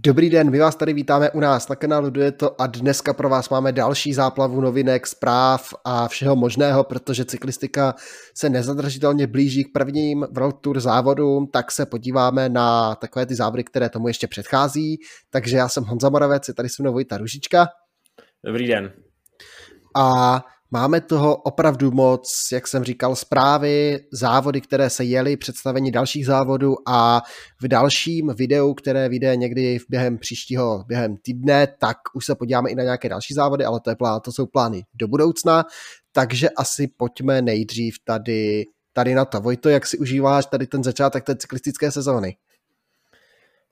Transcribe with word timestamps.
Dobrý 0.00 0.30
den, 0.30 0.50
my 0.50 0.58
vás 0.58 0.76
tady 0.76 0.92
vítáme 0.92 1.30
u 1.30 1.40
nás 1.40 1.68
na 1.68 1.76
kanálu 1.76 2.10
Dueto 2.10 2.60
a 2.60 2.66
dneska 2.66 3.12
pro 3.12 3.28
vás 3.28 3.48
máme 3.48 3.72
další 3.72 4.14
záplavu 4.14 4.60
novinek, 4.60 5.06
zpráv 5.06 5.74
a 5.84 6.08
všeho 6.08 6.36
možného, 6.36 6.84
protože 6.84 7.24
cyklistika 7.24 7.94
se 8.34 8.50
nezadržitelně 8.50 9.26
blíží 9.26 9.64
k 9.64 9.72
prvním 9.72 10.26
World 10.32 10.56
Tour 10.60 10.80
závodům, 10.80 11.46
tak 11.46 11.72
se 11.72 11.86
podíváme 11.86 12.48
na 12.48 12.94
takové 12.94 13.26
ty 13.26 13.34
závody, 13.34 13.64
které 13.64 13.88
tomu 13.88 14.08
ještě 14.08 14.26
předchází. 14.26 14.96
Takže 15.30 15.56
já 15.56 15.68
jsem 15.68 15.84
Honza 15.84 16.08
Moravec, 16.08 16.48
je 16.48 16.54
tady 16.54 16.68
se 16.68 16.82
mnou 16.82 16.92
Vojta 16.92 17.18
Ružička. 17.18 17.66
Dobrý 18.46 18.66
den. 18.68 18.92
A 19.96 20.40
Máme 20.70 21.00
toho 21.00 21.36
opravdu 21.36 21.90
moc, 21.90 22.48
jak 22.52 22.68
jsem 22.68 22.84
říkal, 22.84 23.16
zprávy, 23.16 23.98
závody, 24.12 24.60
které 24.60 24.90
se 24.90 25.04
jely, 25.04 25.36
představení 25.36 25.90
dalších 25.90 26.26
závodů 26.26 26.74
a 26.86 27.22
v 27.62 27.68
dalším 27.68 28.34
videu, 28.38 28.74
které 28.74 29.08
vyjde 29.08 29.36
někdy 29.36 29.78
v 29.78 29.84
během 29.88 30.18
příštího, 30.18 30.84
během 30.88 31.16
týdne, 31.16 31.66
tak 31.78 31.96
už 32.14 32.26
se 32.26 32.34
podíváme 32.34 32.70
i 32.70 32.74
na 32.74 32.82
nějaké 32.82 33.08
další 33.08 33.34
závody, 33.34 33.64
ale 33.64 33.80
to, 33.80 33.90
je 33.90 33.96
plán, 33.96 34.20
to 34.20 34.32
jsou 34.32 34.46
plány 34.46 34.82
do 34.94 35.08
budoucna, 35.08 35.64
takže 36.12 36.48
asi 36.50 36.88
pojďme 36.96 37.42
nejdřív 37.42 37.94
tady, 38.04 38.64
tady 38.92 39.14
na 39.14 39.24
to. 39.24 39.40
Vojto, 39.40 39.68
jak 39.68 39.86
si 39.86 39.98
užíváš 39.98 40.46
tady 40.46 40.66
ten 40.66 40.84
začátek 40.84 41.24
té 41.24 41.36
cyklistické 41.36 41.90
sezóny? 41.90 42.36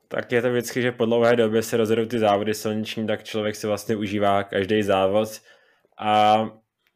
Tak 0.08 0.32
je 0.32 0.42
to 0.42 0.50
vždycky, 0.50 0.82
že 0.82 0.92
po 0.92 1.04
dlouhé 1.04 1.36
době 1.36 1.62
se 1.62 1.76
rozjedou 1.76 2.06
ty 2.06 2.18
závody 2.18 2.54
silniční, 2.54 3.06
tak 3.06 3.24
člověk 3.24 3.56
si 3.56 3.66
vlastně 3.66 3.96
užívá 3.96 4.42
každý 4.44 4.82
závod 4.82 5.28
a 5.98 6.44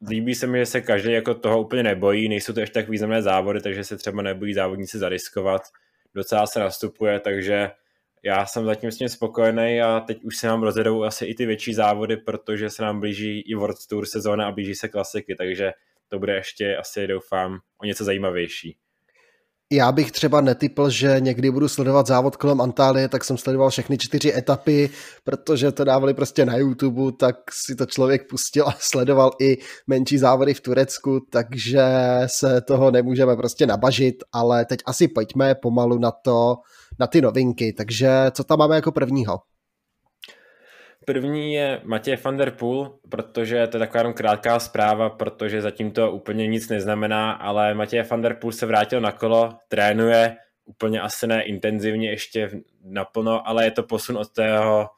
líbí 0.09 0.35
se 0.35 0.47
mi, 0.47 0.59
že 0.59 0.67
se 0.67 0.81
každý 0.81 1.13
jako 1.13 1.35
toho 1.35 1.63
úplně 1.63 1.83
nebojí, 1.83 2.29
nejsou 2.29 2.53
to 2.53 2.61
ještě 2.61 2.75
tak 2.75 2.89
významné 2.89 3.23
závody, 3.23 3.61
takže 3.61 3.85
se 3.85 3.97
třeba 3.97 4.23
nebojí 4.23 4.55
závodníci 4.55 4.99
zariskovat. 4.99 5.63
Docela 6.15 6.47
se 6.47 6.61
nastupuje, 6.61 7.21
takže 7.21 7.71
já 8.23 8.47
jsem 8.47 8.65
zatím 8.65 8.91
s 8.91 8.97
tím 8.97 9.09
spokojený 9.09 9.81
a 9.81 10.01
teď 10.01 10.25
už 10.25 10.37
se 10.37 10.47
nám 10.47 10.63
rozjedou 10.63 11.03
asi 11.03 11.25
i 11.25 11.35
ty 11.35 11.47
větší 11.47 11.75
závody, 11.75 12.17
protože 12.17 12.71
se 12.71 12.83
nám 12.83 13.01
blíží 13.01 13.41
i 13.41 13.55
World 13.55 13.87
Tour 13.89 14.07
sezóna 14.07 14.47
a 14.47 14.53
blíží 14.53 14.75
se 14.75 14.89
klasiky, 14.89 15.35
takže 15.35 15.73
to 16.09 16.19
bude 16.19 16.35
ještě 16.35 16.77
asi 16.77 17.07
doufám 17.07 17.59
o 17.83 17.85
něco 17.85 18.05
zajímavější 18.05 18.77
já 19.73 19.93
bych 19.93 20.13
třeba 20.13 20.41
netypl, 20.41 20.91
že 20.91 21.17
někdy 21.21 21.51
budu 21.51 21.69
sledovat 21.69 22.07
závod 22.07 22.37
kolem 22.37 22.61
Antálie, 22.61 23.09
tak 23.09 23.25
jsem 23.25 23.39
sledoval 23.39 23.71
všechny 23.71 23.99
čtyři 23.99 24.35
etapy, 24.35 24.91
protože 25.25 25.73
to 25.73 25.85
dávali 25.85 26.15
prostě 26.15 26.47
na 26.47 26.57
YouTube, 26.57 27.13
tak 27.13 27.37
si 27.53 27.77
to 27.77 27.87
člověk 27.87 28.29
pustil 28.29 28.69
a 28.69 28.75
sledoval 28.79 29.31
i 29.41 29.59
menší 29.87 30.19
závody 30.19 30.55
v 30.55 30.61
Turecku, 30.61 31.21
takže 31.31 31.85
se 32.27 32.61
toho 32.61 32.91
nemůžeme 32.91 33.37
prostě 33.37 33.67
nabažit, 33.67 34.15
ale 34.33 34.65
teď 34.65 34.81
asi 34.87 35.09
pojďme 35.09 35.55
pomalu 35.55 35.99
na 35.99 36.11
to, 36.11 36.57
na 36.99 37.07
ty 37.07 37.21
novinky, 37.21 37.73
takže 37.73 38.11
co 38.31 38.45
tam 38.45 38.59
máme 38.59 38.75
jako 38.75 38.93
prvního? 38.93 39.50
První 41.07 41.55
je 41.55 41.81
Matěj 41.85 42.17
van 42.17 42.37
der 42.37 42.51
Poel, 42.51 42.99
protože 43.11 43.67
to 43.67 43.77
je 43.77 43.79
taková 43.79 44.01
jenom 44.01 44.15
krátká 44.15 44.61
zpráva, 44.61 45.11
protože 45.11 45.63
zatím 45.63 45.91
to 45.91 46.13
úplně 46.13 46.47
nic 46.47 46.69
neznamená, 46.69 47.33
ale 47.33 47.75
Matěj 47.75 48.03
van 48.03 48.23
der 48.23 48.35
Poel 48.35 48.53
se 48.53 48.67
vrátil 48.67 49.01
na 49.01 49.13
kolo, 49.13 49.59
trénuje, 49.69 50.37
úplně 50.65 51.01
asi 51.01 51.27
ne 51.27 51.43
intenzivně 51.43 52.11
ještě 52.11 52.51
naplno, 52.85 53.49
ale 53.49 53.65
je 53.65 53.71
to 53.71 53.83
posun 53.83 54.17
od 54.17 54.33
tého 54.33 54.89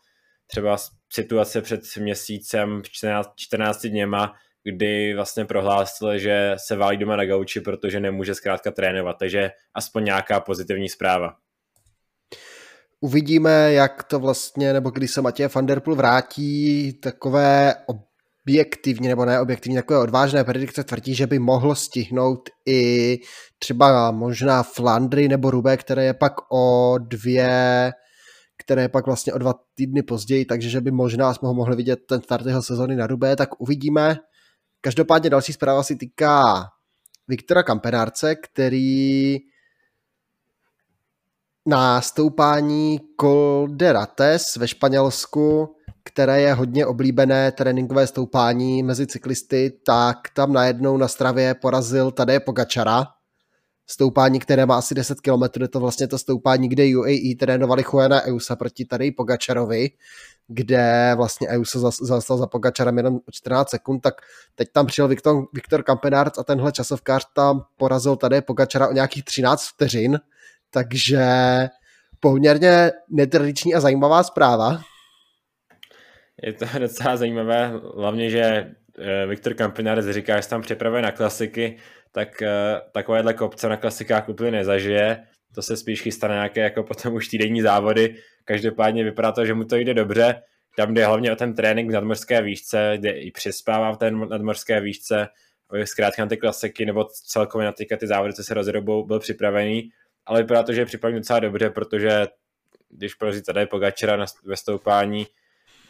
třeba 0.47 0.77
situace 1.13 1.63
před 1.63 1.81
měsícem, 1.99 2.83
14, 2.85 3.33
14 3.37 3.87
dněma, 3.87 4.35
kdy 4.65 5.15
vlastně 5.15 5.45
prohlásil, 5.45 6.19
že 6.19 6.55
se 6.57 6.77
válí 6.77 6.97
doma 6.97 7.17
na 7.17 7.25
gauči, 7.25 7.61
protože 7.61 8.01
nemůže 8.01 8.35
zkrátka 8.35 8.71
trénovat, 8.71 9.17
takže 9.19 9.51
aspoň 9.75 10.05
nějaká 10.05 10.41
pozitivní 10.41 10.89
zpráva. 10.89 11.37
Uvidíme, 13.05 13.73
jak 13.73 14.03
to 14.03 14.21
vlastně, 14.21 14.73
nebo 14.73 14.91
když 14.91 15.11
se 15.11 15.23
Matěj 15.23 15.49
van 15.55 15.67
der 15.67 15.81
Poel 15.81 15.97
vrátí, 15.97 16.93
takové 16.93 17.75
objektivní, 17.87 19.09
nebo 19.09 19.25
ne 19.25 19.41
objektivní, 19.41 19.77
takové 19.77 19.99
odvážné 19.99 20.45
predikce 20.45 20.85
tvrdí, 20.85 21.15
že 21.15 21.27
by 21.27 21.39
mohl 21.39 21.75
stihnout 21.75 22.41
i 22.69 23.19
třeba 23.59 24.11
možná 24.11 24.63
Flandry 24.63 25.29
nebo 25.29 25.51
Rubé, 25.51 25.77
které 25.77 26.05
je 26.05 26.15
pak 26.15 26.33
o 26.53 26.95
dvě 26.99 27.93
které 28.65 28.83
je 28.83 28.89
pak 28.89 29.07
vlastně 29.07 29.33
o 29.33 29.39
dva 29.39 29.55
týdny 29.75 30.03
později, 30.03 30.45
takže 30.45 30.69
že 30.69 30.81
by 30.81 30.91
možná 30.91 31.35
jsme 31.35 31.49
ho 31.49 31.55
mohli 31.55 31.77
vidět 31.77 31.99
ten 32.09 32.23
start 32.23 32.47
jeho 32.47 32.63
sezony 32.63 32.97
na 32.97 33.07
Rubé, 33.07 33.37
tak 33.37 33.61
uvidíme. 33.61 34.17
Každopádně 34.81 35.31
další 35.31 35.53
zpráva 35.53 35.83
si 35.83 35.97
týká 35.97 36.65
Viktora 37.29 37.63
Kampenárce, 37.63 38.35
který 38.35 39.37
na 41.67 42.01
stoupání 42.01 43.01
Col 43.21 43.69
de 43.71 43.93
Rates 43.93 44.57
ve 44.57 44.69
Španělsku, 44.69 45.77
které 46.05 46.41
je 46.41 46.55
hodně 46.55 46.87
oblíbené 46.87 47.53
tréninkové 47.53 48.07
stoupání 48.07 48.83
mezi 48.83 49.07
cyklisty, 49.07 49.73
tak 49.87 50.17
tam 50.35 50.53
najednou 50.53 50.97
na 50.97 51.09
stravě 51.09 51.55
porazil 51.55 52.11
tady 52.11 52.41
Pogačara. 52.41 53.07
Stoupání, 53.87 54.39
které 54.39 54.67
má 54.67 54.79
asi 54.79 54.95
10 54.95 55.21
km, 55.21 55.63
je 55.63 55.69
to 55.69 55.81
vlastně 55.81 56.09
to 56.09 56.19
stoupání, 56.19 56.69
kde 56.69 56.97
UAE 56.97 57.35
trénovali 57.39 57.85
Juana 57.93 58.23
Eusa 58.23 58.57
proti 58.57 58.85
tady 58.85 59.11
Pogačarovi, 59.11 59.91
kde 60.49 61.13
vlastně 61.17 61.49
Eusa 61.49 61.79
zastal 62.01 62.39
za 62.39 62.47
Pogačarem 62.47 62.97
jenom 62.97 63.21
14 63.31 63.71
sekund, 63.71 64.01
tak 64.01 64.15
teď 64.55 64.69
tam 64.73 64.87
přijel 64.87 65.09
Viktor, 65.09 65.45
Viktor 65.53 65.83
Kampenárc 65.83 66.39
a 66.39 66.45
tenhle 66.45 66.73
časovkář 66.73 67.27
tam 67.35 67.65
porazil 67.77 68.17
tady 68.17 68.41
Pogačara 68.41 68.89
o 68.89 68.93
nějakých 68.93 69.25
13 69.25 69.67
vteřin, 69.69 70.19
takže 70.73 71.25
poměrně 72.21 72.91
netradiční 73.11 73.75
a 73.75 73.81
zajímavá 73.81 74.23
zpráva. 74.23 74.81
Je 76.43 76.53
to 76.53 76.67
docela 76.79 77.17
zajímavé, 77.17 77.73
hlavně, 77.97 78.31
že 78.31 78.41
eh, 78.43 79.27
Viktor 79.27 79.55
Campinares 79.55 80.07
říká, 80.07 80.41
že 80.41 80.49
tam 80.49 80.63
připravuje 80.63 81.03
na 81.03 81.13
klasiky, 81.13 81.77
tak 82.13 82.43
eh, 82.43 82.81
takovéhle 82.93 83.35
kopce 83.35 83.69
na 83.69 83.77
klasikách 83.77 84.29
úplně 84.29 84.51
nezažije. 84.51 85.27
To 85.55 85.63
se 85.63 85.77
spíš 85.77 86.03
chystá 86.03 86.29
na 86.29 86.35
nějaké 86.35 86.61
jako 86.61 86.83
potom 86.83 87.15
už 87.15 87.29
týdenní 87.29 87.63
závody. 87.63 88.15
Každopádně 88.45 89.05
vypadá 89.05 89.33
to, 89.33 89.47
že 89.47 89.55
mu 89.55 89.65
to 89.65 89.77
jde 89.77 89.95
dobře. 89.95 90.43
Tam 90.77 90.95
jde 90.95 91.07
hlavně 91.07 91.33
o 91.33 91.37
ten 91.37 91.55
trénink 91.55 91.91
v 91.91 91.93
nadmorské 91.93 92.43
výšce, 92.43 92.95
kde 92.99 93.11
i 93.11 93.31
přespává 93.31 93.93
v 93.93 93.97
té 93.97 94.11
nadmorské 94.11 94.81
výšce, 94.81 95.29
zkrátka 95.85 96.23
na 96.23 96.29
ty 96.29 96.37
klasiky 96.37 96.87
nebo 96.87 97.05
celkově 97.05 97.67
na 97.67 97.73
ty, 97.73 97.87
ty 98.01 98.07
závody, 98.07 98.33
co 98.33 98.45
se 98.45 98.55
rozjedou, 98.55 99.05
byl 99.05 99.21
připravený 99.21 99.91
ale 100.27 100.43
vypadá 100.43 100.63
to, 100.63 100.73
že 100.73 100.81
je 100.81 100.87
připraven 100.87 101.19
docela 101.19 101.41
dobře, 101.41 101.71
protože 101.71 102.27
když 102.89 103.15
porazí 103.15 103.43
tady 103.43 103.67
Pogačera 103.67 104.17
na, 104.17 104.27
ve 104.45 104.57
stoupání, 104.57 105.27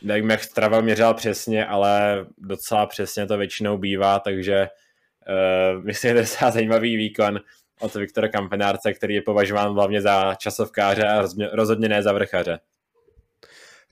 nevím, 0.02 0.30
jak 0.30 0.44
Strava 0.44 0.80
měřil 0.80 1.14
přesně, 1.14 1.66
ale 1.66 2.26
docela 2.38 2.86
přesně 2.86 3.26
to 3.26 3.38
většinou 3.38 3.78
bývá, 3.78 4.18
takže 4.18 4.68
uh, 5.76 5.84
myslím, 5.84 6.08
že 6.08 6.12
to 6.12 6.18
je 6.18 6.22
docela 6.22 6.50
zajímavý 6.50 6.96
výkon 6.96 7.40
od 7.80 7.94
Viktora 7.94 8.28
Kampenárce, 8.28 8.92
který 8.92 9.14
je 9.14 9.22
považován 9.22 9.74
hlavně 9.74 10.02
za 10.02 10.34
časovkáře 10.34 11.08
a 11.08 11.24
rozhodně 11.52 11.88
ne 11.88 12.02
za 12.02 12.12
vrchaře. 12.12 12.58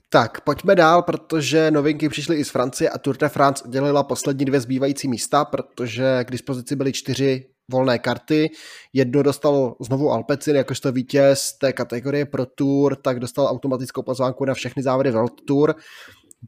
Tak, 0.09 0.41
pojďme 0.41 0.75
dál, 0.75 1.01
protože 1.01 1.71
novinky 1.71 2.09
přišly 2.09 2.37
i 2.37 2.45
z 2.45 2.49
Francie 2.49 2.89
a 2.89 2.97
Tour 2.97 3.17
de 3.17 3.29
France 3.29 3.63
udělila 3.63 4.03
poslední 4.03 4.45
dvě 4.45 4.59
zbývající 4.59 5.07
místa, 5.07 5.45
protože 5.45 6.23
k 6.23 6.31
dispozici 6.31 6.75
byly 6.75 6.93
čtyři 6.93 7.45
volné 7.71 7.99
karty. 7.99 8.49
Jedno 8.93 9.23
dostal 9.23 9.75
znovu 9.79 10.11
Alpecin 10.11 10.55
jakožto 10.55 10.91
vítěz 10.91 11.53
té 11.53 11.73
kategorie 11.73 12.25
Pro 12.25 12.45
Tour, 12.45 12.95
tak 12.95 13.19
dostal 13.19 13.47
automatickou 13.47 14.01
pozvánku 14.01 14.45
na 14.45 14.53
všechny 14.53 14.83
závody 14.83 15.11
World 15.11 15.41
Tour. 15.47 15.75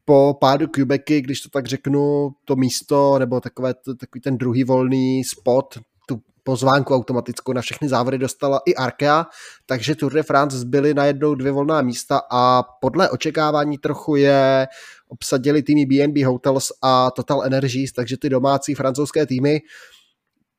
Po 0.04 0.36
pádu 0.40 0.68
Quebecy, 0.68 1.20
když 1.20 1.40
to 1.40 1.48
tak 1.48 1.66
řeknu, 1.66 2.30
to 2.44 2.56
místo, 2.56 3.18
nebo 3.18 3.40
takové, 3.40 3.74
takový 3.74 4.20
ten 4.20 4.38
druhý 4.38 4.64
volný 4.64 5.24
spot, 5.24 5.78
tu 6.08 6.20
pozvánku 6.42 6.94
automatickou 6.94 7.52
na 7.52 7.60
všechny 7.60 7.88
závody 7.88 8.18
dostala 8.18 8.60
i 8.66 8.74
Arkea, 8.74 9.26
takže 9.66 9.94
Tour 9.94 10.12
de 10.12 10.22
France 10.22 10.58
zbyly 10.58 10.94
najednou 10.94 11.34
dvě 11.34 11.52
volná 11.52 11.82
místa 11.82 12.20
a 12.30 12.62
podle 12.80 13.10
očekávání 13.10 13.78
trochu 13.78 14.16
je 14.16 14.66
obsadili 15.08 15.62
týmy 15.62 15.86
BNB 15.86 16.24
Hotels 16.26 16.72
a 16.82 17.10
Total 17.10 17.44
Energies, 17.44 17.92
takže 17.92 18.16
ty 18.16 18.28
domácí 18.28 18.74
francouzské 18.74 19.26
týmy 19.26 19.60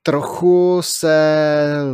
trochu 0.08 0.80
se 0.82 1.16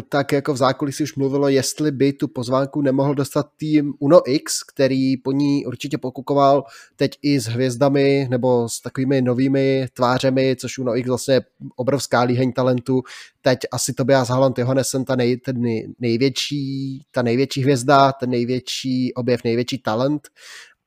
tak 0.09 0.31
jako 0.31 0.53
v 0.53 0.57
zákulisí 0.57 1.03
už 1.03 1.15
mluvilo, 1.15 1.49
jestli 1.49 1.91
by 1.91 2.13
tu 2.13 2.27
pozvánku 2.27 2.81
nemohl 2.81 3.15
dostat 3.15 3.47
tým 3.57 3.93
Uno 3.99 4.21
X, 4.25 4.63
který 4.63 5.17
po 5.17 5.31
ní 5.31 5.65
určitě 5.65 5.97
pokukoval 5.97 6.63
teď 6.95 7.17
i 7.21 7.39
s 7.39 7.45
hvězdami 7.45 8.27
nebo 8.29 8.69
s 8.69 8.81
takovými 8.81 9.21
novými 9.21 9.87
tvářemi, 9.93 10.55
což 10.59 10.77
Uno 10.77 10.97
X 10.97 11.07
vlastně 11.07 11.33
je 11.33 11.41
obrovská 11.75 12.21
líheň 12.21 12.53
talentu. 12.53 13.01
Teď 13.41 13.59
asi 13.71 13.93
Tobias 13.93 14.29
Haaland 14.29 14.59
Johannesen, 14.59 15.05
ta 15.05 15.15
nej, 15.15 15.37
ten 15.37 15.55
největší, 15.99 17.01
ta 17.11 17.21
největší 17.21 17.61
hvězda, 17.61 18.11
ten 18.11 18.29
největší 18.29 19.13
objev, 19.13 19.43
největší 19.43 19.77
talent. 19.77 20.21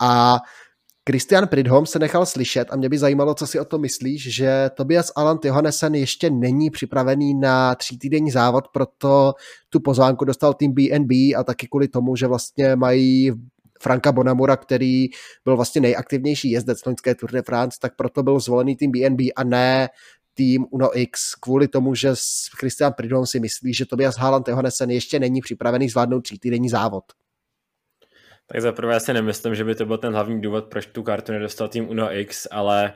A 0.01 0.39
Christian 1.09 1.49
Pridhom 1.49 1.87
se 1.87 1.99
nechal 1.99 2.27
slyšet 2.27 2.69
a 2.71 2.77
mě 2.77 2.89
by 2.89 2.99
zajímalo, 2.99 3.35
co 3.35 3.47
si 3.47 3.61
o 3.61 3.65
to 3.65 3.79
myslíš, 3.79 4.35
že 4.35 4.71
Tobias 4.75 5.13
Alan 5.17 5.39
Johannesen 5.45 5.95
ještě 5.95 6.31
není 6.31 6.71
připravený 6.71 7.35
na 7.35 7.77
týdenní 8.01 8.31
závod, 8.31 8.69
proto 8.69 9.35
tu 9.69 9.81
pozvánku 9.81 10.25
dostal 10.25 10.55
tým 10.55 10.73
BNB 10.73 11.11
a 11.37 11.45
taky 11.45 11.69
kvůli 11.69 11.89
tomu, 11.89 12.17
že 12.17 12.27
vlastně 12.27 12.77
mají 12.77 13.33
Franka 13.83 14.13
Bonamura, 14.13 14.57
který 14.57 15.07
byl 15.45 15.57
vlastně 15.57 15.81
nejaktivnější 15.81 16.51
jezdec 16.51 16.85
loňské 16.87 17.15
Tour 17.15 17.33
de 17.33 17.43
France, 17.43 17.79
tak 17.81 17.97
proto 17.97 18.23
byl 18.23 18.41
zvolený 18.41 18.77
tým 18.77 18.91
BNB 18.91 19.21
a 19.37 19.45
ne 19.45 19.89
tým 20.35 20.67
Uno 20.71 20.99
X 20.99 21.35
kvůli 21.35 21.69
tomu, 21.69 21.95
že 21.95 22.15
Christian 22.59 22.93
Pridon 22.93 23.27
si 23.27 23.41
myslí, 23.41 23.75
že 23.75 23.87
Tobias 23.87 24.17
Haaland 24.17 24.49
Johannesen 24.49 24.91
ještě 24.91 25.19
není 25.19 25.41
připravený 25.41 25.89
zvládnout 25.89 26.29
týdenní 26.41 26.69
závod. 26.69 27.05
Tak 28.47 28.61
zaprvé 28.61 29.01
si 29.01 29.13
nemyslím, 29.13 29.55
že 29.55 29.65
by 29.65 29.75
to 29.75 29.87
byl 29.87 29.99
ten 29.99 30.13
hlavní 30.13 30.41
důvod, 30.41 30.65
proč 30.65 30.87
tu 30.87 31.03
kartu 31.03 31.33
nedostal 31.33 31.69
tým 31.69 31.89
Uno 31.89 32.17
X, 32.17 32.47
ale 32.51 32.93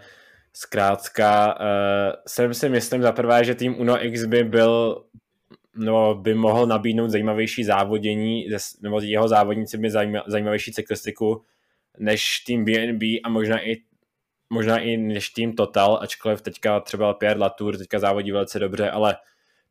zkrátka 0.52 1.58
uh, 1.60 1.66
jsem 2.26 2.54
si 2.54 2.68
myslím 2.68 3.02
zaprvé, 3.02 3.44
že 3.44 3.54
tým 3.54 3.80
Uno 3.80 4.04
X 4.04 4.24
by 4.24 4.44
byl 4.44 5.04
no, 5.76 6.14
by 6.14 6.34
mohl 6.34 6.66
nabídnout 6.66 7.10
zajímavější 7.10 7.64
závodění, 7.64 8.46
nebo 8.80 9.00
jeho 9.00 9.28
závodníci 9.28 9.78
by 9.78 9.90
zajímavější 10.26 10.72
cyklistiku 10.72 11.44
než 11.98 12.40
tým 12.40 12.64
BNB 12.64 13.02
a 13.24 13.28
možná 13.28 13.66
i 13.66 13.76
možná 14.50 14.78
i 14.78 14.96
než 14.96 15.30
tým 15.30 15.52
Total, 15.52 15.98
ačkoliv 16.02 16.42
teďka 16.42 16.80
třeba 16.80 17.14
Pierre 17.14 17.40
Latour 17.40 17.78
teďka 17.78 17.98
závodí 17.98 18.32
velice 18.32 18.58
dobře, 18.58 18.90
ale 18.90 19.16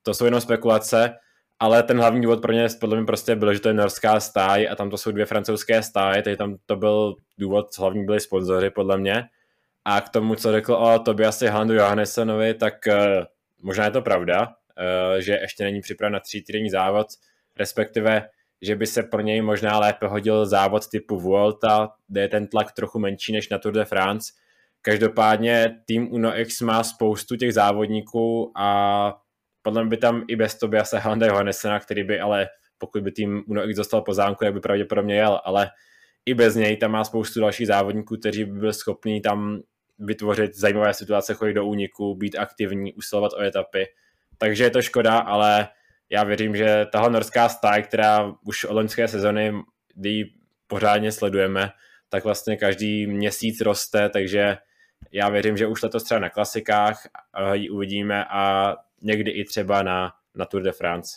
to 0.03 0.13
jsou 0.13 0.25
jenom 0.25 0.41
spekulace, 0.41 1.15
ale 1.59 1.83
ten 1.83 1.97
hlavní 1.97 2.21
důvod 2.21 2.41
pro 2.41 2.53
ně 2.53 2.67
podle 2.79 2.97
mě 2.97 3.05
prostě 3.05 3.35
byl, 3.35 3.53
že 3.53 3.59
to 3.59 3.67
je 3.67 3.73
norská 3.73 4.19
stáj 4.19 4.67
a 4.71 4.75
tam 4.75 4.89
to 4.89 4.97
jsou 4.97 5.11
dvě 5.11 5.25
francouzské 5.25 5.83
stáje, 5.83 6.21
takže 6.21 6.37
tam 6.37 6.57
to 6.65 6.75
byl 6.75 7.15
důvod, 7.37 7.77
hlavní 7.77 8.05
byli 8.05 8.19
sponzoři 8.19 8.69
podle 8.69 8.97
mě. 8.97 9.23
A 9.85 10.01
k 10.01 10.09
tomu, 10.09 10.35
co 10.35 10.51
řekl 10.51 10.73
o 10.73 10.99
Tobiasi 10.99 11.47
Handu 11.47 11.73
Johannessenovi, 11.73 12.53
tak 12.53 12.73
uh, 12.87 12.93
možná 13.61 13.85
je 13.85 13.91
to 13.91 14.01
pravda, 14.01 14.41
uh, 14.47 15.19
že 15.19 15.33
ještě 15.33 15.63
není 15.63 15.81
připraven 15.81 16.13
na 16.13 16.19
tří 16.19 16.41
týdenní 16.41 16.69
závod, 16.69 17.07
respektive, 17.57 18.29
že 18.61 18.75
by 18.75 18.87
se 18.87 19.03
pro 19.03 19.21
něj 19.21 19.41
možná 19.41 19.79
lépe 19.79 20.07
hodil 20.07 20.45
závod 20.45 20.87
typu 20.87 21.19
Vuelta, 21.19 21.89
kde 22.07 22.21
je 22.21 22.27
ten 22.27 22.47
tlak 22.47 22.71
trochu 22.71 22.99
menší 22.99 23.33
než 23.33 23.49
na 23.49 23.57
Tour 23.57 23.73
de 23.73 23.85
France, 23.85 24.31
Každopádně 24.87 25.79
tým 25.85 26.13
Uno 26.13 26.39
X 26.39 26.61
má 26.61 26.83
spoustu 26.83 27.35
těch 27.35 27.53
závodníků 27.53 28.51
a 28.55 29.21
podle 29.67 29.83
mě 29.83 29.89
by 29.89 29.97
tam 29.97 30.23
i 30.27 30.35
bez 30.35 30.57
se 30.83 30.99
Halanda 30.99 31.27
Johannessena, 31.27 31.79
který 31.79 32.03
by 32.03 32.19
ale, 32.19 32.47
pokud 32.77 33.03
by 33.03 33.11
tým 33.11 33.43
Uno 33.47 33.69
X 33.69 33.77
dostal 33.77 34.01
pozánku, 34.01 34.45
tak 34.45 34.53
by 34.53 34.59
pravděpodobně 34.59 35.15
jel, 35.15 35.41
ale 35.43 35.69
i 36.25 36.33
bez 36.33 36.55
něj 36.55 36.77
tam 36.77 36.91
má 36.91 37.03
spoustu 37.03 37.39
dalších 37.39 37.67
závodníků, 37.67 38.17
kteří 38.17 38.45
by 38.45 38.59
byli 38.59 38.73
schopni 38.73 39.21
tam 39.21 39.59
vytvořit 39.99 40.55
zajímavé 40.55 40.93
situace, 40.93 41.33
chodit 41.33 41.53
do 41.53 41.65
úniku, 41.65 42.15
být 42.15 42.35
aktivní, 42.35 42.93
usilovat 42.93 43.33
o 43.33 43.41
etapy. 43.41 43.85
Takže 44.37 44.63
je 44.63 44.69
to 44.69 44.81
škoda, 44.81 45.19
ale 45.19 45.67
já 46.09 46.23
věřím, 46.23 46.55
že 46.55 46.85
tahle 46.91 47.09
norská 47.09 47.49
stáj, 47.49 47.83
která 47.83 48.33
už 48.45 48.65
od 48.65 48.73
loňské 48.73 49.07
sezony, 49.07 49.53
kdy 49.95 50.09
ji 50.09 50.25
pořádně 50.67 51.11
sledujeme, 51.11 51.69
tak 52.09 52.23
vlastně 52.23 52.57
každý 52.57 53.07
měsíc 53.07 53.61
roste, 53.61 54.09
takže 54.09 54.57
já 55.11 55.29
věřím, 55.29 55.57
že 55.57 55.67
už 55.67 55.83
letos 55.83 56.03
třeba 56.03 56.19
na 56.19 56.29
klasikách 56.29 57.07
ji 57.53 57.69
uvidíme 57.69 58.25
a 58.25 58.75
někdy 59.01 59.31
i 59.31 59.45
třeba 59.45 59.83
na, 59.83 60.11
na 60.35 60.45
Tour 60.45 60.61
de 60.61 60.71
France. 60.71 61.11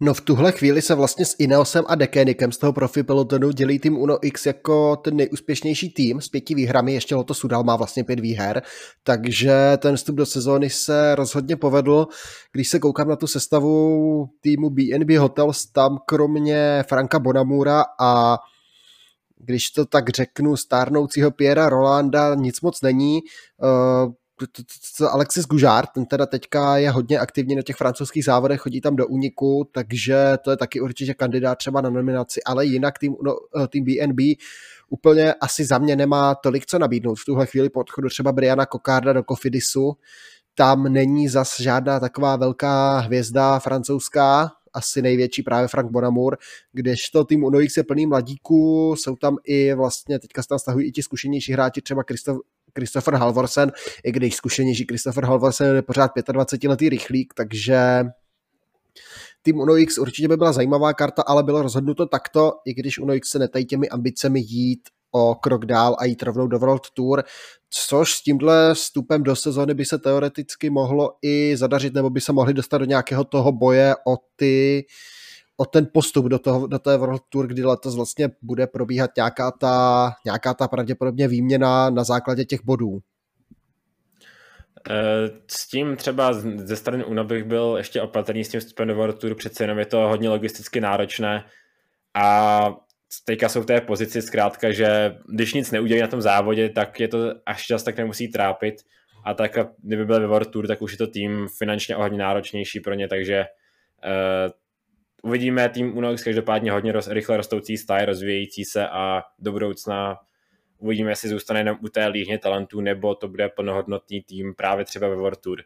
No 0.00 0.14
v 0.14 0.20
tuhle 0.20 0.52
chvíli 0.52 0.82
se 0.82 0.94
vlastně 0.94 1.24
s 1.24 1.36
Ineosem 1.38 1.84
a 1.88 1.94
Dekenikem 1.94 2.52
z 2.52 2.58
toho 2.58 2.72
profi 2.72 3.02
pelotonu 3.02 3.50
dělí 3.50 3.78
tým 3.78 3.98
Uno 3.98 4.26
X 4.26 4.46
jako 4.46 4.96
ten 4.96 5.16
nejúspěšnější 5.16 5.90
tým 5.90 6.20
s 6.20 6.28
pěti 6.28 6.54
výhrami, 6.54 6.92
ještě 6.94 7.14
Loto 7.14 7.34
Sudal 7.34 7.64
má 7.64 7.76
vlastně 7.76 8.04
pět 8.04 8.20
výher, 8.20 8.62
takže 9.02 9.52
ten 9.78 9.96
vstup 9.96 10.16
do 10.16 10.26
sezóny 10.26 10.70
se 10.70 11.14
rozhodně 11.14 11.56
povedl. 11.56 12.06
Když 12.52 12.68
se 12.68 12.78
koukám 12.78 13.08
na 13.08 13.16
tu 13.16 13.26
sestavu 13.26 14.26
týmu 14.40 14.70
BNB 14.70 15.10
Hotels, 15.18 15.66
tam 15.66 15.98
kromě 16.06 16.84
Franka 16.88 17.18
Bonamura 17.18 17.84
a 18.00 18.38
když 19.36 19.70
to 19.70 19.86
tak 19.86 20.08
řeknu, 20.08 20.56
stárnoucího 20.56 21.30
Piera 21.30 21.68
Rolanda 21.68 22.34
nic 22.34 22.60
moc 22.60 22.82
není. 22.82 23.20
Alexis 25.10 25.46
Gužár, 25.46 25.86
ten 25.86 26.06
teda 26.06 26.26
teďka 26.26 26.76
je 26.76 26.90
hodně 26.90 27.18
aktivní 27.18 27.54
na 27.54 27.62
těch 27.62 27.76
francouzských 27.76 28.24
závodech, 28.24 28.60
chodí 28.60 28.80
tam 28.80 28.96
do 28.96 29.06
úniku, 29.06 29.68
takže 29.72 30.32
to 30.44 30.50
je 30.50 30.56
taky 30.56 30.80
určitě 30.80 31.14
kandidát 31.14 31.54
třeba 31.54 31.80
na 31.80 31.90
nominaci, 31.90 32.42
ale 32.42 32.66
jinak 32.66 32.98
tým, 32.98 33.16
no, 33.22 33.36
eh, 33.62 33.68
tým 33.68 33.84
BNB 33.84 34.20
úplně 34.88 35.34
asi 35.34 35.64
za 35.64 35.78
mě 35.78 35.96
nemá 35.96 36.34
tolik 36.34 36.66
co 36.66 36.78
nabídnout. 36.78 37.14
V 37.14 37.24
tuhle 37.24 37.46
chvíli 37.46 37.70
po 37.70 37.80
odchodu 37.80 38.08
třeba 38.08 38.32
Briana 38.32 38.66
Kokarda 38.66 39.12
do 39.12 39.22
Kofidisu, 39.22 39.92
tam 40.54 40.82
není 40.82 41.28
zas 41.28 41.60
žádná 41.60 42.00
taková 42.00 42.36
velká 42.36 42.98
hvězda 42.98 43.58
francouzská, 43.58 44.50
asi 44.72 45.02
největší 45.02 45.42
právě 45.42 45.68
Frank 45.68 45.90
Bonamur, 45.90 46.36
kdežto 46.72 47.24
tým 47.24 47.44
Unoix 47.44 47.76
je 47.76 47.84
plný 47.84 48.06
mladíků, 48.06 48.94
jsou 48.96 49.16
tam 49.16 49.36
i 49.44 49.74
vlastně, 49.74 50.18
teďka 50.18 50.42
se 50.42 50.48
tam 50.48 50.58
stahují 50.58 50.88
i 50.88 50.92
ti 50.92 51.02
zkušenější 51.02 51.52
hráči, 51.52 51.82
třeba 51.82 52.04
Kristof, 52.04 52.38
Christopher 52.78 53.14
Halvorsen, 53.14 53.72
i 54.04 54.12
když 54.12 54.34
zkušenější 54.34 54.84
Christopher 54.88 55.24
Halvorsen 55.24 55.76
je 55.76 55.82
pořád 55.82 56.10
25-letý 56.16 56.88
rychlík, 56.88 57.34
takže 57.34 58.04
tým 59.42 59.58
Uno 59.58 59.76
X 59.76 59.98
určitě 59.98 60.28
by 60.28 60.36
byla 60.36 60.52
zajímavá 60.52 60.94
karta, 60.94 61.22
ale 61.22 61.42
bylo 61.42 61.62
rozhodnuto 61.62 62.06
takto, 62.06 62.52
i 62.64 62.74
když 62.74 62.98
Uno 62.98 63.14
X 63.14 63.30
se 63.30 63.38
netají 63.38 63.64
těmi 63.64 63.88
ambicemi 63.88 64.40
jít 64.40 64.80
o 65.12 65.34
krok 65.34 65.66
dál 65.66 65.96
a 65.98 66.04
jít 66.04 66.22
rovnou 66.22 66.46
do 66.46 66.58
World 66.58 66.82
Tour, 66.94 67.24
což 67.70 68.12
s 68.12 68.22
tímhle 68.22 68.74
vstupem 68.74 69.22
do 69.22 69.36
sezóny 69.36 69.74
by 69.74 69.84
se 69.84 69.98
teoreticky 69.98 70.70
mohlo 70.70 71.10
i 71.22 71.56
zadařit, 71.56 71.94
nebo 71.94 72.10
by 72.10 72.20
se 72.20 72.32
mohli 72.32 72.54
dostat 72.54 72.78
do 72.78 72.84
nějakého 72.84 73.24
toho 73.24 73.52
boje 73.52 73.94
o 74.06 74.16
ty 74.36 74.84
o 75.60 75.64
ten 75.64 75.86
postup 75.92 76.26
do, 76.26 76.38
toho, 76.38 76.66
do 76.66 76.78
té 76.78 76.96
World 76.96 77.22
Tour, 77.28 77.46
kdy 77.46 77.64
letos 77.64 77.96
vlastně 77.96 78.28
bude 78.42 78.66
probíhat 78.66 79.10
nějaká 79.16 79.50
ta, 79.50 80.10
nějaká 80.24 80.54
ta 80.54 80.68
pravděpodobně 80.68 81.28
výměna 81.28 81.90
na 81.90 82.04
základě 82.04 82.44
těch 82.44 82.64
bodů. 82.64 82.98
Eh, 84.90 85.30
s 85.46 85.68
tím 85.68 85.96
třeba 85.96 86.32
ze 86.56 86.76
strany 86.76 87.04
UNO 87.04 87.24
bych 87.24 87.44
byl 87.44 87.74
ještě 87.78 88.02
opatrný 88.02 88.44
s 88.44 88.48
tím 88.48 88.60
vstupem 88.60 88.88
do 88.88 88.94
World 88.94 89.18
Tour, 89.18 89.34
přece 89.34 89.64
jenom 89.64 89.78
je 89.78 89.86
to 89.86 89.98
hodně 89.98 90.28
logisticky 90.28 90.80
náročné 90.80 91.44
a 92.14 92.66
teďka 93.24 93.48
jsou 93.48 93.62
v 93.62 93.66
té 93.66 93.80
pozici 93.80 94.22
zkrátka, 94.22 94.72
že 94.72 95.16
když 95.34 95.54
nic 95.54 95.70
neudělají 95.70 96.02
na 96.02 96.08
tom 96.08 96.20
závodě, 96.20 96.68
tak 96.68 97.00
je 97.00 97.08
to 97.08 97.18
až 97.46 97.66
čas 97.66 97.82
tak 97.82 97.96
nemusí 97.96 98.28
trápit 98.28 98.74
a 99.24 99.34
tak 99.34 99.58
kdyby 99.78 100.04
byl 100.04 100.20
ve 100.20 100.26
World 100.26 100.50
Tour, 100.50 100.66
tak 100.66 100.82
už 100.82 100.92
je 100.92 100.98
to 100.98 101.06
tým 101.06 101.46
finančně 101.58 101.94
hodně 101.94 102.18
náročnější 102.18 102.80
pro 102.80 102.94
ně, 102.94 103.08
takže 103.08 103.44
uh, 104.04 104.59
uvidíme 105.22 105.68
tým 105.68 105.96
Unox 105.96 106.24
každopádně 106.24 106.72
hodně 106.72 106.92
roz, 106.92 107.08
rychle 107.08 107.36
rostoucí 107.36 107.76
stáj, 107.76 108.04
rozvíjející 108.04 108.64
se 108.64 108.88
a 108.88 109.22
do 109.38 109.52
budoucna 109.52 110.16
uvidíme, 110.78 111.10
jestli 111.10 111.28
zůstane 111.28 111.60
jenom 111.60 111.78
u 111.82 111.88
té 111.88 112.06
líhně 112.06 112.38
talentů, 112.38 112.80
nebo 112.80 113.14
to 113.14 113.28
bude 113.28 113.48
plnohodnotný 113.48 114.22
tým 114.22 114.54
právě 114.54 114.84
třeba 114.84 115.08
ve 115.08 115.16
World 115.16 115.40
Tour. 115.40 115.62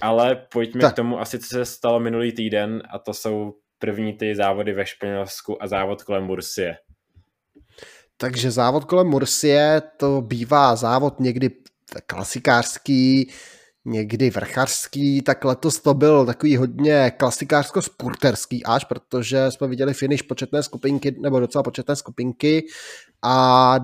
Ale 0.00 0.46
pojďme 0.52 0.80
tak. 0.80 0.92
k 0.92 0.96
tomu 0.96 1.20
asi, 1.20 1.38
co 1.38 1.46
se 1.46 1.64
stalo 1.64 2.00
minulý 2.00 2.32
týden 2.32 2.82
a 2.90 2.98
to 2.98 3.14
jsou 3.14 3.54
první 3.78 4.12
ty 4.12 4.34
závody 4.34 4.72
ve 4.72 4.86
Španělsku 4.86 5.62
a 5.62 5.66
závod 5.66 6.02
kolem 6.02 6.24
Mursie. 6.24 6.76
Takže 8.16 8.50
závod 8.50 8.84
kolem 8.84 9.06
Mursie 9.06 9.82
to 9.96 10.20
bývá 10.20 10.76
závod 10.76 11.20
někdy 11.20 11.50
klasikářský, 12.06 13.32
někdy 13.84 14.30
vrchařský, 14.30 15.22
tak 15.22 15.44
letos 15.44 15.80
to 15.80 15.94
byl 15.94 16.26
takový 16.26 16.56
hodně 16.56 17.12
klasikářsko-spurterský 17.18 18.62
až, 18.64 18.84
protože 18.84 19.50
jsme 19.50 19.68
viděli 19.68 19.94
finish 19.94 20.22
početné 20.22 20.62
skupinky, 20.62 21.16
nebo 21.20 21.40
docela 21.40 21.62
početné 21.62 21.96
skupinky 21.96 22.66
a 23.22 23.76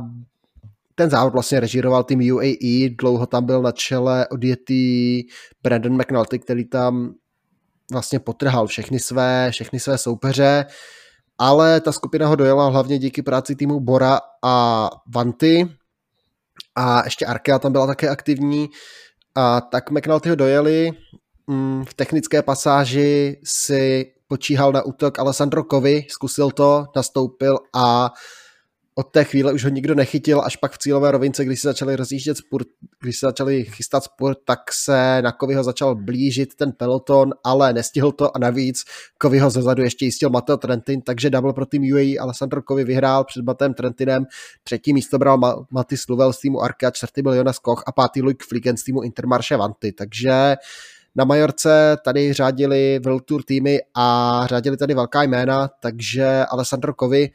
ten 0.94 1.10
závod 1.10 1.32
vlastně 1.32 1.60
režíroval 1.60 2.04
tým 2.04 2.34
UAE, 2.34 2.88
dlouho 2.98 3.26
tam 3.26 3.46
byl 3.46 3.62
na 3.62 3.72
čele 3.72 4.28
odjetý 4.28 5.22
Brandon 5.62 6.00
McNulty, 6.00 6.38
který 6.38 6.64
tam 6.64 7.14
vlastně 7.92 8.18
potrhal 8.18 8.66
všechny 8.66 9.00
své, 9.00 9.50
všechny 9.50 9.80
své 9.80 9.98
soupeře, 9.98 10.66
ale 11.38 11.80
ta 11.80 11.92
skupina 11.92 12.26
ho 12.26 12.36
dojela 12.36 12.68
hlavně 12.68 12.98
díky 12.98 13.22
práci 13.22 13.56
týmu 13.56 13.80
Bora 13.80 14.20
a 14.44 14.88
Vanty 15.14 15.68
a 16.74 17.04
ještě 17.04 17.26
Arkea 17.26 17.58
tam 17.58 17.72
byla 17.72 17.86
také 17.86 18.08
aktivní 18.08 18.68
a 19.34 19.60
tak 19.60 19.90
McNulty 19.90 20.28
ho 20.28 20.36
dojeli, 20.36 20.92
mm, 21.46 21.84
v 21.84 21.92
technické 21.94 22.42
pasáži 22.42 23.36
si 23.44 24.12
počíhal 24.28 24.72
na 24.72 24.82
útok 24.82 25.18
Alessandro 25.18 25.64
Kovi, 25.64 26.06
zkusil 26.06 26.50
to, 26.50 26.86
nastoupil 26.96 27.58
a 27.74 28.14
od 28.94 29.10
té 29.10 29.24
chvíle 29.24 29.52
už 29.52 29.64
ho 29.64 29.70
nikdo 29.70 29.94
nechytil, 29.94 30.40
až 30.44 30.56
pak 30.56 30.72
v 30.72 30.78
cílové 30.78 31.10
rovince, 31.10 31.44
když 31.44 31.60
se 31.60 31.68
začali 31.68 31.96
rozjíždět 31.96 32.36
spurt, 32.36 32.66
když 33.00 33.18
se 33.18 33.26
začali 33.26 33.64
chystat 33.64 34.04
spurt, 34.04 34.38
tak 34.44 34.58
se 34.72 35.22
na 35.22 35.32
Kovyho 35.32 35.64
začal 35.64 35.94
blížit 35.94 36.54
ten 36.54 36.72
peloton, 36.72 37.30
ale 37.44 37.72
nestihl 37.72 38.12
to 38.12 38.36
a 38.36 38.38
navíc 38.38 38.84
Kovyho 39.18 39.50
zezadu 39.50 39.82
ještě 39.82 40.04
jistil 40.04 40.30
Mateo 40.30 40.56
Trentin, 40.56 41.02
takže 41.02 41.30
double 41.30 41.52
pro 41.52 41.66
tým 41.66 41.82
UAE 41.92 42.18
Alessandro 42.20 42.62
Kovy 42.62 42.84
vyhrál 42.84 43.24
před 43.24 43.44
Matem 43.44 43.74
Trentinem, 43.74 44.24
třetí 44.64 44.92
místo 44.92 45.18
bral 45.18 45.38
Ma- 45.38 45.64
Matis 45.70 46.08
Luvel 46.08 46.32
z 46.32 46.40
týmu 46.40 46.62
Arka, 46.62 46.90
čtvrtý 46.90 47.22
byl 47.22 47.34
Jonas 47.34 47.58
Koch 47.58 47.82
a 47.86 47.92
pátý 47.92 48.22
Luke 48.22 48.44
Fliegen 48.48 48.76
z 48.76 48.84
týmu 48.84 49.02
Intermarché 49.02 49.56
Vanty, 49.56 49.92
takže 49.92 50.56
na 51.14 51.24
Majorce 51.24 51.96
tady 52.04 52.32
řádili 52.32 53.00
World 53.04 53.24
Tour 53.24 53.42
týmy 53.42 53.78
a 53.94 54.42
řádili 54.46 54.76
tady 54.76 54.94
velká 54.94 55.22
jména, 55.22 55.68
takže 55.80 56.44
Alessandro 56.44 56.94
Kovy 56.94 57.30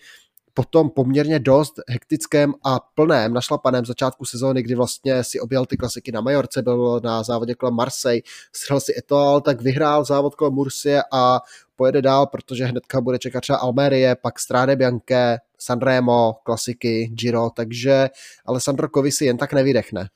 potom 0.56 0.90
poměrně 0.90 1.40
dost 1.40 1.74
hektickém 1.90 2.54
a 2.64 2.80
plném 2.80 3.34
našlapaném 3.34 3.86
začátku 3.86 4.26
sezóny, 4.26 4.64
kdy 4.64 4.76
vlastně 4.76 5.24
si 5.24 5.40
objel 5.40 5.66
ty 5.66 5.78
klasiky 5.78 6.12
na 6.12 6.22
Majorce, 6.22 6.62
byl 6.62 7.00
na 7.04 7.24
závodě 7.24 7.56
kolem 7.56 7.76
Marseille, 7.76 8.22
střel 8.56 8.80
si 8.80 8.94
Etoile, 8.98 9.42
tak 9.42 9.62
vyhrál 9.62 10.06
závod 10.06 10.36
kolem 10.36 10.54
Mursie 10.54 11.04
a 11.14 11.42
pojede 11.76 12.02
dál, 12.02 12.28
protože 12.28 12.66
hnedka 12.66 13.02
bude 13.02 13.20
čekat 13.20 13.42
třeba 13.42 13.58
Almerie, 13.58 14.16
pak 14.16 14.40
Strade 14.40 14.76
Bianche, 14.76 15.38
Sanremo, 15.60 16.34
klasiky, 16.44 17.12
Giro, 17.14 17.50
takže 17.50 18.10
Alessandro 18.46 18.90
Kovi 18.90 19.12
si 19.12 19.26
jen 19.26 19.38
tak 19.38 19.54
nevydechne. 19.54 20.10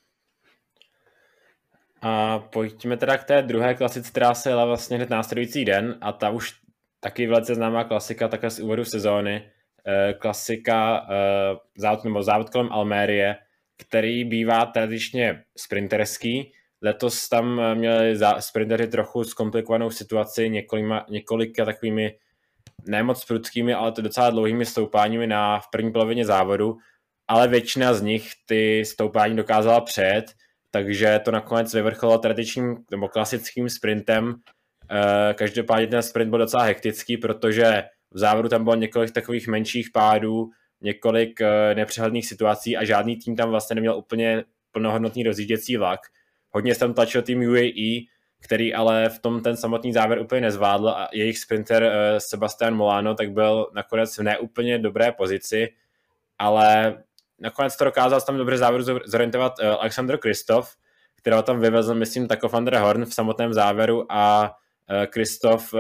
A 2.02 2.40
pojďme 2.40 2.98
teda 2.98 3.18
k 3.18 3.24
té 3.24 3.42
druhé 3.42 3.76
klasice, 3.76 4.10
která 4.10 4.34
se 4.34 4.50
jela 4.50 4.66
vlastně 4.66 4.98
hned 4.98 5.10
následující 5.10 5.66
den 5.66 5.98
a 6.02 6.12
ta 6.12 6.30
už 6.30 6.54
taky 7.00 7.28
velice 7.28 7.56
známá 7.56 7.84
klasika, 7.84 8.28
také 8.28 8.50
z 8.50 8.60
úvodu 8.60 8.86
sezóny. 8.86 9.52
Eh, 9.88 10.14
klasika 10.14 11.08
eh, 11.12 11.56
závod, 11.78 12.04
nebo 12.04 12.24
závod 12.24 12.50
kolem 12.50 12.70
Almérie, 12.72 13.36
který 13.78 14.26
bývá 14.26 14.66
tradičně 14.66 15.44
sprinterský. 15.58 16.52
Letos 16.82 17.30
tam 17.30 17.60
eh, 17.60 17.76
měli 17.76 18.20
sprinteři 18.40 18.88
trochu 18.88 19.24
zkomplikovanou 19.24 19.90
situaci 19.90 20.50
několika, 20.50 21.06
několika 21.10 21.66
takovými 21.66 22.16
nemoc 22.88 23.26
prudkými, 23.26 23.74
ale 23.74 23.92
to 23.92 24.02
docela 24.02 24.30
dlouhými 24.30 24.66
stoupáními 24.66 25.28
na, 25.28 25.60
v 25.60 25.70
první 25.72 25.92
polovině 25.92 26.26
závodu, 26.26 26.78
ale 27.28 27.48
většina 27.48 27.94
z 27.94 28.02
nich 28.02 28.32
ty 28.46 28.86
stoupání 28.86 29.36
dokázala 29.36 29.82
přejet, 29.82 30.26
takže 30.72 31.20
to 31.26 31.32
nakonec 31.32 31.74
vyvrcholilo 31.74 32.20
tradičním 32.20 32.76
nebo 32.92 33.08
klasickým 33.08 33.70
sprintem. 33.70 34.36
Každopádně 35.34 35.88
ten 35.88 36.04
sprint 36.04 36.30
byl 36.30 36.40
docela 36.40 36.64
hektický, 36.64 37.18
protože 37.18 37.84
v 38.12 38.20
závodu 38.20 38.50
tam 38.50 38.64
bylo 38.64 38.76
několik 38.76 39.12
takových 39.12 39.48
menších 39.48 39.90
pádů, 39.94 40.50
několik 40.82 41.40
uh, 41.42 41.48
nepřehledných 41.76 42.28
situací 42.28 42.78
a 42.78 42.86
žádný 42.86 43.16
tým 43.16 43.36
tam 43.36 43.50
vlastně 43.50 43.76
neměl 43.76 43.98
úplně 43.98 44.44
plnohodnotný 44.72 45.24
rozjížděcí 45.24 45.78
vlak. 45.78 46.00
Hodně 46.50 46.74
se 46.74 46.80
tam 46.80 46.94
tlačil 46.94 47.22
tým 47.22 47.40
UAE, 47.40 48.00
který 48.42 48.74
ale 48.74 49.10
v 49.10 49.20
tom 49.20 49.42
ten 49.42 49.58
samotný 49.58 49.94
závěr 49.94 50.20
úplně 50.20 50.42
nezvládl 50.42 50.90
a 50.90 51.10
jejich 51.14 51.38
sprinter 51.38 51.84
uh, 51.84 51.90
Sebastian 52.18 52.76
Molano 52.76 53.16
tak 53.16 53.32
byl 53.32 53.72
nakonec 53.76 54.18
v 54.18 54.24
neúplně 54.24 54.80
dobré 54.80 55.12
pozici, 55.12 55.68
ale 56.38 56.98
nakonec 57.40 57.78
to 57.78 57.86
dokázal 57.86 58.22
tam 58.22 58.38
dobře 58.38 58.58
závěru 58.58 58.84
zorientovat 59.06 59.54
uh, 59.60 59.66
Alexander 59.68 60.18
Kristof, 60.18 60.76
kterého 61.16 61.44
tam 61.44 61.60
vyvezl, 61.60 61.96
myslím, 61.96 62.28
Takofander 62.28 62.76
Horn 62.76 63.06
v 63.06 63.14
samotném 63.14 63.54
závěru 63.54 64.12
a 64.12 64.56
Kristof 65.08 65.74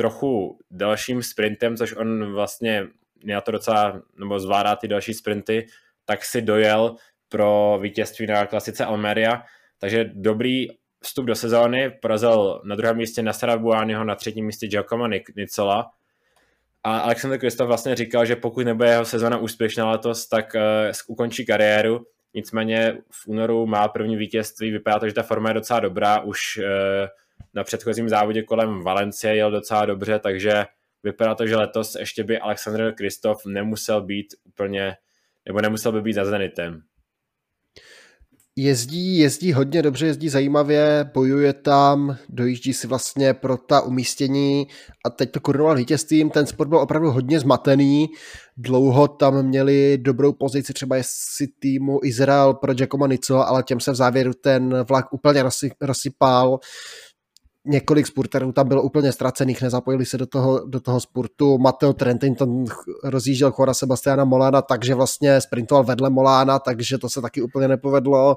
trochu 0.00 0.58
dalším 0.70 1.22
sprintem, 1.22 1.76
což 1.76 1.96
on 1.96 2.32
vlastně 2.32 2.86
na 3.24 3.40
to 3.40 3.50
docela, 3.50 4.02
nebo 4.18 4.38
zvládá 4.38 4.76
ty 4.76 4.88
další 4.88 5.14
sprinty, 5.14 5.66
tak 6.04 6.24
si 6.24 6.42
dojel 6.42 6.96
pro 7.28 7.78
vítězství 7.82 8.26
na 8.26 8.46
klasice 8.46 8.84
Almeria, 8.84 9.42
takže 9.78 10.04
dobrý 10.04 10.66
vstup 11.02 11.26
do 11.26 11.34
sezóny, 11.34 11.90
porazil 11.90 12.60
na 12.64 12.76
druhém 12.76 12.96
místě 12.96 13.22
Nasara 13.22 13.56
Buányho, 13.56 14.04
na 14.04 14.14
třetím 14.14 14.46
místě 14.46 14.66
Giacomo 14.66 15.06
Nicola. 15.36 15.90
A 16.84 16.98
Alexander 16.98 17.40
Kristof 17.40 17.66
vlastně 17.68 17.94
říkal, 17.94 18.26
že 18.26 18.36
pokud 18.36 18.64
nebude 18.64 18.90
jeho 18.90 19.04
sezóna 19.04 19.38
úspěšná 19.38 19.90
letos, 19.90 20.28
tak 20.28 20.54
uh, 20.54 20.60
ukončí 21.08 21.46
kariéru, 21.46 22.06
nicméně 22.34 22.98
v 23.10 23.26
únoru 23.26 23.66
má 23.66 23.88
první 23.88 24.16
vítězství, 24.16 24.70
vypadá 24.70 24.98
to, 24.98 25.08
že 25.08 25.14
ta 25.14 25.22
forma 25.22 25.50
je 25.50 25.54
docela 25.54 25.80
dobrá, 25.80 26.20
už 26.20 26.38
uh, 26.58 26.64
na 27.54 27.64
předchozím 27.64 28.08
závodě 28.08 28.42
kolem 28.42 28.82
Valencie 28.82 29.36
jel 29.36 29.50
docela 29.50 29.86
dobře, 29.86 30.18
takže 30.18 30.64
vypadá 31.02 31.34
to, 31.34 31.46
že 31.46 31.56
letos 31.56 31.94
ještě 31.94 32.24
by 32.24 32.38
Alexander 32.38 32.94
Kristof 32.94 33.42
nemusel 33.46 34.02
být 34.02 34.26
úplně, 34.44 34.96
nebo 35.48 35.60
nemusel 35.60 35.92
by 35.92 36.02
být 36.02 36.12
za 36.12 36.24
Zenitem. 36.24 36.82
Jezdí, 38.56 39.18
jezdí 39.18 39.52
hodně 39.52 39.82
dobře, 39.82 40.06
jezdí 40.06 40.28
zajímavě, 40.28 41.10
bojuje 41.14 41.52
tam, 41.52 42.16
dojíždí 42.28 42.72
si 42.72 42.86
vlastně 42.86 43.34
pro 43.34 43.56
ta 43.56 43.80
umístění 43.80 44.66
a 45.06 45.10
teď 45.10 45.30
to 45.30 45.40
korunoval 45.40 45.76
vítězstvím. 45.76 46.30
Ten 46.30 46.46
sport 46.46 46.68
byl 46.68 46.78
opravdu 46.78 47.10
hodně 47.10 47.40
zmatený, 47.40 48.08
dlouho 48.56 49.08
tam 49.08 49.42
měli 49.42 49.98
dobrou 49.98 50.32
pozici 50.32 50.72
třeba 50.72 50.96
jestli 50.96 51.46
týmu 51.58 52.00
Izrael 52.02 52.54
pro 52.54 52.74
Giacomo 52.74 53.06
Nico, 53.06 53.46
ale 53.46 53.62
těm 53.62 53.80
se 53.80 53.92
v 53.92 53.94
závěru 53.94 54.32
ten 54.34 54.82
vlak 54.82 55.12
úplně 55.12 55.44
rozsypal 55.80 56.58
několik 57.64 58.06
spurterů 58.06 58.52
tam 58.52 58.68
bylo 58.68 58.82
úplně 58.82 59.12
ztracených, 59.12 59.62
nezapojili 59.62 60.06
se 60.06 60.18
do 60.18 60.26
toho, 60.26 60.66
do 60.66 60.80
toho 60.80 61.00
spurtu. 61.00 61.58
Matteo 61.58 61.92
Trentin 61.92 62.34
tam 62.34 62.64
rozjížděl 63.04 63.52
chora 63.52 63.74
Sebastiana 63.74 64.24
Molána, 64.24 64.62
takže 64.62 64.94
vlastně 64.94 65.40
sprintoval 65.40 65.84
vedle 65.84 66.10
Molána, 66.10 66.58
takže 66.58 66.98
to 66.98 67.08
se 67.08 67.20
taky 67.20 67.42
úplně 67.42 67.68
nepovedlo. 67.68 68.34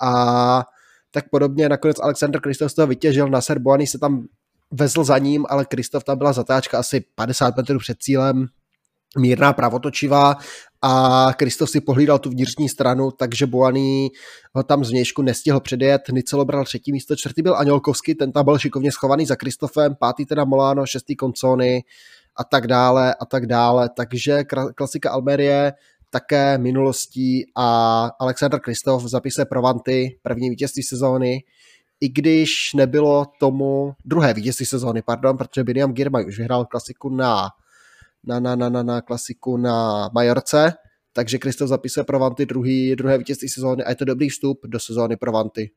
A 0.00 0.64
tak 1.10 1.24
podobně 1.30 1.68
nakonec 1.68 1.96
Alexander 2.00 2.40
Kristof 2.40 2.72
z 2.72 2.74
toho 2.74 2.86
vytěžil, 2.86 3.28
na 3.28 3.40
Serboani 3.40 3.86
se 3.86 3.98
tam 3.98 4.26
vezl 4.70 5.04
za 5.04 5.18
ním, 5.18 5.46
ale 5.48 5.64
Kristof 5.64 6.04
tam 6.04 6.18
byla 6.18 6.32
zatáčka 6.32 6.78
asi 6.78 7.04
50 7.14 7.56
metrů 7.56 7.78
před 7.78 7.96
cílem, 8.00 8.46
mírná 9.18 9.52
pravotočivá 9.52 10.36
a 10.82 11.28
Kristof 11.36 11.70
si 11.70 11.80
pohlídal 11.80 12.18
tu 12.18 12.30
vnitřní 12.30 12.68
stranu, 12.68 13.10
takže 13.10 13.46
Boaný 13.46 14.10
ho 14.54 14.62
tam 14.62 14.84
zvnějšku 14.84 15.22
nestihl 15.22 15.60
předjet, 15.60 16.02
Nicelo 16.12 16.44
bral 16.44 16.64
třetí 16.64 16.92
místo, 16.92 17.16
čtvrtý 17.16 17.42
byl 17.42 17.56
Anělkovský, 17.56 18.14
ten 18.14 18.32
tam 18.32 18.44
byl 18.44 18.58
šikovně 18.58 18.92
schovaný 18.92 19.26
za 19.26 19.36
Kristofem, 19.36 19.94
pátý 20.00 20.26
teda 20.26 20.44
Molano, 20.44 20.86
šestý 20.86 21.16
Koncony 21.16 21.82
a 22.36 22.44
tak 22.44 22.66
dále 22.66 23.14
a 23.14 23.24
tak 23.24 23.46
dále, 23.46 23.90
takže 23.96 24.44
klasika 24.76 25.10
Almerie 25.10 25.72
také 26.10 26.58
minulostí 26.58 27.44
a 27.56 28.10
Alexander 28.20 28.60
Kristof 28.60 29.04
v 29.04 29.08
zapise 29.08 29.44
Provanty, 29.44 30.18
první 30.22 30.50
vítězství 30.50 30.82
sezóny, 30.82 31.44
i 32.00 32.08
když 32.08 32.50
nebylo 32.74 33.26
tomu 33.40 33.92
druhé 34.04 34.34
vítězství 34.34 34.66
sezóny, 34.66 35.02
pardon, 35.02 35.36
protože 35.36 35.64
Biniam 35.64 35.92
Girmay 35.92 36.26
už 36.26 36.38
vyhrál 36.38 36.64
klasiku 36.64 37.08
na 37.08 37.48
na, 38.24 38.40
na, 38.40 38.56
na, 38.56 38.68
na, 38.68 38.82
na 38.82 39.00
klasiku 39.00 39.56
na 39.56 40.08
Majorce, 40.14 40.72
takže 41.12 41.38
Kristof 41.38 41.68
zapisuje 41.68 42.04
pro 42.04 42.18
Vanty 42.18 42.46
druhý, 42.46 42.96
druhé 42.96 43.18
vítězství 43.18 43.48
sezóny 43.48 43.84
a 43.84 43.90
je 43.90 43.96
to 43.96 44.04
dobrý 44.04 44.28
vstup 44.28 44.60
do 44.66 44.80
sezóny 44.80 45.16
pro 45.16 45.32
Vanty. 45.32 45.70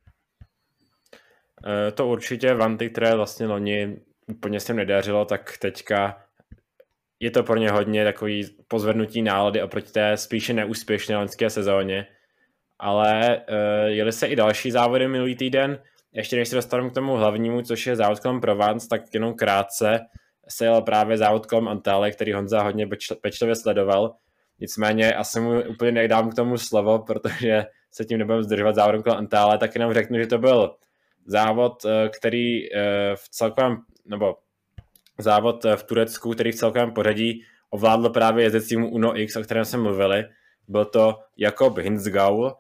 E, 1.68 1.92
to 1.92 2.08
určitě 2.08 2.54
Vanty, 2.54 2.90
které 2.90 3.16
vlastně 3.16 3.46
loni 3.46 4.00
úplně 4.28 4.60
se 4.60 4.74
nedařilo, 4.74 5.26
tak 5.26 5.58
teďka 5.58 6.26
je 7.20 7.32
to 7.32 7.44
pro 7.44 7.58
ně 7.58 7.72
hodně 7.72 8.04
takový 8.04 8.46
pozvednutí 8.68 9.22
nálady 9.22 9.64
oproti 9.64 9.92
té 9.92 10.18
spíše 10.18 10.54
neúspěšné 10.54 11.18
loňské 11.18 11.50
sezóně. 11.50 12.08
Ale 12.80 13.38
uh, 13.38 13.88
jeli 13.88 14.12
se 14.12 14.28
i 14.28 14.36
další 14.36 14.72
závody 14.72 15.08
minulý 15.08 15.36
týden. 15.36 15.80
Ještě 16.14 16.36
než 16.36 16.48
se 16.48 16.56
dostanu 16.56 16.90
k 16.90 16.94
tomu 16.94 17.14
hlavnímu, 17.14 17.62
což 17.62 17.88
je 17.88 17.96
závod 17.96 18.20
kolem 18.20 18.42
Provence, 18.42 18.88
tak 18.90 19.02
jenom 19.14 19.34
krátce 19.34 20.00
se 20.50 20.66
jel 20.66 20.82
právě 20.82 21.18
závod 21.18 21.46
kolem 21.46 21.68
Antále, 21.68 22.12
který 22.12 22.34
Honza 22.34 22.62
hodně 22.62 22.88
pečlivě 23.22 23.56
sledoval. 23.56 24.16
Nicméně 24.60 25.14
asi 25.14 25.40
mu 25.40 25.64
úplně 25.70 25.92
nedám 25.92 26.30
k 26.30 26.36
tomu 26.36 26.58
slovo, 26.58 27.00
protože 27.00 27.66
se 27.92 28.06
tím 28.06 28.18
nebudeme 28.18 28.44
zdržovat 28.44 28.76
závodem 28.76 29.04
kolem 29.04 29.18
Antále, 29.18 29.58
tak 29.58 29.76
jenom 29.76 29.94
řeknu, 29.94 30.20
že 30.20 30.28
to 30.28 30.38
byl 30.38 30.76
závod, 31.26 31.86
eh, 31.86 32.10
který 32.10 32.74
eh, 32.74 33.16
v 33.16 33.30
celkovém, 33.30 33.78
nebo 34.06 34.36
závod 35.20 35.66
eh, 35.66 35.76
v 35.76 35.84
Turecku, 35.84 36.32
který 36.32 36.52
v 36.52 36.56
celkovém 36.56 36.92
pořadí 36.92 37.44
ovládl 37.70 38.10
právě 38.10 38.44
jezdecímu 38.44 38.90
Uno 38.90 39.20
X, 39.20 39.36
o 39.36 39.42
kterém 39.42 39.66
jsme 39.66 39.80
mluvili. 39.80 40.24
Byl 40.68 40.86
to 40.86 41.20
Jakob 41.38 41.78
Hinsgaul, 41.78 42.56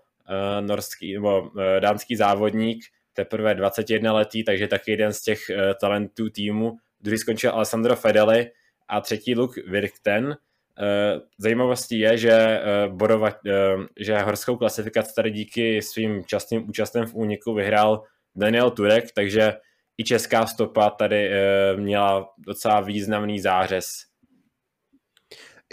norský, 0.61 1.13
nebo 1.13 1.51
dánský 1.79 2.15
závodník, 2.15 2.83
teprve 3.13 3.55
21 3.55 4.13
letý, 4.13 4.43
takže 4.43 4.67
taky 4.67 4.91
jeden 4.91 5.13
z 5.13 5.21
těch 5.21 5.39
talentů 5.81 6.29
týmu, 6.29 6.77
druhý 7.05 7.17
skončil 7.17 7.51
Alessandro 7.51 7.95
Fedeli 7.95 8.51
a 8.89 9.01
třetí 9.01 9.35
Luke 9.35 9.61
Virkten. 9.67 10.35
Eh, 10.79 11.19
zajímavostí 11.37 11.99
je, 11.99 12.17
že, 12.17 12.31
eh, 12.31 12.61
bodova, 12.87 13.29
eh, 13.29 13.75
že 13.99 14.17
horskou 14.17 14.57
klasifikaci 14.57 15.15
tady 15.15 15.31
díky 15.31 15.81
svým 15.81 16.25
častým 16.25 16.69
účastem 16.69 17.05
v 17.05 17.15
úniku 17.15 17.53
vyhrál 17.53 18.03
Daniel 18.35 18.71
Turek, 18.71 19.05
takže 19.15 19.53
i 19.97 20.03
česká 20.03 20.45
stopa 20.45 20.89
tady 20.89 21.31
měla 21.75 22.29
docela 22.37 22.81
významný 22.81 23.39
zářez. 23.39 23.85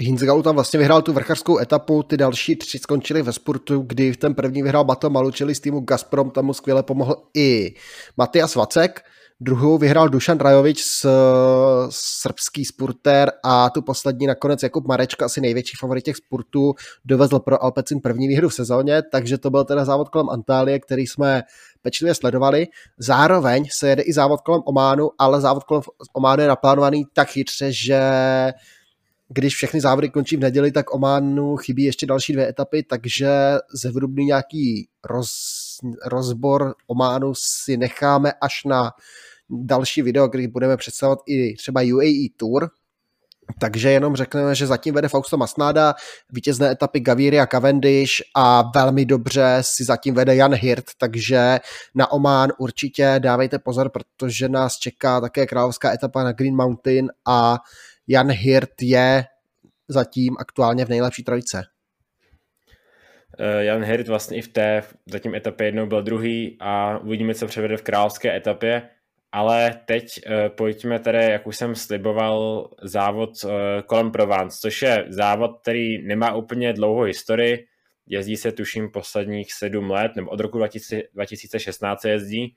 Hinzgau 0.00 0.42
tam 0.42 0.54
vlastně 0.54 0.78
vyhrál 0.78 1.02
tu 1.02 1.12
vrchařskou 1.12 1.58
etapu, 1.58 2.02
ty 2.02 2.16
další 2.16 2.56
tři 2.56 2.78
skončily 2.78 3.22
ve 3.22 3.32
sportu, 3.32 3.80
kdy 3.86 4.16
ten 4.16 4.34
první 4.34 4.62
vyhrál 4.62 4.84
Mato 4.84 5.10
Malučili 5.10 5.54
z 5.54 5.60
týmu 5.60 5.80
Gazprom, 5.80 6.30
tam 6.30 6.44
mu 6.44 6.54
skvěle 6.54 6.82
pomohl 6.82 7.14
i 7.36 7.74
Matias 8.16 8.54
Vacek, 8.54 9.00
Druhou 9.44 9.78
vyhrál 9.78 10.08
Dušan 10.08 10.38
Rajovič, 10.38 10.84
s, 10.84 11.08
srbský 11.90 12.64
spurter 12.64 13.32
a 13.44 13.70
tu 13.70 13.82
poslední 13.82 14.26
nakonec 14.26 14.62
Jakub 14.62 14.86
Marečka, 14.86 15.24
asi 15.24 15.40
největší 15.40 15.76
favorit 15.80 16.04
těch 16.04 16.16
spurtů, 16.16 16.74
dovezl 17.04 17.38
pro 17.38 17.64
Alpecin 17.64 18.00
první 18.00 18.28
výhru 18.28 18.48
v 18.48 18.54
sezóně, 18.54 19.02
takže 19.02 19.38
to 19.38 19.50
byl 19.50 19.64
teda 19.64 19.84
závod 19.84 20.08
kolem 20.08 20.30
Antálie, 20.30 20.80
který 20.80 21.06
jsme 21.06 21.42
pečlivě 21.82 22.14
sledovali. 22.14 22.66
Zároveň 22.98 23.64
se 23.72 23.88
jede 23.88 24.02
i 24.02 24.12
závod 24.12 24.40
kolem 24.40 24.62
Ománu, 24.64 25.10
ale 25.18 25.40
závod 25.40 25.64
kolem 25.64 25.82
Ománu 26.12 26.42
je 26.42 26.48
naplánovaný 26.48 27.04
tak 27.12 27.28
chytře, 27.28 27.72
že 27.72 28.00
když 29.28 29.54
všechny 29.54 29.80
závody 29.80 30.08
končí 30.08 30.36
v 30.36 30.40
neděli, 30.40 30.72
tak 30.72 30.94
Ománu 30.94 31.56
chybí 31.56 31.82
ještě 31.82 32.06
další 32.06 32.32
dvě 32.32 32.48
etapy, 32.48 32.82
takže 32.82 33.28
zevrubný 33.74 34.24
nějaký 34.24 34.88
roz, 35.04 35.30
rozbor 36.06 36.74
Ománu 36.86 37.32
si 37.34 37.76
necháme 37.76 38.32
až 38.32 38.64
na 38.64 38.90
další 39.52 40.02
video, 40.02 40.28
kdy 40.28 40.48
budeme 40.48 40.76
představovat 40.76 41.18
i 41.26 41.56
třeba 41.56 41.80
UAE 41.80 42.28
Tour, 42.36 42.70
takže 43.60 43.90
jenom 43.90 44.16
řekneme, 44.16 44.54
že 44.54 44.66
zatím 44.66 44.94
vede 44.94 45.08
Fausto 45.08 45.36
Masnáda, 45.36 45.94
vítězné 46.32 46.70
etapy 46.70 47.00
Gaviria 47.00 47.46
Cavendish 47.46 48.12
a 48.36 48.70
velmi 48.74 49.04
dobře 49.04 49.58
si 49.60 49.84
zatím 49.84 50.14
vede 50.14 50.36
Jan 50.36 50.54
Hirt, 50.54 50.84
takže 50.98 51.58
na 51.94 52.12
Oman 52.12 52.52
určitě 52.58 53.14
dávejte 53.18 53.58
pozor, 53.58 53.90
protože 53.90 54.48
nás 54.48 54.78
čeká 54.78 55.20
také 55.20 55.46
královská 55.46 55.92
etapa 55.92 56.24
na 56.24 56.32
Green 56.32 56.56
Mountain 56.56 57.10
a 57.28 57.58
Jan 58.08 58.30
Hirt 58.30 58.82
je 58.82 59.24
zatím 59.88 60.36
aktuálně 60.38 60.84
v 60.84 60.88
nejlepší 60.88 61.24
trojce. 61.24 61.62
Eh, 63.38 63.64
Jan 63.64 63.84
Hirt 63.84 64.08
vlastně 64.08 64.36
i 64.36 64.42
v 64.42 64.48
té 64.48 64.82
zatím 65.06 65.34
etapě 65.34 65.66
jednou 65.66 65.86
byl 65.86 66.02
druhý 66.02 66.56
a 66.60 66.98
uvidíme, 66.98 67.34
co 67.34 67.46
převede 67.46 67.76
v 67.76 67.82
královské 67.82 68.36
etapě. 68.36 68.88
Ale 69.32 69.80
teď 69.84 70.20
uh, 70.26 70.32
pojďme 70.56 70.98
tedy, 70.98 71.18
jak 71.18 71.46
už 71.46 71.56
jsem 71.56 71.74
sliboval, 71.74 72.70
závod 72.82 73.30
uh, 73.44 73.50
kolem 73.86 74.10
Provence, 74.10 74.58
což 74.60 74.82
je 74.82 75.04
závod, 75.08 75.60
který 75.62 76.06
nemá 76.06 76.34
úplně 76.34 76.72
dlouhou 76.72 77.02
historii. 77.02 77.66
Jezdí 78.06 78.36
se 78.36 78.52
tuším 78.52 78.90
posledních 78.90 79.52
sedm 79.52 79.90
let, 79.90 80.12
nebo 80.16 80.30
od 80.30 80.40
roku 80.40 80.58
2000, 80.58 81.02
2016 81.14 82.00
se 82.00 82.10
jezdí. 82.10 82.54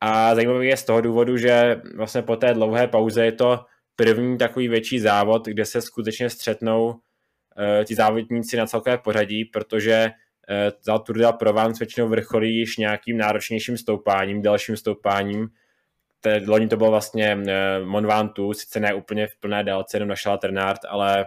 A 0.00 0.34
zajímavý 0.34 0.68
je 0.68 0.76
z 0.76 0.84
toho 0.84 1.00
důvodu, 1.00 1.36
že 1.36 1.80
vlastně 1.96 2.22
po 2.22 2.36
té 2.36 2.54
dlouhé 2.54 2.88
pauze 2.88 3.24
je 3.24 3.32
to 3.32 3.60
první 3.96 4.38
takový 4.38 4.68
větší 4.68 5.00
závod, 5.00 5.46
kde 5.46 5.64
se 5.64 5.82
skutečně 5.82 6.30
střetnou 6.30 6.86
uh, 6.86 6.94
ti 7.84 7.94
závodníci 7.94 8.56
na 8.56 8.66
celkové 8.66 8.98
pořadí, 8.98 9.44
protože 9.44 10.10
uh, 10.10 10.78
za 10.82 10.98
Tour 10.98 11.18
de 11.18 11.32
Provence 11.32 11.78
většinou 11.78 12.08
vrcholí 12.08 12.58
již 12.58 12.76
nějakým 12.76 13.18
náročnějším 13.18 13.76
stoupáním, 13.76 14.42
dalším 14.42 14.76
stoupáním, 14.76 15.48
te, 16.20 16.42
loni 16.46 16.68
to 16.68 16.76
bylo 16.76 16.90
vlastně 16.90 17.38
Mont 17.84 18.06
Ventoux, 18.06 18.58
sice 18.58 18.80
ne 18.80 18.94
úplně 18.94 19.26
v 19.26 19.36
plné 19.40 19.64
délce, 19.64 19.96
jenom 19.96 20.08
našel 20.08 20.38
Ternard, 20.38 20.80
ale 20.88 21.26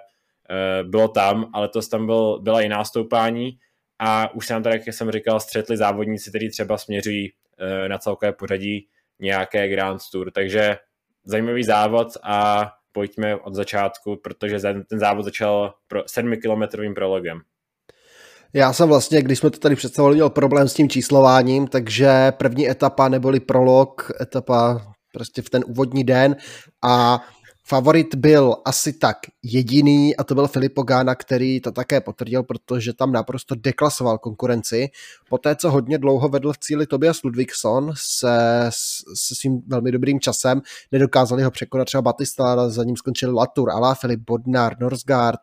uh, 0.50 0.89
bylo 0.89 1.07
tam, 1.07 1.50
ale 1.53 1.67
to 1.67 1.81
tam 1.81 2.05
byl, 2.05 2.39
byla 2.41 2.62
i 2.62 2.69
nástoupání 2.69 3.59
a 4.00 4.33
už 4.33 4.50
nám 4.50 4.63
tady, 4.63 4.75
jak 4.75 4.95
jsem 4.95 5.12
říkal, 5.12 5.39
střetli 5.39 5.77
závodníci, 5.77 6.29
kteří 6.29 6.50
třeba 6.50 6.77
směřují 6.77 7.31
uh, 7.31 7.88
na 7.88 7.97
celkové 7.97 8.33
pořadí 8.33 8.88
nějaké 9.19 9.67
Grand 9.67 10.01
Tour, 10.12 10.31
takže 10.31 10.77
zajímavý 11.23 11.63
závod 11.63 12.07
a 12.23 12.69
pojďme 12.91 13.35
od 13.35 13.53
začátku, 13.53 14.15
protože 14.23 14.59
ten 14.59 15.00
závod 15.00 15.25
začal 15.25 15.73
pro 15.88 16.01
7-kilometrovým 16.01 16.93
prologem. 16.93 17.41
Já 18.55 18.74
jsem 18.74 18.89
vlastně, 18.89 19.22
když 19.22 19.39
jsme 19.39 19.50
to 19.50 19.60
tady 19.60 19.75
představili, 19.75 20.15
měl 20.15 20.29
problém 20.29 20.67
s 20.67 20.74
tím 20.74 20.89
číslováním, 20.89 21.67
takže 21.67 22.33
první 22.38 22.69
etapa 22.69 23.10
neboli 23.10 23.39
prolog, 23.39 24.12
etapa 24.22 24.81
prostě 25.13 25.41
v 25.41 25.50
ten 25.50 25.63
úvodní 25.67 26.03
den 26.03 26.36
a 26.83 27.22
Favorit 27.65 28.15
byl 28.15 28.55
asi 28.65 28.93
tak 28.93 29.17
jediný 29.43 30.15
a 30.15 30.24
to 30.24 30.36
byl 30.36 30.48
Filippo 30.48 30.84
Gana, 30.84 31.15
který 31.15 31.62
to 31.62 31.72
také 31.72 32.01
potvrdil, 32.01 32.43
protože 32.43 32.93
tam 32.93 33.12
naprosto 33.12 33.55
deklasoval 33.55 34.17
konkurenci. 34.17 34.89
Poté, 35.29 35.55
co 35.55 35.72
hodně 35.72 35.98
dlouho 35.98 36.29
vedl 36.29 36.54
v 36.54 36.58
cíli 36.58 36.88
Tobias 36.88 37.23
Ludvíkson 37.23 37.91
se, 37.95 38.69
se 39.15 39.36
svým 39.36 39.62
velmi 39.67 39.91
dobrým 39.91 40.19
časem, 40.19 40.62
nedokázali 40.91 41.43
ho 41.43 41.52
překonat 41.52 41.86
třeba 41.86 42.02
Batista, 42.02 42.69
za 42.69 42.84
ním 42.84 42.97
skončil 42.97 43.36
Latour, 43.36 43.71
Alá, 43.71 43.95
Filip 43.95 44.19
Bodnar, 44.19 44.80
Norsgaard, 44.80 45.39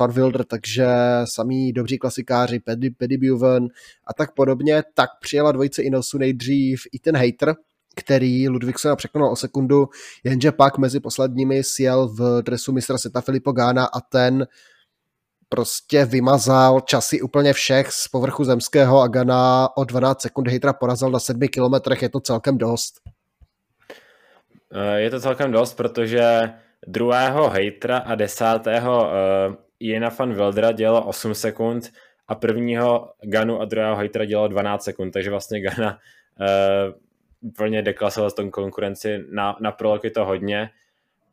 Van 0.00 0.12
Wilder, 0.12 0.44
takže 0.44 0.86
samý 1.24 1.72
dobří 1.72 1.98
klasikáři, 1.98 2.60
Paddy, 2.60 2.90
Paddy 2.90 3.16
Buven 3.16 3.68
a 4.06 4.14
tak 4.14 4.34
podobně, 4.34 4.82
tak 4.94 5.10
přijela 5.20 5.52
dvojice 5.52 5.82
Inosu 5.82 6.18
nejdřív 6.18 6.82
i 6.92 6.98
ten 6.98 7.16
hater, 7.16 7.54
který 7.94 8.48
Ludvíksona 8.48 8.96
překonal 8.96 9.32
o 9.32 9.36
sekundu, 9.36 9.88
jenže 10.24 10.52
pak 10.52 10.78
mezi 10.78 11.00
posledními 11.00 11.64
sjel 11.64 12.08
v 12.08 12.42
dresu 12.42 12.72
mistra 12.72 12.98
světa 12.98 13.20
Filipo 13.20 13.52
Gána 13.52 13.84
a 13.84 14.00
ten 14.00 14.46
prostě 15.48 16.04
vymazal 16.04 16.80
časy 16.80 17.20
úplně 17.20 17.52
všech 17.52 17.92
z 17.92 18.08
povrchu 18.08 18.44
zemského 18.44 19.00
a 19.00 19.08
Gana 19.08 19.68
o 19.76 19.84
12 19.84 20.20
sekund 20.20 20.48
hejtra 20.48 20.72
porazil 20.72 21.10
na 21.10 21.18
7 21.18 21.48
kilometrech, 21.48 22.02
je 22.02 22.08
to 22.08 22.20
celkem 22.20 22.58
dost. 22.58 22.94
Eh, 24.72 25.00
je 25.00 25.10
to 25.10 25.20
celkem 25.20 25.52
dost, 25.52 25.74
protože 25.74 26.50
druhého 26.86 27.48
hejtra 27.50 27.98
a 27.98 28.14
desátého 28.14 29.04
uh, 29.04 29.54
Iena 29.80 30.08
van 30.18 30.34
Wildera 30.34 30.72
dělalo 30.72 31.06
8 31.06 31.34
sekund 31.34 31.92
a 32.28 32.34
prvního 32.34 33.12
Ganu 33.22 33.60
a 33.60 33.64
druhého 33.64 33.96
hejtra 33.96 34.24
dělalo 34.24 34.48
12 34.48 34.84
sekund, 34.84 35.10
takže 35.10 35.30
vlastně 35.30 35.60
Gana 35.60 35.98
uh, 36.40 36.94
úplně 37.44 37.82
deklasoval 37.82 38.30
tom 38.30 38.50
konkurenci, 38.50 39.24
na, 39.30 39.56
na 39.60 39.72
prolog 39.72 40.04
je 40.04 40.10
to 40.10 40.24
hodně 40.24 40.70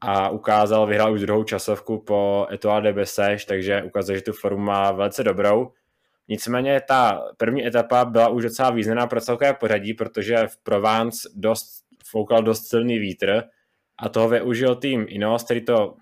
a 0.01 0.29
ukázal, 0.29 0.87
vyhrál 0.87 1.13
už 1.13 1.21
druhou 1.21 1.43
časovku 1.43 1.99
po 1.99 2.47
Etoile 2.51 2.81
de 2.81 2.93
Bessèges, 2.93 3.45
takže 3.45 3.83
ukazuje, 3.83 4.17
že 4.17 4.23
tu 4.23 4.33
formu 4.33 4.63
má 4.63 4.91
velice 4.91 5.23
dobrou. 5.23 5.71
Nicméně 6.27 6.81
ta 6.87 7.21
první 7.37 7.67
etapa 7.67 8.05
byla 8.05 8.27
už 8.27 8.43
docela 8.43 8.69
významná 8.69 9.07
pro 9.07 9.21
celkové 9.21 9.53
pořadí, 9.53 9.93
protože 9.93 10.47
v 10.47 10.57
Provence 10.63 11.29
dost, 11.35 11.67
foukal 12.05 12.43
dost 12.43 12.67
silný 12.67 12.99
vítr 12.99 13.43
a 13.99 14.09
toho 14.09 14.29
využil 14.29 14.75
tým 14.75 15.05
Inos, 15.09 15.43
který 15.43 15.65
to 15.65 15.95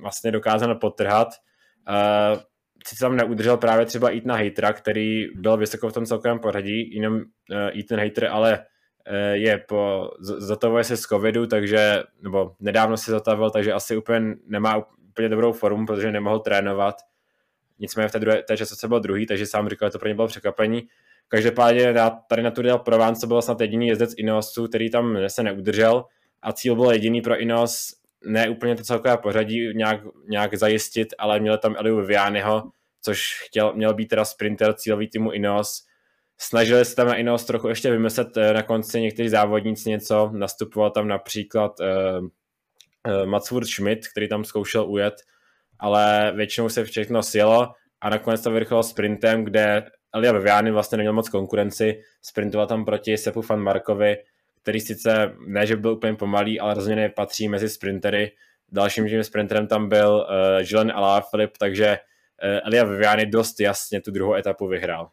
vlastně 0.00 0.30
dokázal 0.30 0.74
potrhat. 0.74 1.28
Uh, 1.88 2.42
sice 2.86 3.04
tam 3.04 3.16
neudržel 3.16 3.56
právě 3.56 3.86
třeba 3.86 4.12
Etna 4.12 4.36
Hejtra, 4.36 4.72
který 4.72 5.26
byl 5.34 5.56
vysoko 5.56 5.88
v 5.88 5.92
tom 5.92 6.06
celkovém 6.06 6.38
pořadí, 6.38 6.94
jenom 6.94 7.14
uh, 7.14 7.22
Ethan 7.78 8.00
Hater 8.00 8.28
ale 8.30 8.58
Eh, 8.58 8.73
je 9.32 9.58
po, 9.58 10.10
zatavuje 10.20 10.84
se 10.84 10.96
z 10.96 11.00
covidu, 11.00 11.46
takže, 11.46 12.02
nebo 12.22 12.54
nedávno 12.60 12.96
se 12.96 13.10
zatavil, 13.10 13.50
takže 13.50 13.72
asi 13.72 13.96
úplně 13.96 14.34
nemá 14.46 14.86
úplně 15.08 15.28
dobrou 15.28 15.52
formu, 15.52 15.86
protože 15.86 16.12
nemohl 16.12 16.38
trénovat. 16.38 16.94
Nicméně 17.78 18.08
v 18.08 18.12
té, 18.12 18.18
druhé, 18.18 18.42
té 18.42 18.56
časce 18.56 18.88
byl 18.88 19.00
druhý, 19.00 19.26
takže 19.26 19.46
sám 19.46 19.68
říkal, 19.68 19.88
že 19.88 19.92
to 19.92 19.98
pro 19.98 20.08
ně 20.08 20.14
bylo 20.14 20.26
překvapení. 20.26 20.88
Každopádně 21.28 21.94
tady 22.28 22.42
na 22.42 22.50
Tour 22.50 22.64
de 22.64 22.78
Provence 22.78 23.26
byl 23.26 23.42
snad 23.42 23.60
jediný 23.60 23.88
jezdec 23.88 24.14
Inosu, 24.16 24.68
který 24.68 24.90
tam 24.90 25.18
se 25.26 25.42
neudržel 25.42 26.04
a 26.42 26.52
cíl 26.52 26.74
byl 26.74 26.90
jediný 26.90 27.20
pro 27.20 27.38
Inos, 27.38 27.94
ne 28.26 28.48
úplně 28.48 28.76
to 28.76 28.82
celkové 28.82 29.16
pořadí 29.16 29.74
nějak, 29.74 30.00
nějak 30.28 30.54
zajistit, 30.54 31.08
ale 31.18 31.40
měl 31.40 31.58
tam 31.58 31.74
Eliu 31.78 31.96
Vivianiho, 31.96 32.62
což 33.02 33.42
chtěl, 33.46 33.72
měl 33.74 33.94
být 33.94 34.06
teda 34.06 34.24
sprinter 34.24 34.74
cílový 34.74 35.08
týmu 35.08 35.30
Inos, 35.30 35.86
Snažili 36.38 36.84
se 36.84 36.94
tam 36.94 37.06
na 37.06 37.14
Ineos 37.14 37.44
trochu 37.44 37.68
ještě 37.68 37.90
vymyslet 37.90 38.36
eh, 38.36 38.52
na 38.52 38.62
konci 38.62 39.00
někteří 39.00 39.28
závodníci 39.28 39.90
něco, 39.90 40.30
nastupoval 40.32 40.90
tam 40.90 41.08
například 41.08 41.80
uh, 41.80 42.26
uh, 42.26 43.26
Mats 43.26 43.52
Schmidt, 43.64 44.08
který 44.08 44.28
tam 44.28 44.44
zkoušel 44.44 44.90
ujet, 44.90 45.14
ale 45.78 46.32
většinou 46.36 46.68
se 46.68 46.84
všechno 46.84 47.22
sjelo 47.22 47.72
a 48.00 48.10
nakonec 48.10 48.42
to 48.42 48.50
vyrychlo 48.50 48.82
sprintem, 48.82 49.44
kde 49.44 49.84
Elia 50.14 50.32
Viviani 50.32 50.70
vlastně 50.70 50.96
neměl 50.96 51.12
moc 51.12 51.28
konkurenci, 51.28 52.00
sprintoval 52.22 52.66
tam 52.66 52.84
proti 52.84 53.16
Sepu 53.16 53.42
van 53.42 53.60
Markovi, 53.60 54.16
který 54.62 54.80
sice 54.80 55.34
ne, 55.46 55.66
že 55.66 55.76
byl 55.76 55.92
úplně 55.92 56.14
pomalý, 56.14 56.60
ale 56.60 56.74
rozhodně 56.74 57.08
patří 57.08 57.48
mezi 57.48 57.68
sprintery. 57.68 58.32
Dalším 58.72 59.08
tím 59.08 59.24
sprinterem 59.24 59.66
tam 59.66 59.88
byl 59.88 60.26
uh, 60.28 60.62
Žilen 60.62 60.92
Alaphilippe, 60.94 61.58
takže 61.58 61.98
uh, 62.44 62.60
Elia 62.64 62.84
Viviani 62.84 63.26
dost 63.26 63.60
jasně 63.60 64.00
tu 64.00 64.10
druhou 64.10 64.34
etapu 64.34 64.68
vyhrál. 64.68 65.10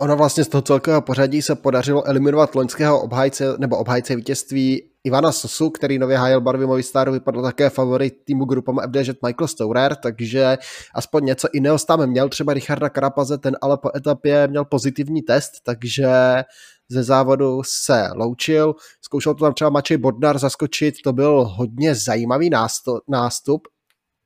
Ono 0.00 0.16
vlastně 0.16 0.44
z 0.44 0.48
toho 0.48 0.62
celkového 0.62 1.02
pořadí 1.02 1.42
se 1.42 1.54
podařilo 1.54 2.06
eliminovat 2.06 2.54
loňského 2.54 3.00
obhájce 3.00 3.44
nebo 3.58 3.76
obhájce 3.76 4.16
vítězství 4.16 4.82
Ivana 5.04 5.32
Sosu, 5.32 5.70
který 5.70 5.98
nově 5.98 6.16
hájil 6.16 6.40
barvy 6.40 6.66
Movistaru, 6.66 7.12
vypadl 7.12 7.42
také 7.42 7.70
favorit 7.70 8.14
týmu 8.24 8.44
grupama 8.44 8.82
FDŽ 8.82 9.10
Michael 9.26 9.48
Stourer, 9.48 9.96
takže 9.96 10.58
aspoň 10.94 11.24
něco 11.24 11.48
jiného 11.54 11.78
tam 11.78 12.06
měl, 12.06 12.28
třeba 12.28 12.54
Richarda 12.54 12.88
Karapaze, 12.88 13.38
ten 13.38 13.56
ale 13.62 13.78
po 13.78 13.90
etapě 13.96 14.48
měl 14.48 14.64
pozitivní 14.64 15.22
test, 15.22 15.52
takže 15.64 16.08
ze 16.88 17.02
závodu 17.02 17.62
se 17.64 18.08
loučil. 18.16 18.74
Zkoušel 19.04 19.34
to 19.34 19.44
tam 19.44 19.54
třeba 19.54 19.70
Mačej 19.70 19.96
Bodnar 19.96 20.38
zaskočit, 20.38 20.94
to 21.04 21.12
byl 21.12 21.44
hodně 21.44 21.94
zajímavý 21.94 22.50
nástup. 23.08 23.68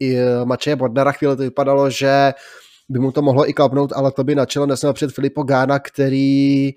I 0.00 0.16
Mačej 0.44 0.76
Bodnara 0.76 1.12
chvíli 1.12 1.36
to 1.36 1.42
vypadalo, 1.42 1.90
že 1.90 2.32
by 2.92 2.98
mu 2.98 3.12
to 3.12 3.22
mohlo 3.22 3.48
i 3.48 3.52
klapnout, 3.52 3.92
ale 3.92 4.12
to 4.12 4.24
by 4.24 4.34
na 4.34 4.46
čelo 4.46 4.66
nesl 4.66 4.92
před 4.92 5.12
Filipo 5.12 5.42
Gána, 5.42 5.78
který 5.78 6.70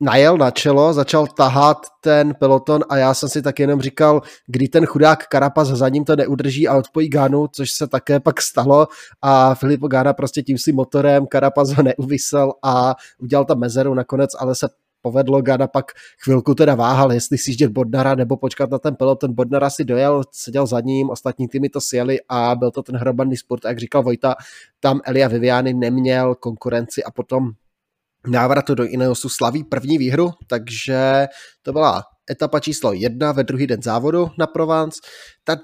najel 0.00 0.38
na 0.38 0.50
čelo, 0.50 0.92
začal 0.92 1.26
tahat 1.26 1.76
ten 2.00 2.34
peloton 2.34 2.84
a 2.88 2.96
já 2.96 3.14
jsem 3.14 3.28
si 3.28 3.42
tak 3.42 3.58
jenom 3.58 3.80
říkal, 3.80 4.22
kdy 4.46 4.68
ten 4.68 4.86
chudák 4.86 5.26
Karapaz 5.26 5.68
za 5.68 5.88
ním 5.88 6.04
to 6.04 6.16
neudrží 6.16 6.68
a 6.68 6.76
odpojí 6.76 7.08
Gánu, 7.08 7.48
což 7.52 7.70
se 7.70 7.86
také 7.86 8.20
pak 8.20 8.42
stalo 8.42 8.88
a 9.22 9.54
Filipo 9.54 9.88
Gána 9.88 10.12
prostě 10.12 10.42
tím 10.42 10.58
si 10.58 10.72
motorem 10.72 11.26
Karapaz 11.26 11.70
ho 11.70 11.82
neuvysel 11.82 12.52
a 12.62 12.94
udělal 13.18 13.44
tam 13.44 13.58
mezeru 13.58 13.94
nakonec, 13.94 14.30
ale 14.38 14.54
se 14.54 14.68
povedlo. 15.06 15.42
Gana 15.42 15.66
pak 15.66 15.94
chvilku 16.24 16.54
teda 16.54 16.74
váhal, 16.74 17.12
jestli 17.12 17.38
si 17.38 17.50
jíždět 17.50 17.70
Bodnara 17.70 18.14
nebo 18.14 18.36
počkat 18.36 18.70
na 18.70 18.78
ten 18.78 18.96
peloton. 18.96 19.34
Bodnara 19.34 19.70
si 19.70 19.84
dojel, 19.84 20.22
seděl 20.32 20.66
za 20.66 20.80
ním, 20.80 21.10
ostatní 21.10 21.48
týmy 21.48 21.68
to 21.68 21.80
sjeli 21.80 22.18
a 22.28 22.54
byl 22.54 22.70
to 22.70 22.82
ten 22.82 22.96
hromadný 22.96 23.36
sport. 23.36 23.64
A 23.64 23.68
jak 23.68 23.78
říkal 23.78 24.02
Vojta, 24.02 24.34
tam 24.80 25.00
Elia 25.04 25.28
Viviani 25.28 25.74
neměl 25.74 26.34
konkurenci 26.34 27.04
a 27.04 27.10
potom 27.10 27.50
návratu 28.26 28.74
do 28.74 28.84
Ineosu 28.84 29.28
slaví 29.28 29.64
první 29.64 29.98
výhru, 29.98 30.30
takže 30.46 31.26
to 31.62 31.72
byla 31.72 32.02
etapa 32.30 32.60
číslo 32.60 32.92
jedna 32.92 33.32
ve 33.32 33.44
druhý 33.44 33.66
den 33.66 33.82
závodu 33.82 34.30
na 34.38 34.46
Provence. 34.46 35.00
Ta 35.44 35.56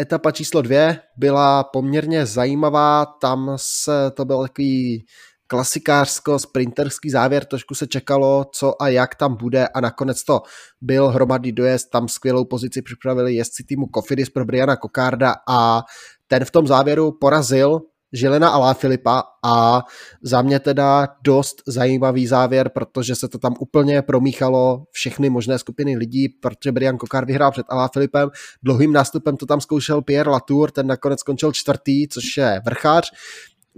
etapa 0.00 0.30
číslo 0.30 0.62
dvě 0.62 1.00
byla 1.16 1.64
poměrně 1.64 2.26
zajímavá, 2.26 3.06
tam 3.06 3.52
se 3.56 4.10
to 4.14 4.24
byl 4.24 4.42
takový 4.42 5.04
klasikářsko-sprinterský 5.48 7.10
závěr, 7.10 7.44
trošku 7.44 7.74
se 7.74 7.86
čekalo, 7.86 8.46
co 8.52 8.82
a 8.82 8.88
jak 8.88 9.14
tam 9.14 9.36
bude 9.36 9.68
a 9.68 9.80
nakonec 9.80 10.24
to 10.24 10.42
byl 10.80 11.08
hromadný 11.08 11.52
dojezd, 11.52 11.90
tam 11.90 12.08
skvělou 12.08 12.44
pozici 12.44 12.82
připravili 12.82 13.34
jezdci 13.34 13.64
týmu 13.64 13.86
Kofidis 13.86 14.30
pro 14.30 14.44
Briana 14.44 14.76
Kokarda 14.76 15.34
a 15.48 15.82
ten 16.26 16.44
v 16.44 16.50
tom 16.50 16.66
závěru 16.66 17.12
porazil 17.20 17.80
Žilena 18.12 18.48
a 18.48 18.74
Filipa 18.74 19.22
a 19.44 19.82
za 20.22 20.42
mě 20.42 20.60
teda 20.60 21.08
dost 21.24 21.62
zajímavý 21.66 22.26
závěr, 22.26 22.68
protože 22.68 23.14
se 23.14 23.28
to 23.28 23.38
tam 23.38 23.54
úplně 23.60 24.02
promíchalo 24.02 24.84
všechny 24.90 25.30
možné 25.30 25.58
skupiny 25.58 25.96
lidí, 25.96 26.28
protože 26.28 26.72
Brian 26.72 26.98
Kokár 26.98 27.26
vyhrál 27.26 27.50
před 27.50 27.66
Alá 27.68 27.88
Filipem, 27.92 28.30
dlouhým 28.62 28.92
nástupem 28.92 29.36
to 29.36 29.46
tam 29.46 29.60
zkoušel 29.60 30.02
Pierre 30.02 30.30
Latour, 30.30 30.70
ten 30.70 30.86
nakonec 30.86 31.20
skončil 31.20 31.52
čtvrtý, 31.52 32.08
což 32.08 32.36
je 32.36 32.60
vrchář, 32.64 33.10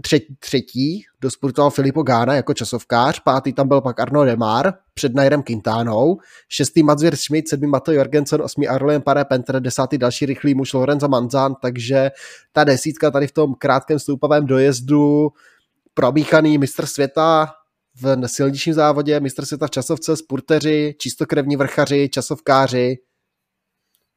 třetí, 0.03 0.37
třetí 0.39 1.03
dosportoval 1.21 1.71
Filipo 1.71 2.03
Gána 2.03 2.35
jako 2.35 2.55
časovkář, 2.55 3.21
pátý 3.21 3.53
tam 3.53 3.69
byl 3.69 3.81
pak 3.81 4.01
Arno 4.01 4.25
Demar 4.25 4.73
před 4.95 5.15
Nairem 5.15 5.43
Quintánou, 5.43 6.19
šestý 6.49 6.83
Madzir 6.83 7.17
Schmidt, 7.17 7.49
sedmý 7.49 7.67
Mato 7.67 7.93
Jorgensen, 7.93 8.43
osmý 8.43 8.69
Arlen 8.69 9.03
Pare 9.03 9.25
Penter, 9.25 9.63
desátý 9.63 9.99
další 9.99 10.27
rychlý 10.27 10.55
muž 10.55 10.73
Lorenzo 10.73 11.09
Manzan, 11.09 11.55
takže 11.63 12.11
ta 12.53 12.65
desítka 12.65 13.11
tady 13.11 13.27
v 13.27 13.33
tom 13.33 13.55
krátkém 13.55 13.99
stoupavém 13.99 14.47
dojezdu 14.47 15.29
promíchaný 15.95 16.59
mistr 16.59 16.87
světa 16.87 17.53
v 18.03 18.29
silničním 18.29 18.75
závodě, 18.75 19.21
mistr 19.21 19.45
světa 19.45 19.67
v 19.67 19.71
časovce, 19.71 20.17
spurteři, 20.17 20.95
čistokrevní 20.99 21.57
vrchaři, 21.57 22.09
časovkáři, 22.09 22.99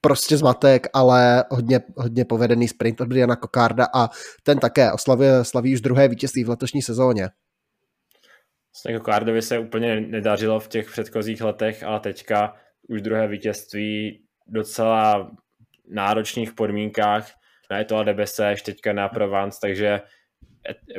prostě 0.05 0.37
zmatek, 0.37 0.87
ale 0.93 1.43
hodně, 1.49 1.79
hodně 1.95 2.25
povedený 2.25 2.67
sprint 2.67 3.01
od 3.01 3.07
Briana 3.07 3.35
Kokarda 3.35 3.87
a 3.95 4.09
ten 4.43 4.59
také 4.59 4.91
oslavuje, 4.91 5.43
slaví 5.43 5.73
už 5.73 5.81
druhé 5.81 6.07
vítězství 6.07 6.43
v 6.43 6.49
letošní 6.49 6.81
sezóně. 6.81 7.29
Vlastně 8.73 8.97
Kokardovi 8.97 9.41
se 9.41 9.59
úplně 9.59 10.01
nedařilo 10.01 10.59
v 10.59 10.67
těch 10.67 10.91
předchozích 10.91 11.41
letech, 11.41 11.83
ale 11.83 11.99
teďka 11.99 12.55
už 12.89 13.01
druhé 13.01 13.27
vítězství 13.27 14.23
docela 14.47 15.31
náročných 15.89 16.53
podmínkách 16.53 17.31
na 17.71 17.79
Etoile 17.79 18.05
de 18.05 18.13
Bessège, 18.13 18.63
teďka 18.63 18.93
na 18.93 19.09
Provence, 19.09 19.59
takže 19.61 20.01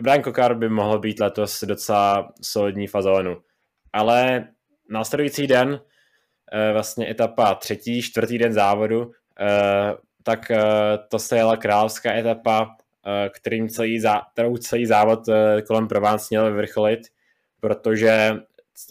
Brian 0.03 0.23
Kokard 0.23 0.59
by 0.59 0.69
mohl 0.69 0.99
být 0.99 1.21
letos 1.21 1.65
docela 1.65 2.33
solidní 2.43 2.87
fazónu. 2.87 3.37
Ale 3.93 4.49
následující 4.91 5.47
den 5.47 5.81
vlastně 6.73 7.11
etapa 7.11 7.55
třetí, 7.55 8.03
čtvrtý 8.03 8.39
den 8.39 8.53
závodu, 8.53 9.13
eh, 9.41 9.95
tak 10.23 10.51
eh, 10.51 10.63
to 11.09 11.19
se 11.19 11.37
jela 11.37 11.57
královská 11.57 12.15
etapa, 12.15 12.77
kterým 13.31 13.69
celý 13.69 14.01
zá, 14.01 14.23
kterou 14.33 14.57
celý 14.57 14.87
závod 14.87 15.21
kolem 15.67 15.89
Provence 15.89 16.27
měl 16.31 16.45
vyvrcholit, 16.47 17.01
protože 17.61 18.37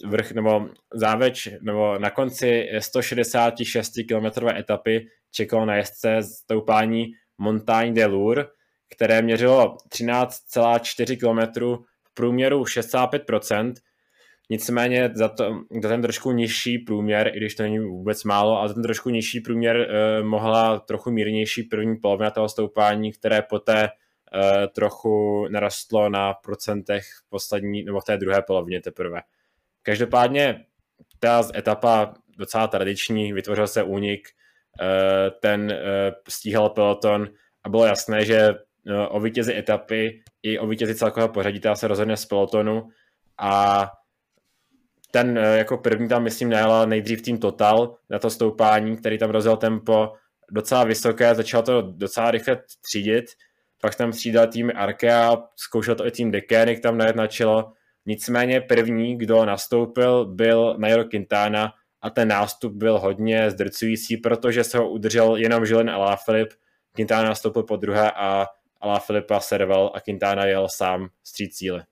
vrch 0.06 0.32
nebo 0.32 0.68
záveč 0.94 1.48
nebo 1.60 1.98
na 1.98 2.10
konci 2.10 2.68
166 2.78 3.92
km 4.08 4.48
etapy 4.48 5.06
čekalo 5.30 5.66
na 5.66 5.76
jezdce 5.76 6.22
stoupání 6.22 7.12
Montagne 7.38 7.92
de 7.92 8.06
Lour, 8.06 8.50
které 8.90 9.22
měřilo 9.22 9.76
13,4 9.88 11.16
km 11.18 11.60
v 12.04 12.14
průměru 12.14 12.62
65%, 12.62 13.74
Nicméně 14.50 15.10
za, 15.14 15.28
to, 15.28 15.60
za 15.82 15.88
ten 15.88 16.02
trošku 16.02 16.32
nižší 16.32 16.78
průměr, 16.78 17.30
i 17.34 17.36
když 17.36 17.54
to 17.54 17.62
není 17.62 17.78
vůbec 17.78 18.24
málo, 18.24 18.58
ale 18.58 18.74
ten 18.74 18.82
trošku 18.82 19.10
nižší 19.10 19.40
průměr 19.40 19.76
eh, 19.76 20.22
mohla 20.22 20.78
trochu 20.78 21.10
mírnější 21.10 21.62
první 21.62 21.96
polovina 21.96 22.30
toho 22.30 22.48
stoupání, 22.48 23.12
které 23.12 23.42
poté 23.42 23.88
eh, 23.88 24.68
trochu 24.68 25.46
narostlo 25.48 26.08
na 26.08 26.34
procentech 26.34 27.04
v 27.04 27.28
poslední, 27.28 27.84
nebo 27.84 28.00
v 28.00 28.04
té 28.04 28.16
druhé 28.16 28.42
polovině 28.42 28.80
teprve. 28.80 29.20
Každopádně 29.82 30.64
ta 31.18 31.42
etapa 31.56 32.14
docela 32.38 32.66
tradiční, 32.66 33.32
vytvořil 33.32 33.66
se 33.66 33.82
únik, 33.82 34.28
eh, 34.80 35.30
ten 35.30 35.72
eh, 35.72 36.12
stíhal 36.28 36.70
peloton 36.70 37.28
a 37.64 37.68
bylo 37.68 37.86
jasné, 37.86 38.24
že 38.24 38.38
eh, 38.38 39.06
o 39.08 39.20
vítězi 39.20 39.54
etapy 39.56 40.22
i 40.42 40.58
o 40.58 40.66
vítězi 40.66 40.94
celkového 40.94 41.28
pořadí 41.28 41.60
se 41.74 41.88
rozhodne 41.88 42.16
z 42.16 42.26
pelotonu 42.26 42.88
a 43.38 43.90
ten 45.14 45.38
eh, 45.38 45.58
jako 45.58 45.78
první 45.78 46.08
tam, 46.08 46.22
myslím, 46.22 46.50
najela 46.50 46.86
nejdřív 46.86 47.22
tým 47.22 47.38
Total 47.38 47.96
na 48.10 48.18
to 48.18 48.30
stoupání, 48.30 48.96
který 48.96 49.18
tam 49.18 49.30
rozjel 49.30 49.56
tempo 49.56 50.12
docela 50.50 50.84
vysoké, 50.84 51.34
začal 51.34 51.62
to 51.62 51.82
docela 51.82 52.30
rychle 52.30 52.62
třídit, 52.80 53.24
pak 53.80 53.94
tam 53.94 54.12
střídal 54.12 54.46
tým 54.46 54.72
Arkea, 54.74 55.36
zkoušel 55.56 55.94
to 55.94 56.06
i 56.06 56.10
tým 56.10 56.30
Dekénik 56.30 56.80
tam 56.80 56.98
najet 56.98 57.16
na 57.16 57.26
čelo, 57.26 57.72
nicméně 58.06 58.60
první, 58.60 59.18
kdo 59.18 59.44
nastoupil, 59.44 60.24
byl 60.24 60.74
Nairo 60.78 61.04
Quintana 61.04 61.72
a 62.02 62.10
ten 62.10 62.28
nástup 62.28 62.72
byl 62.72 62.98
hodně 62.98 63.50
zdrcující, 63.50 64.16
protože 64.16 64.64
se 64.64 64.78
ho 64.78 64.90
udržel 64.90 65.36
jenom 65.36 65.66
Žilen 65.66 65.90
Alaphilipp, 65.90 66.52
Quintana 66.92 67.28
nastoupil 67.28 67.62
po 67.62 67.76
druhé 67.76 68.10
a 68.10 68.46
Alaphilippa 68.80 69.40
serval 69.40 69.92
a 69.94 70.00
Quintana 70.00 70.44
jel 70.44 70.68
sám 70.68 71.08
stříd 71.24 71.54
cíle. 71.54 71.84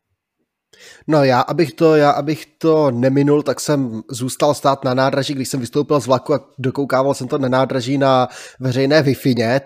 No 1.06 1.24
já 1.24 1.40
abych, 1.40 1.72
to, 1.72 1.96
já, 1.96 2.10
abych 2.10 2.46
to 2.58 2.90
neminul, 2.90 3.42
tak 3.42 3.60
jsem 3.60 4.02
zůstal 4.10 4.54
stát 4.54 4.84
na 4.84 4.94
nádraží, 4.94 5.34
když 5.34 5.48
jsem 5.48 5.60
vystoupil 5.60 6.00
z 6.00 6.06
vlaku 6.06 6.34
a 6.34 6.40
dokoukával 6.58 7.14
jsem 7.14 7.28
to 7.28 7.38
na 7.38 7.48
nádraží 7.48 7.98
na 7.98 8.28
veřejné 8.60 9.02
wi 9.02 9.16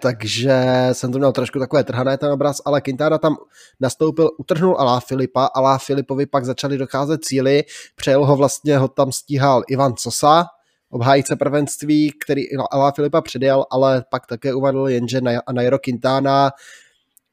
takže 0.01 0.65
jsem 0.93 1.13
to 1.13 1.19
měl 1.19 1.33
trošku 1.33 1.59
takové 1.59 1.85
trhané 1.85 2.19
ten 2.19 2.33
obraz, 2.33 2.61
ale 2.65 2.81
Quintana 2.81 3.19
tam 3.19 3.37
nastoupil, 3.81 4.31
utrhnul 4.39 4.77
Alá 4.79 5.01
Filipa, 5.01 5.45
Alá 5.45 5.79
Filipovi 5.79 6.27
pak 6.27 6.45
začali 6.45 6.79
docházet 6.79 7.25
cíly, 7.25 7.65
přejel 7.97 8.27
ho 8.27 8.37
vlastně, 8.37 8.79
ho 8.79 8.89
tam 8.89 9.13
stíhal 9.13 9.63
Ivan 9.69 9.95
Sosa, 9.99 10.47
obhájce 10.91 11.37
prvenství, 11.37 12.13
který 12.25 12.43
Alá 12.71 12.93
Filipa 12.93 13.21
předjel, 13.21 13.65
ale 13.71 14.05
pak 14.11 14.27
také 14.27 14.55
uvedl 14.55 14.89
jenže 14.89 15.21
Nairo 15.53 15.79
Quintana 15.79 16.51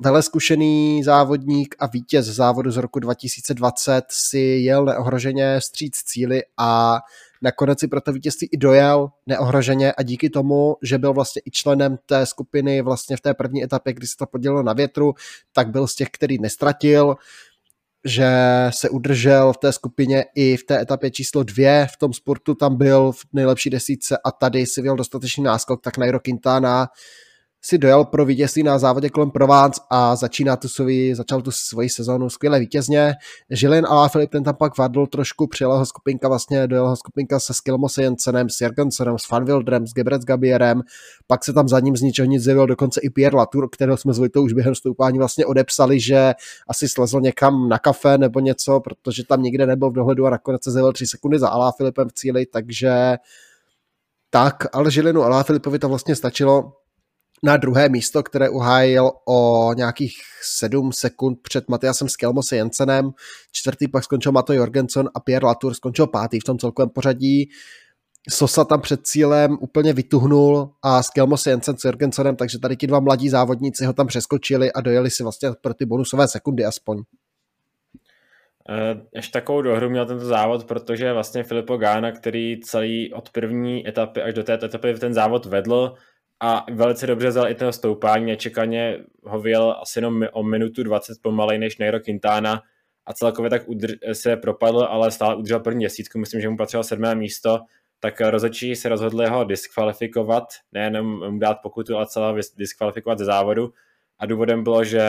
veleskušený 0.04 1.04
závodník 1.04 1.76
a 1.80 1.88
vítěz 1.88 2.26
závodu 2.26 2.72
z 2.72 2.78
roku 2.78 3.00
2020 3.00 4.06
si 4.10 4.40
jel 4.40 4.86
neohroženě 4.86 5.62
stříc 5.62 5.98
cíly 5.98 6.42
a 6.58 7.00
nakonec 7.42 7.80
si 7.80 7.88
pro 7.88 8.02
to 8.02 8.12
vítězství 8.12 8.50
i 8.52 8.58
dojel 8.58 9.10
neohroženě 9.28 9.94
a 9.94 10.04
díky 10.04 10.30
tomu, 10.30 10.76
že 10.82 10.98
byl 10.98 11.14
vlastně 11.14 11.42
i 11.46 11.52
členem 11.52 11.98
té 12.06 12.26
skupiny 12.26 12.82
vlastně 12.82 13.18
v 13.18 13.22
té 13.22 13.34
první 13.34 13.64
etapě, 13.64 13.94
kdy 13.94 14.08
se 14.08 14.18
to 14.18 14.26
podělilo 14.26 14.64
na 14.64 14.74
větru, 14.74 15.14
tak 15.54 15.70
byl 15.70 15.88
z 15.88 15.96
těch, 15.96 16.08
který 16.12 16.38
nestratil, 16.38 17.16
že 18.06 18.32
se 18.70 18.90
udržel 18.90 19.54
v 19.54 19.58
té 19.58 19.72
skupině 19.72 20.26
i 20.36 20.58
v 20.58 20.64
té 20.64 20.82
etapě 20.82 21.12
číslo 21.12 21.44
dvě, 21.44 21.88
v 21.94 21.98
tom 21.98 22.14
sportu 22.14 22.56
tam 22.56 22.78
byl 22.78 23.12
v 23.12 23.26
nejlepší 23.34 23.70
desítce 23.70 24.18
a 24.26 24.32
tady 24.32 24.66
si 24.66 24.82
vyjel 24.82 24.96
dostatečný 24.96 25.44
náskok, 25.44 25.82
tak 25.82 25.98
Nairo 25.98 26.20
Quintana 26.20 26.88
si 27.66 27.78
dojel 27.78 28.06
pro 28.06 28.26
vítězství 28.26 28.64
na 28.64 28.80
závodě 28.80 29.10
kolem 29.10 29.32
Provence 29.32 29.82
a 29.90 30.16
začíná 30.16 30.56
tu 30.56 30.68
svůj, 30.68 31.14
začal 31.16 31.42
tu 31.42 31.52
svoji 31.52 31.90
sezonu 31.90 32.30
skvěle 32.30 32.60
vítězně. 32.60 33.14
Žilin 33.50 33.86
a 33.90 34.08
Filip 34.08 34.32
ten 34.32 34.44
tam 34.44 34.56
pak 34.56 34.78
vadl 34.78 35.08
trošku, 35.08 35.48
přijela 35.48 35.78
ho 35.78 35.86
skupinka 35.86 36.28
vlastně, 36.28 36.68
dojela 36.68 36.90
ho 36.90 36.96
skupinka 36.96 37.40
se 37.40 37.54
Skilmose 37.54 38.04
Jensenem, 38.04 38.50
s 38.50 38.62
Jorgensenem, 38.62 39.18
s 39.18 39.28
Fanwildrem, 39.28 39.88
s 39.88 39.94
Gebrec 39.94 40.24
Gabierem, 40.24 40.82
pak 41.28 41.46
se 41.46 41.54
tam 41.54 41.68
za 41.68 41.80
ním 41.80 41.98
z 41.98 42.02
ničeho 42.02 42.26
nic 42.26 42.44
zjevil 42.44 42.68
dokonce 42.68 43.02
i 43.04 43.10
Pierre 43.10 43.38
Latour, 43.38 43.70
kterého 43.70 43.98
jsme 43.98 44.14
s 44.14 44.20
už 44.40 44.54
během 44.54 44.76
stoupání 44.76 45.18
vlastně 45.18 45.46
odepsali, 45.46 46.00
že 46.00 46.34
asi 46.68 46.90
slezl 46.90 47.22
někam 47.22 47.70
na 47.70 47.80
kafe 47.80 48.18
nebo 48.18 48.40
něco, 48.40 48.80
protože 48.80 49.26
tam 49.26 49.44
nikde 49.44 49.66
nebyl 49.66 49.90
v 49.90 49.94
dohledu 49.94 50.26
a 50.26 50.30
nakonec 50.30 50.64
se 50.64 50.72
zjevil 50.72 50.94
tři 50.94 51.08
sekundy 51.08 51.40
za 51.40 51.50
Alá 51.50 51.72
Filipem 51.72 52.10
v 52.10 52.14
cíli, 52.14 52.46
takže 52.46 53.18
tak, 54.30 54.66
ale 54.74 54.92
Žilinu 54.92 55.24
Alá 55.24 55.44
Filipovi 55.44 55.80
to 55.80 55.90
vlastně 55.90 56.16
stačilo 56.16 56.74
na 57.44 57.58
druhé 57.58 57.90
místo, 57.90 58.24
které 58.24 58.50
uhájil 58.50 59.12
o 59.26 59.74
nějakých 59.74 60.14
7 60.42 60.92
sekund 60.92 61.40
před 61.42 61.70
Matiasem 61.70 62.10
Skelmose 62.10 62.56
Jensenem. 62.56 63.12
Čtvrtý 63.52 63.88
pak 63.88 64.04
skončil 64.04 64.32
Mato 64.32 64.54
Jorgensen 64.54 65.10
a 65.16 65.20
Pierre 65.20 65.46
Latour 65.46 65.74
skončil 65.74 66.08
pátý 66.08 66.40
v 66.40 66.44
tom 66.44 66.58
celkovém 66.58 66.90
pořadí. 66.90 67.50
Sosa 68.30 68.66
tam 68.66 68.82
před 68.82 69.08
cílem 69.08 69.58
úplně 69.62 69.94
vytuhnul 69.94 70.72
a 70.82 71.04
Skelmose 71.04 71.50
Jensen 71.50 71.78
s 71.78 71.86
Jorgensenem, 71.86 72.36
takže 72.36 72.60
tady 72.60 72.76
ti 72.76 72.88
dva 72.88 73.00
mladí 73.00 73.30
závodníci 73.30 73.86
ho 73.86 73.94
tam 73.94 74.08
přeskočili 74.08 74.72
a 74.72 74.82
dojeli 74.82 75.12
si 75.12 75.24
vlastně 75.24 75.50
pro 75.62 75.74
ty 75.74 75.86
bonusové 75.86 76.28
sekundy 76.28 76.66
aspoň. 76.66 77.04
Ještě 79.16 79.32
takovou 79.32 79.62
dohru 79.62 79.90
měl 79.90 80.06
tento 80.06 80.26
závod, 80.26 80.64
protože 80.64 81.14
vlastně 81.14 81.44
Filippo 81.44 81.78
Gána, 81.78 82.12
který 82.12 82.60
celý 82.60 83.14
od 83.14 83.30
první 83.30 83.88
etapy 83.88 84.22
až 84.22 84.34
do 84.34 84.44
té 84.44 84.54
etapy 84.54 84.94
ten 84.94 85.14
závod 85.14 85.46
vedl 85.46 85.94
a 86.46 86.66
velice 86.72 87.08
dobře 87.08 87.28
vzal 87.28 87.50
i 87.50 87.56
toho 87.56 87.74
stoupání, 87.74 88.26
nečekaně 88.26 88.98
ho 89.24 89.40
vyjel 89.40 89.78
asi 89.82 90.00
jenom 90.00 90.24
o 90.32 90.44
minutu 90.44 90.84
20 90.84 91.18
pomalej 91.22 91.60
než 91.60 91.78
Nairo 91.78 92.00
Quintana 92.00 92.62
a 93.06 93.14
celkově 93.14 93.50
tak 93.50 93.68
udr- 93.68 94.14
se 94.14 94.38
propadl, 94.38 94.80
ale 94.80 95.12
stále 95.12 95.36
udržel 95.36 95.60
první 95.60 95.84
desítku, 95.84 96.20
myslím, 96.20 96.42
že 96.42 96.50
mu 96.50 96.58
patřilo 96.58 96.84
sedmé 96.84 97.16
místo, 97.16 97.60
tak 98.00 98.22
rozhodčí 98.22 98.76
se 98.76 98.90
rozhodli 98.90 99.30
ho 99.30 99.44
diskvalifikovat, 99.44 100.44
nejenom 100.72 101.32
mu 101.32 101.40
dát 101.40 101.58
pokutu, 101.64 101.96
ale 101.96 102.08
celá 102.08 102.36
diskvalifikovat 102.58 103.20
ze 103.20 103.26
závodu. 103.26 103.74
A 104.20 104.26
důvodem 104.26 104.64
bylo, 104.64 104.84
že 104.84 105.04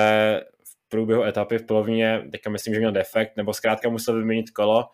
průběhu 0.89 1.23
etapy 1.23 1.59
v 1.59 1.67
polovině, 1.67 2.29
teďka 2.33 2.51
myslím, 2.51 2.75
že 2.75 2.81
měl 2.81 2.93
defekt, 2.93 3.37
nebo 3.37 3.53
zkrátka 3.53 3.89
musel 3.89 4.17
vyměnit 4.17 4.51
kolo 4.51 4.85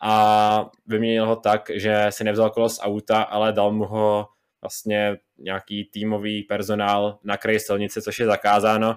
a 0.00 0.70
vyměnil 0.86 1.26
ho 1.26 1.36
tak, 1.36 1.70
že 1.74 2.06
si 2.10 2.24
nevzal 2.24 2.50
kolo 2.50 2.68
z 2.68 2.80
auta, 2.82 3.22
ale 3.22 3.52
dal 3.52 3.72
mu 3.72 3.84
ho 3.84 4.26
vlastně 4.62 5.18
nějaký 5.38 5.84
týmový 5.84 6.42
personál 6.42 7.18
na 7.24 7.36
kraji 7.36 7.60
silnice, 7.60 8.02
což 8.02 8.18
je 8.20 8.26
zakázáno 8.26 8.96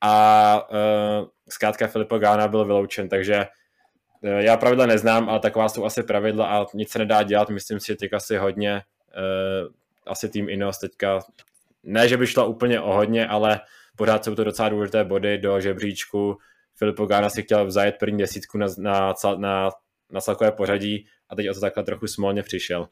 a 0.00 0.68
uh, 0.70 1.28
zkrátka 1.48 1.86
Filippo 1.86 2.18
Gána 2.18 2.48
byl 2.48 2.64
vyloučen, 2.64 3.08
takže 3.08 3.46
uh, 4.20 4.30
já 4.30 4.56
pravidla 4.56 4.86
neznám, 4.86 5.28
ale 5.28 5.40
taková 5.40 5.68
jsou 5.68 5.84
asi 5.84 6.02
pravidla 6.02 6.46
a 6.46 6.66
nic 6.74 6.90
se 6.90 6.98
nedá 6.98 7.22
dělat, 7.22 7.50
myslím 7.50 7.80
si, 7.80 7.86
že 7.86 7.96
teď 7.96 8.12
asi 8.12 8.36
hodně, 8.36 8.82
uh, 9.16 9.72
asi 10.06 10.28
tým 10.28 10.48
Inos 10.48 10.78
teďka, 10.78 11.20
ne, 11.82 12.08
že 12.08 12.16
by 12.16 12.26
šlo 12.26 12.46
úplně 12.46 12.80
o 12.80 12.92
hodně, 12.92 13.26
ale 13.26 13.60
pořád 13.96 14.24
jsou 14.24 14.34
to 14.34 14.44
docela 14.44 14.68
důležité 14.68 15.04
body 15.04 15.38
do 15.38 15.60
žebříčku. 15.60 16.38
Filippo 16.74 17.06
Gána 17.06 17.30
si 17.30 17.42
chtěl 17.42 17.66
vzajet 17.66 17.96
první 17.98 18.18
desítku 18.18 18.58
na, 18.58 18.66
na, 18.78 19.14
na, 19.36 19.70
na 20.10 20.20
celkové 20.20 20.52
pořadí 20.52 21.06
a 21.28 21.36
teď 21.36 21.50
o 21.50 21.54
to 21.54 21.60
takhle 21.60 21.84
trochu 21.84 22.06
smolně 22.06 22.42
přišel. 22.42 22.88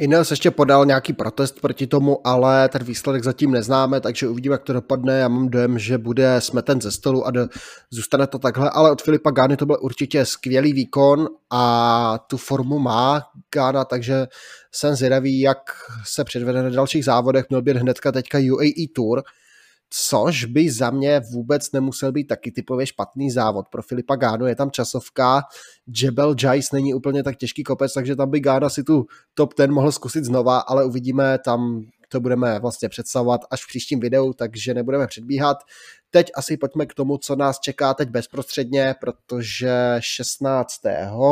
Ineos 0.00 0.30
ještě 0.30 0.50
podal 0.50 0.86
nějaký 0.86 1.12
protest 1.12 1.60
proti 1.60 1.86
tomu, 1.86 2.26
ale 2.26 2.68
ten 2.68 2.84
výsledek 2.84 3.24
zatím 3.24 3.50
neznáme, 3.50 4.00
takže 4.00 4.28
uvidíme, 4.28 4.54
jak 4.54 4.62
to 4.62 4.72
dopadne. 4.72 5.18
Já 5.18 5.28
mám 5.28 5.48
dojem, 5.48 5.78
že 5.78 5.98
bude 5.98 6.40
smeten 6.40 6.80
ze 6.80 6.90
stolu 6.90 7.26
a 7.26 7.30
do, 7.30 7.48
zůstane 7.90 8.26
to 8.26 8.38
takhle, 8.38 8.70
ale 8.70 8.90
od 8.92 9.02
Filipa 9.02 9.30
Gány 9.30 9.56
to 9.56 9.66
byl 9.66 9.78
určitě 9.80 10.24
skvělý 10.24 10.72
výkon 10.72 11.28
a 11.50 12.18
tu 12.26 12.36
formu 12.36 12.78
má 12.78 13.22
Gána, 13.54 13.84
takže 13.84 14.26
jsem 14.72 14.94
zvědavý, 14.94 15.40
jak 15.40 15.58
se 16.04 16.24
předvede 16.24 16.62
na 16.62 16.70
dalších 16.70 17.04
závodech. 17.04 17.44
Měl 17.48 17.62
být 17.62 17.76
hnedka 17.76 18.12
teďka 18.12 18.38
UAE 18.38 18.88
Tour, 18.94 19.22
což 19.90 20.44
by 20.44 20.70
za 20.70 20.90
mě 20.90 21.20
vůbec 21.32 21.72
nemusel 21.72 22.12
být 22.12 22.24
taky 22.24 22.52
typově 22.52 22.86
špatný 22.86 23.30
závod. 23.30 23.68
Pro 23.68 23.82
Filipa 23.82 24.16
Gánu 24.16 24.46
je 24.46 24.56
tam 24.56 24.70
časovka, 24.70 25.42
Jebel 26.02 26.34
Jais 26.42 26.72
není 26.72 26.94
úplně 26.94 27.22
tak 27.22 27.36
těžký 27.36 27.62
kopec, 27.62 27.94
takže 27.94 28.16
tam 28.16 28.30
by 28.30 28.40
Gána 28.40 28.68
si 28.68 28.84
tu 28.84 29.06
top 29.34 29.54
ten 29.54 29.72
mohl 29.72 29.92
zkusit 29.92 30.24
znova, 30.24 30.58
ale 30.58 30.84
uvidíme, 30.84 31.38
tam 31.44 31.82
to 32.12 32.20
budeme 32.20 32.58
vlastně 32.58 32.88
představovat 32.88 33.40
až 33.50 33.64
v 33.64 33.68
příštím 33.68 34.00
videu, 34.00 34.32
takže 34.32 34.74
nebudeme 34.74 35.06
předbíhat. 35.06 35.56
Teď 36.10 36.30
asi 36.36 36.56
pojďme 36.56 36.86
k 36.86 36.94
tomu, 36.94 37.18
co 37.18 37.36
nás 37.36 37.60
čeká 37.60 37.94
teď 37.94 38.08
bezprostředně, 38.08 38.94
protože 39.00 39.96
16. 39.98 40.74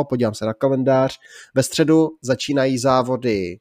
podívám 0.09 0.33
se 0.33 0.45
na 0.45 0.53
kalendář, 0.53 1.17
ve 1.55 1.63
středu 1.63 2.09
začínají 2.21 2.77
závody 2.77 3.59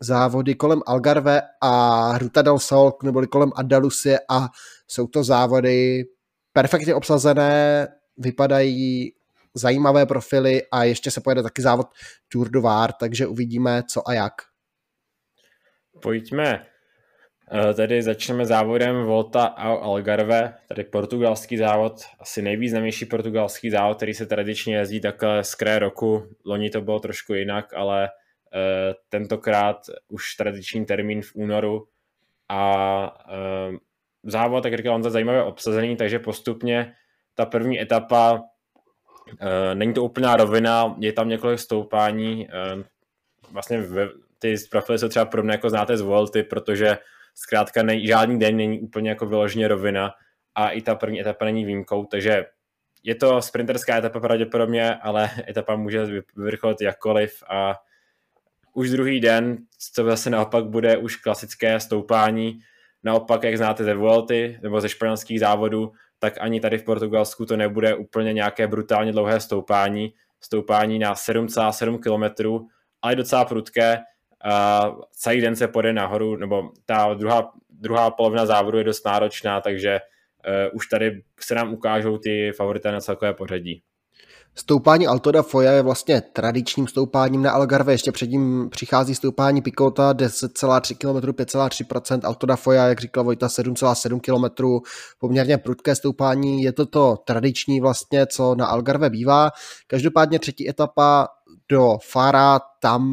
závody 0.00 0.54
kolem 0.54 0.82
Algarve 0.86 1.42
a 1.60 2.18
Ruta 2.18 2.42
del 2.42 2.58
Sol, 2.58 2.92
neboli 3.02 3.26
kolem 3.26 3.52
Andalusie 3.56 4.18
a 4.30 4.48
jsou 4.88 5.06
to 5.06 5.24
závody 5.24 6.04
perfektně 6.52 6.94
obsazené, 6.94 7.88
vypadají 8.16 9.12
zajímavé 9.54 10.06
profily 10.06 10.62
a 10.72 10.84
ještě 10.84 11.10
se 11.10 11.20
pojede 11.20 11.42
taky 11.42 11.62
závod 11.62 11.86
Tour 12.28 12.50
de 12.50 12.60
Var, 12.60 12.92
takže 12.92 13.26
uvidíme 13.26 13.82
co 13.90 14.08
a 14.08 14.12
jak. 14.12 14.32
Pojďme. 16.02 16.66
Eh, 17.52 17.74
tedy 17.74 18.02
začneme 18.02 18.46
závodem 18.46 19.04
Volta 19.04 19.44
a 19.46 19.68
Algarve, 19.68 20.54
tady 20.68 20.84
portugalský 20.84 21.56
závod, 21.56 21.92
asi 22.20 22.42
nejvýznamnější 22.42 23.06
portugalský 23.06 23.70
závod, 23.70 23.96
který 23.96 24.14
se 24.14 24.26
tradičně 24.26 24.76
jezdí 24.76 25.00
takhle 25.00 25.44
z 25.44 25.54
kraje 25.54 25.78
roku. 25.78 26.22
Loni 26.46 26.70
to 26.70 26.80
bylo 26.80 27.00
trošku 27.00 27.34
jinak, 27.34 27.74
ale 27.74 28.08
tentokrát 29.08 29.76
už 30.08 30.34
tradiční 30.34 30.86
termín 30.86 31.22
v 31.22 31.34
únoru 31.34 31.88
a 32.48 33.24
eh, 33.28 33.76
závod, 34.22 34.62
tak 34.62 34.76
říkal, 34.76 34.94
on 34.94 35.02
to 35.02 35.10
zajímavě 35.10 35.42
obsazený, 35.42 35.96
takže 35.96 36.18
postupně 36.18 36.94
ta 37.34 37.46
první 37.46 37.80
etapa 37.80 38.42
eh, 39.40 39.74
není 39.74 39.94
to 39.94 40.04
úplná 40.04 40.36
rovina, 40.36 40.96
je 40.98 41.12
tam 41.12 41.28
několik 41.28 41.58
stoupání, 41.58 42.48
vlastně 43.50 43.82
ty 44.38 44.54
profily 44.70 44.98
jsou 44.98 45.08
třeba 45.08 45.24
podobné, 45.24 45.54
jako 45.54 45.70
znáte 45.70 45.96
z 45.96 46.00
Volty, 46.00 46.42
protože 46.42 46.98
zkrátka 47.34 47.82
nej, 47.82 48.06
žádný 48.06 48.38
den 48.38 48.56
není 48.56 48.80
úplně 48.80 49.10
jako 49.10 49.26
vyloženě 49.26 49.68
rovina 49.68 50.10
a 50.54 50.70
i 50.70 50.82
ta 50.82 50.94
první 50.94 51.20
etapa 51.20 51.44
není 51.44 51.64
výjimkou, 51.64 52.04
takže 52.04 52.46
je 53.02 53.14
to 53.14 53.42
sprinterská 53.42 53.96
etapa 53.96 54.20
pravděpodobně, 54.20 54.94
ale 54.94 55.30
etapa 55.48 55.76
může 55.76 56.06
vyvrcholit 56.36 56.80
jakkoliv 56.80 57.42
a 57.48 57.74
už 58.74 58.90
druhý 58.90 59.20
den, 59.20 59.58
co 59.92 60.04
zase 60.04 60.30
naopak 60.30 60.64
bude 60.64 60.96
už 60.96 61.16
klasické 61.16 61.80
stoupání, 61.80 62.58
naopak, 63.02 63.42
jak 63.42 63.56
znáte 63.56 63.84
ze 63.84 63.94
Vuelty 63.94 64.58
nebo 64.62 64.80
ze 64.80 64.88
španělských 64.88 65.40
závodů, 65.40 65.92
tak 66.18 66.34
ani 66.40 66.60
tady 66.60 66.78
v 66.78 66.84
Portugalsku 66.84 67.46
to 67.46 67.56
nebude 67.56 67.94
úplně 67.94 68.32
nějaké 68.32 68.66
brutálně 68.66 69.12
dlouhé 69.12 69.40
stoupání, 69.40 70.14
stoupání 70.40 70.98
na 70.98 71.14
7,7 71.14 71.98
km, 71.98 72.66
ale 73.02 73.16
docela 73.16 73.44
prudké, 73.44 73.98
a 74.44 74.92
celý 75.12 75.40
den 75.40 75.56
se 75.56 75.68
pode 75.68 75.92
nahoru, 75.92 76.36
nebo 76.36 76.70
ta 76.86 77.14
druhá, 77.14 77.52
druhá 77.70 78.10
polovina 78.10 78.46
závodu 78.46 78.78
je 78.78 78.84
dost 78.84 79.06
náročná, 79.06 79.60
takže 79.60 80.00
uh, 80.00 80.76
už 80.76 80.86
tady 80.86 81.22
se 81.40 81.54
nám 81.54 81.72
ukážou 81.72 82.18
ty 82.18 82.52
favorité 82.56 82.92
na 82.92 83.00
celkové 83.00 83.34
pořadí. 83.34 83.82
Stoupání 84.56 85.06
Alto 85.06 85.30
da 85.30 85.42
Foja 85.42 85.72
je 85.72 85.82
vlastně 85.82 86.20
tradičním 86.20 86.88
stoupáním 86.88 87.42
na 87.42 87.50
Algarve, 87.50 87.92
ještě 87.92 88.12
před 88.12 88.30
ním 88.30 88.68
přichází 88.70 89.14
stoupání 89.14 89.62
Picota 89.62 90.12
10,3 90.12 90.96
km, 90.96 91.28
5,3%, 91.28 92.20
Alto 92.24 92.46
da 92.46 92.56
Foja, 92.56 92.86
jak 92.86 93.00
říkala 93.00 93.24
Vojta, 93.24 93.46
7,7 93.46 94.20
km, 94.20 94.64
poměrně 95.18 95.58
prudké 95.58 95.94
stoupání, 95.94 96.62
je 96.62 96.72
to 96.72 96.86
to 96.86 97.16
tradiční 97.24 97.80
vlastně, 97.80 98.26
co 98.26 98.54
na 98.54 98.66
Algarve 98.66 99.10
bývá. 99.10 99.50
Každopádně 99.86 100.38
třetí 100.38 100.68
etapa 100.68 101.28
do 101.68 101.98
Fara, 102.10 102.60
tam 102.80 103.10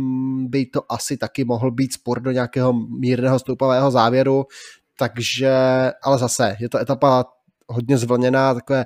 by 0.50 0.66
to 0.66 0.92
asi 0.92 1.18
taky 1.18 1.44
mohl 1.46 1.72
být 1.72 1.94
spor 1.94 2.22
do 2.22 2.32
nějakého 2.32 2.74
mírného 2.74 3.40
stoupavého 3.40 3.92
závěru, 3.92 4.46
takže, 4.98 5.54
ale 6.04 6.18
zase, 6.18 6.56
je 6.60 6.70
to 6.70 6.78
etapa 6.78 7.26
hodně 7.68 7.98
zvlněná, 7.98 8.54
takové 8.54 8.86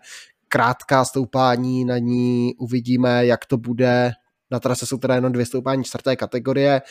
krátká 0.56 1.06
stoupání, 1.06 1.86
na 1.86 1.98
ní 1.98 2.56
uvidíme, 2.60 3.26
jak 3.26 3.46
to 3.46 3.58
bude. 3.58 4.12
Na 4.52 4.60
trase 4.60 4.86
jsou 4.86 4.98
teda 4.98 5.16
jenom 5.16 5.32
dvě 5.32 5.46
stoupání 5.46 5.84
čtvrté 5.84 6.16
kategorie, 6.16 6.82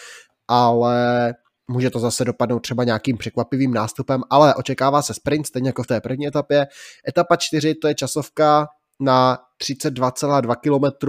ale 0.48 1.34
může 1.70 1.90
to 1.90 1.98
zase 1.98 2.24
dopadnout 2.24 2.58
třeba 2.58 2.84
nějakým 2.84 3.16
překvapivým 3.16 3.74
nástupem, 3.74 4.22
ale 4.30 4.54
očekává 4.54 5.02
se 5.02 5.14
sprint, 5.14 5.46
stejně 5.46 5.68
jako 5.68 5.82
v 5.82 5.86
té 5.86 6.00
první 6.00 6.26
etapě. 6.26 6.66
Etapa 7.08 7.36
4 7.36 7.74
to 7.74 7.88
je 7.88 7.94
časovka 7.94 8.66
na 9.00 9.38
32,2 9.62 10.56
km, 10.56 11.06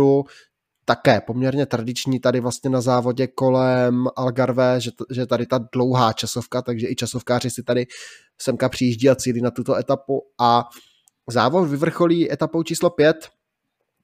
také 0.86 1.22
poměrně 1.22 1.66
tradiční 1.66 2.20
tady 2.20 2.40
vlastně 2.40 2.70
na 2.70 2.82
závodě 2.82 3.28
kolem 3.28 4.08
Algarve, 4.16 4.82
že, 4.82 4.92
že 5.12 5.26
tady 5.26 5.46
ta 5.46 5.60
dlouhá 5.74 6.14
časovka, 6.14 6.62
takže 6.62 6.88
i 6.88 6.96
časovkáři 6.96 7.50
si 7.50 7.64
tady 7.64 7.86
semka 8.42 8.70
přijíždí 8.70 9.10
a 9.10 9.16
cílí 9.16 9.42
na 9.42 9.52
tuto 9.52 9.76
etapu 9.76 10.22
a 10.42 10.70
Závod 11.30 11.70
vyvrcholí 11.70 12.32
etapou 12.32 12.64
číslo 12.64 12.90
5 12.90 13.30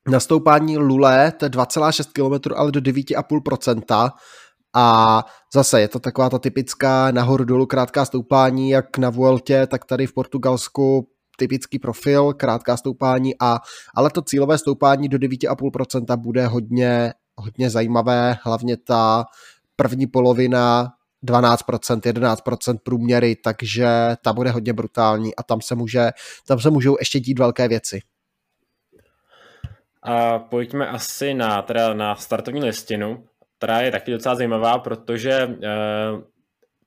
nastoupání 0.10 0.77
Lule, 0.77 1.31
to 1.31 1.45
je 1.45 1.49
2,6 1.49 2.12
km, 2.13 2.53
ale 2.55 2.71
do 2.71 2.79
9,5%. 2.79 4.10
A 4.73 5.25
zase 5.53 5.81
je 5.81 5.88
to 5.88 5.99
taková 5.99 6.29
ta 6.29 6.39
typická 6.39 7.12
nahoru 7.12 7.43
dolů 7.43 7.65
krátká 7.65 8.05
stoupání, 8.05 8.69
jak 8.69 8.97
na 8.97 9.10
Vueltě, 9.10 9.67
tak 9.67 9.86
tady 9.86 10.07
v 10.07 10.13
Portugalsku. 10.13 11.07
Typický 11.38 11.79
profil, 11.79 12.34
krátká 12.34 12.77
stoupání, 12.77 13.34
a, 13.39 13.60
ale 13.95 14.10
to 14.10 14.21
cílové 14.21 14.57
stoupání 14.57 15.10
do 15.10 15.17
9,5% 15.17 16.17
bude 16.17 16.47
hodně, 16.47 17.13
hodně 17.36 17.69
zajímavé, 17.69 18.38
hlavně 18.43 18.77
ta 18.77 19.25
první 19.75 20.07
polovina 20.07 20.93
12%, 21.25 21.99
11% 21.99 22.77
průměry, 22.84 23.36
takže 23.36 23.88
ta 24.23 24.34
bude 24.34 24.49
hodně 24.51 24.73
brutální 24.73 25.36
a 25.36 25.43
tam 25.43 25.62
se, 25.62 25.75
může, 25.75 26.10
tam 26.47 26.60
se 26.60 26.69
můžou 26.69 26.95
ještě 26.99 27.19
dít 27.19 27.39
velké 27.39 27.67
věci. 27.67 28.01
A 30.03 30.39
pojďme 30.39 30.88
asi 30.88 31.34
na, 31.34 31.62
teda 31.62 31.93
na 31.93 32.15
startovní 32.15 32.63
listinu, 32.63 33.23
která 33.57 33.81
je 33.81 33.91
taky 33.91 34.12
docela 34.12 34.36
zajímavá, 34.36 34.79
protože 34.79 35.31
e, 35.31 35.57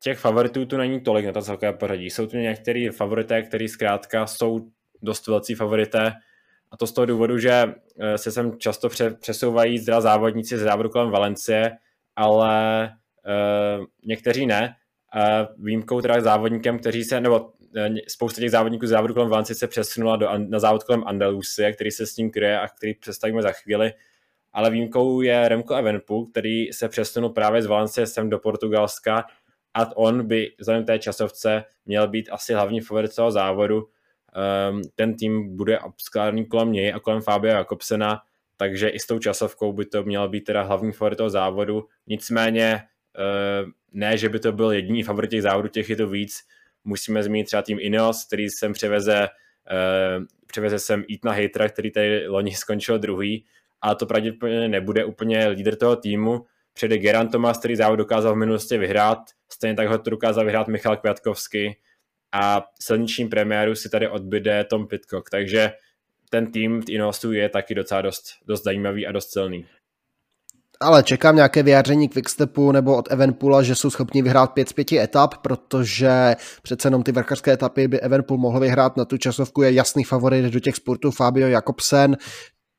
těch 0.00 0.18
favoritů 0.18 0.66
tu 0.66 0.76
není 0.76 1.00
tolik 1.00 1.26
na 1.26 1.32
to 1.32 1.42
celkové 1.42 1.72
pořadí. 1.72 2.10
Jsou 2.10 2.26
tu 2.26 2.36
některé 2.36 2.88
favorité, 2.92 3.42
které 3.42 3.68
zkrátka 3.68 4.26
jsou 4.26 4.60
dost 5.02 5.26
velcí 5.26 5.54
favorité 5.54 6.12
a 6.70 6.76
to 6.76 6.86
z 6.86 6.92
toho 6.92 7.06
důvodu, 7.06 7.38
že 7.38 7.74
se 8.16 8.32
sem 8.32 8.58
často 8.58 8.88
přesouvají 9.20 9.78
zda 9.78 10.00
závodníci 10.00 10.58
z 10.58 10.60
závodu 10.60 10.88
kolem 10.88 11.10
Valencie, 11.10 11.72
ale 12.16 12.90
někteří 14.04 14.46
ne. 14.46 14.76
Výjimkou 15.58 16.00
teda 16.00 16.20
závodníkem, 16.20 16.78
kteří 16.78 17.04
se, 17.04 17.20
nebo 17.20 17.40
uh, 17.40 17.50
spousta 18.08 18.40
těch 18.40 18.50
závodníků 18.50 18.86
závodu 18.86 19.14
kolem 19.14 19.28
Valencie 19.28 19.56
se 19.56 19.66
přesunula 19.66 20.16
do, 20.16 20.28
na 20.36 20.58
závod 20.58 20.84
kolem 20.84 21.04
Andalusie, 21.06 21.72
který 21.72 21.90
se 21.90 22.06
s 22.06 22.16
ním 22.16 22.30
kryje 22.30 22.60
a 22.60 22.68
který 22.68 22.94
představíme 22.94 23.42
za 23.42 23.52
chvíli. 23.52 23.92
Ale 24.52 24.70
výjimkou 24.70 25.20
je 25.20 25.48
Remco 25.48 25.74
Evenpool, 25.74 26.26
který 26.26 26.72
se 26.72 26.88
přesunul 26.88 27.30
právě 27.30 27.62
z 27.62 27.66
Valencie 27.66 28.06
sem 28.06 28.30
do 28.30 28.38
Portugalska 28.38 29.24
a 29.74 29.96
on 29.96 30.26
by 30.26 30.54
vzhledem 30.58 30.84
té 30.84 30.98
časovce 30.98 31.64
měl 31.86 32.08
být 32.08 32.28
asi 32.32 32.54
hlavní 32.54 32.80
favorit 32.80 33.14
toho 33.14 33.30
závodu. 33.30 33.76
Um, 33.78 34.82
ten 34.94 35.16
tým 35.16 35.56
bude 35.56 35.78
skládaný 35.98 36.46
kolem 36.46 36.72
něj 36.72 36.92
a 36.94 37.00
kolem 37.00 37.20
Fabia 37.20 37.58
Jakobsena, 37.58 38.20
takže 38.56 38.88
i 38.88 38.98
s 38.98 39.06
tou 39.06 39.18
časovkou 39.18 39.72
by 39.72 39.84
to 39.84 40.02
měl 40.02 40.28
být 40.28 40.40
teda 40.40 40.62
hlavní 40.62 40.92
favorit 40.92 41.16
toho 41.16 41.30
závodu. 41.30 41.84
Nicméně 42.06 42.82
ne, 43.92 44.18
že 44.18 44.28
by 44.28 44.38
to 44.38 44.52
byl 44.52 44.72
jediný 44.72 45.02
favorit 45.02 45.30
těch 45.30 45.42
závodů, 45.42 45.68
těch 45.68 45.90
je 45.90 45.96
to 45.96 46.08
víc. 46.08 46.40
Musíme 46.84 47.22
zmínit 47.22 47.44
třeba 47.44 47.62
tým 47.62 47.78
Ineos, 47.80 48.24
který 48.26 48.50
sem 48.50 48.72
převeze, 48.72 49.28
uh, 50.18 50.24
převeze 50.46 50.78
sem 50.78 51.04
Eatna 51.12 51.32
Hatera, 51.32 51.68
který 51.68 51.90
tady 51.90 52.28
loni 52.28 52.50
skončil 52.54 52.98
druhý, 52.98 53.44
ale 53.80 53.96
to 53.96 54.06
pravděpodobně 54.06 54.68
nebude 54.68 55.04
úplně 55.04 55.48
lídr 55.48 55.76
toho 55.76 55.96
týmu. 55.96 56.44
Přede 56.72 56.98
Geran 56.98 57.28
Thomas, 57.28 57.58
který 57.58 57.76
závod 57.76 57.98
dokázal 57.98 58.34
v 58.34 58.38
minulosti 58.38 58.78
vyhrát, 58.78 59.18
stejně 59.52 59.76
tak 59.76 59.88
ho 59.88 59.98
to 59.98 60.10
dokázal 60.10 60.44
vyhrát 60.44 60.68
Michal 60.68 60.96
Květkovský 60.96 61.76
a 62.32 62.64
silniční 62.80 63.28
premiéru 63.28 63.74
si 63.74 63.88
tady 63.88 64.08
odbyde 64.08 64.64
Tom 64.64 64.86
Pitcock, 64.88 65.30
takže 65.30 65.72
ten 66.30 66.52
tým 66.52 66.82
Inostu 66.88 67.32
je 67.32 67.48
taky 67.48 67.74
docela 67.74 68.02
dost, 68.02 68.24
dost 68.46 68.64
zajímavý 68.64 69.06
a 69.06 69.12
dost 69.12 69.32
silný. 69.32 69.66
Ale 70.84 71.02
čekám 71.02 71.36
nějaké 71.36 71.62
vyjádření 71.62 72.08
Quickstepu 72.08 72.72
nebo 72.72 72.96
od 72.96 73.12
Evenpoola, 73.12 73.62
že 73.62 73.74
jsou 73.74 73.90
schopni 73.90 74.22
vyhrát 74.22 74.52
5 74.52 74.68
z 74.68 74.72
5 74.72 74.92
etap, 74.92 75.34
protože 75.36 76.36
přece 76.62 76.86
jenom 76.86 77.02
ty 77.02 77.12
vrchařské 77.12 77.52
etapy 77.52 77.88
by 77.88 78.00
Evenpool 78.00 78.38
mohl 78.38 78.60
vyhrát 78.60 78.96
na 78.96 79.04
tu 79.04 79.18
časovku, 79.18 79.62
je 79.62 79.72
jasný 79.72 80.04
favorit 80.04 80.44
do 80.44 80.60
těch 80.60 80.76
sportů 80.76 81.10
Fabio 81.10 81.48
Jakobsen, 81.48 82.16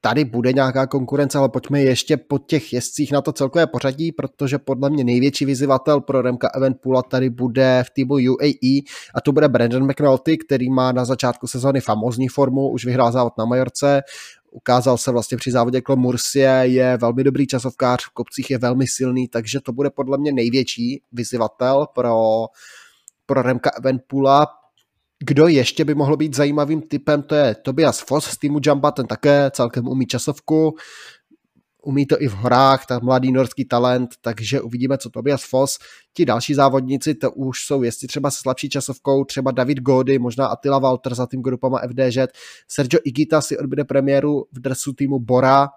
tady 0.02 0.26
bude 0.26 0.54
nějaká 0.54 0.88
konkurence, 0.88 1.38
ale 1.38 1.50
pojďme 1.50 1.82
ještě 1.82 2.18
po 2.18 2.40
těch 2.40 2.74
jezdcích 2.74 3.12
na 3.12 3.22
to 3.22 3.34
celkové 3.34 3.68
pořadí, 3.68 4.12
protože 4.12 4.58
podle 4.58 4.90
mě 4.90 5.04
největší 5.04 5.46
vyzývatel 5.46 6.02
pro 6.02 6.22
Remka 6.22 6.50
Evenpoola 6.56 7.02
tady 7.02 7.30
bude 7.30 7.84
v 7.88 7.90
týmu 7.90 8.14
UAE 8.14 8.80
a 9.16 9.22
to 9.24 9.32
bude 9.32 9.50
Brandon 9.50 9.88
McNulty, 9.90 10.38
který 10.38 10.70
má 10.70 10.92
na 10.92 11.06
začátku 11.06 11.48
sezóny 11.48 11.82
famózní 11.82 12.28
formu, 12.28 12.70
už 12.70 12.86
vyhrál 12.86 13.12
závod 13.12 13.34
na 13.38 13.46
Majorce, 13.46 14.02
ukázal 14.56 14.98
se 14.98 15.12
vlastně 15.12 15.38
při 15.38 15.52
závodě 15.52 15.82
kolem 15.82 16.00
Mursie, 16.00 16.62
je 16.64 16.98
velmi 16.98 17.24
dobrý 17.24 17.48
časovkář, 17.48 18.06
v 18.06 18.10
kopcích 18.10 18.52
je 18.52 18.58
velmi 18.58 18.88
silný, 18.88 19.28
takže 19.28 19.60
to 19.60 19.74
bude 19.74 19.90
podle 19.90 20.18
mě 20.18 20.32
největší 20.32 21.02
vyzývatel 21.12 21.88
pro, 21.96 22.46
pro 23.26 23.42
Remka 23.42 23.72
Evenpoola. 23.78 24.48
Kdo 25.20 25.48
ještě 25.48 25.86
by 25.86 25.96
mohl 25.96 26.18
být 26.18 26.36
zajímavým 26.36 26.82
typem, 26.82 27.24
to 27.24 27.36
je 27.36 27.56
Tobias 27.56 28.00
Foss 28.00 28.26
z 28.26 28.38
týmu 28.38 28.60
Jumba, 28.64 28.92
ten 28.92 29.08
také 29.08 29.52
celkem 29.52 29.88
umí 29.88 30.06
časovku, 30.06 30.76
umí 31.86 32.06
to 32.06 32.22
i 32.22 32.28
v 32.28 32.34
horách, 32.34 32.86
tak 32.86 33.04
mladý 33.04 33.32
norský 33.32 33.66
talent, 33.66 34.10
takže 34.22 34.62
uvidíme, 34.62 34.98
co 34.98 35.10
Tobias 35.10 35.44
Foss. 35.44 35.80
Ti 36.14 36.26
další 36.26 36.54
závodníci, 36.54 37.16
to 37.16 37.32
už 37.32 37.60
jsou 37.66 37.84
jestli 37.84 38.08
třeba 38.08 38.32
se 38.32 38.38
slabší 38.42 38.70
časovkou, 38.70 39.24
třeba 39.26 39.52
David 39.52 39.80
Gody, 39.80 40.20
možná 40.20 40.48
Attila 40.48 40.80
Walter 40.80 41.16
za 41.16 41.28
tým 41.28 41.42
grupama 41.42 41.82
FDŽ, 41.88 42.18
Sergio 42.68 43.00
Igita 43.04 43.42
si 43.42 43.58
odbyde 43.58 43.84
premiéru 43.84 44.46
v 44.52 44.60
dresu 44.60 44.94
týmu 44.94 45.20
Bora, 45.20 45.68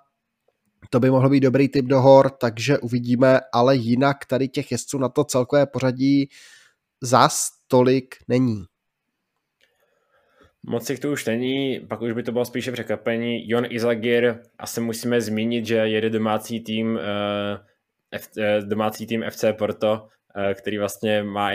to 0.91 1.01
by 1.01 1.11
mohl 1.11 1.29
být 1.31 1.41
dobrý 1.41 1.69
typ 1.69 1.87
do 1.87 2.01
hor, 2.01 2.31
takže 2.31 2.79
uvidíme, 2.79 3.41
ale 3.53 3.77
jinak 3.77 4.17
tady 4.27 4.49
těch 4.49 4.73
jezdců 4.73 4.99
na 4.99 5.09
to 5.09 5.25
celkové 5.25 5.67
pořadí 5.67 6.29
zas 7.03 7.49
tolik 7.69 8.15
není. 8.29 8.65
Moc 10.67 10.91
jich 10.91 11.01
tu 11.01 11.13
už 11.13 11.25
není, 11.25 11.81
pak 11.89 12.01
už 12.01 12.13
by 12.13 12.23
to 12.23 12.33
bylo 12.33 12.45
spíše 12.45 12.73
překvapení. 12.73 13.49
Jon 13.49 13.67
Izagir, 13.69 14.39
asi 14.59 14.81
musíme 14.81 15.21
zmínit, 15.21 15.67
že 15.67 15.75
jede 15.75 16.11
domácí 16.11 16.61
tým, 16.61 16.95
uh, 16.95 17.01
F, 18.11 18.29
uh, 18.39 18.69
domácí 18.69 19.07
tým 19.07 19.25
FC 19.31 19.45
Porto, 19.59 19.93
uh, 19.93 20.55
který 20.55 20.79
vlastně 20.79 21.23
má 21.23 21.51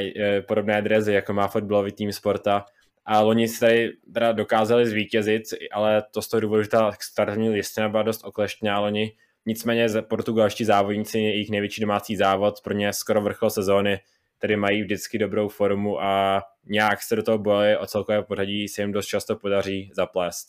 podobné 0.48 0.82
drezy, 0.82 1.14
jako 1.14 1.34
má 1.34 1.48
fotbalový 1.48 1.92
tým 1.92 2.12
Sporta. 2.12 2.66
A 3.06 3.22
loni 3.22 3.48
se 3.48 3.60
tady 3.60 3.92
teda 4.14 4.32
dokázali 4.32 4.88
zvítězit, 4.88 5.44
ale 5.72 6.04
to 6.12 6.22
z 6.22 6.28
toho 6.28 6.42
důvodu, 6.42 6.64
že 6.64 6.70
ta 6.70 6.92
startovní 7.02 7.50
listina 7.50 7.90
byla 7.90 8.04
dost 8.04 8.24
okleštěná 8.24 8.80
loni. 8.80 9.12
Nicméně 9.46 9.88
portugalští 10.02 10.66
závodníci, 10.66 11.20
jejich 11.20 11.50
největší 11.50 11.82
domácí 11.82 12.16
závod, 12.16 12.62
pro 12.64 12.74
ně 12.74 12.94
skoro 12.94 13.22
vrchol 13.22 13.50
sezóny, 13.50 14.00
tedy 14.44 14.56
mají 14.56 14.84
vždycky 14.84 15.18
dobrou 15.18 15.50
formu 15.50 16.02
a 16.02 16.42
nějak 16.66 17.02
se 17.02 17.16
do 17.16 17.24
toho 17.24 17.38
boje 17.38 17.78
o 17.78 17.86
celkové 17.86 18.24
pořadí 18.24 18.68
se 18.68 18.82
jim 18.82 18.92
dost 18.92 19.06
často 19.06 19.36
podaří 19.36 19.92
zaplést. 19.96 20.48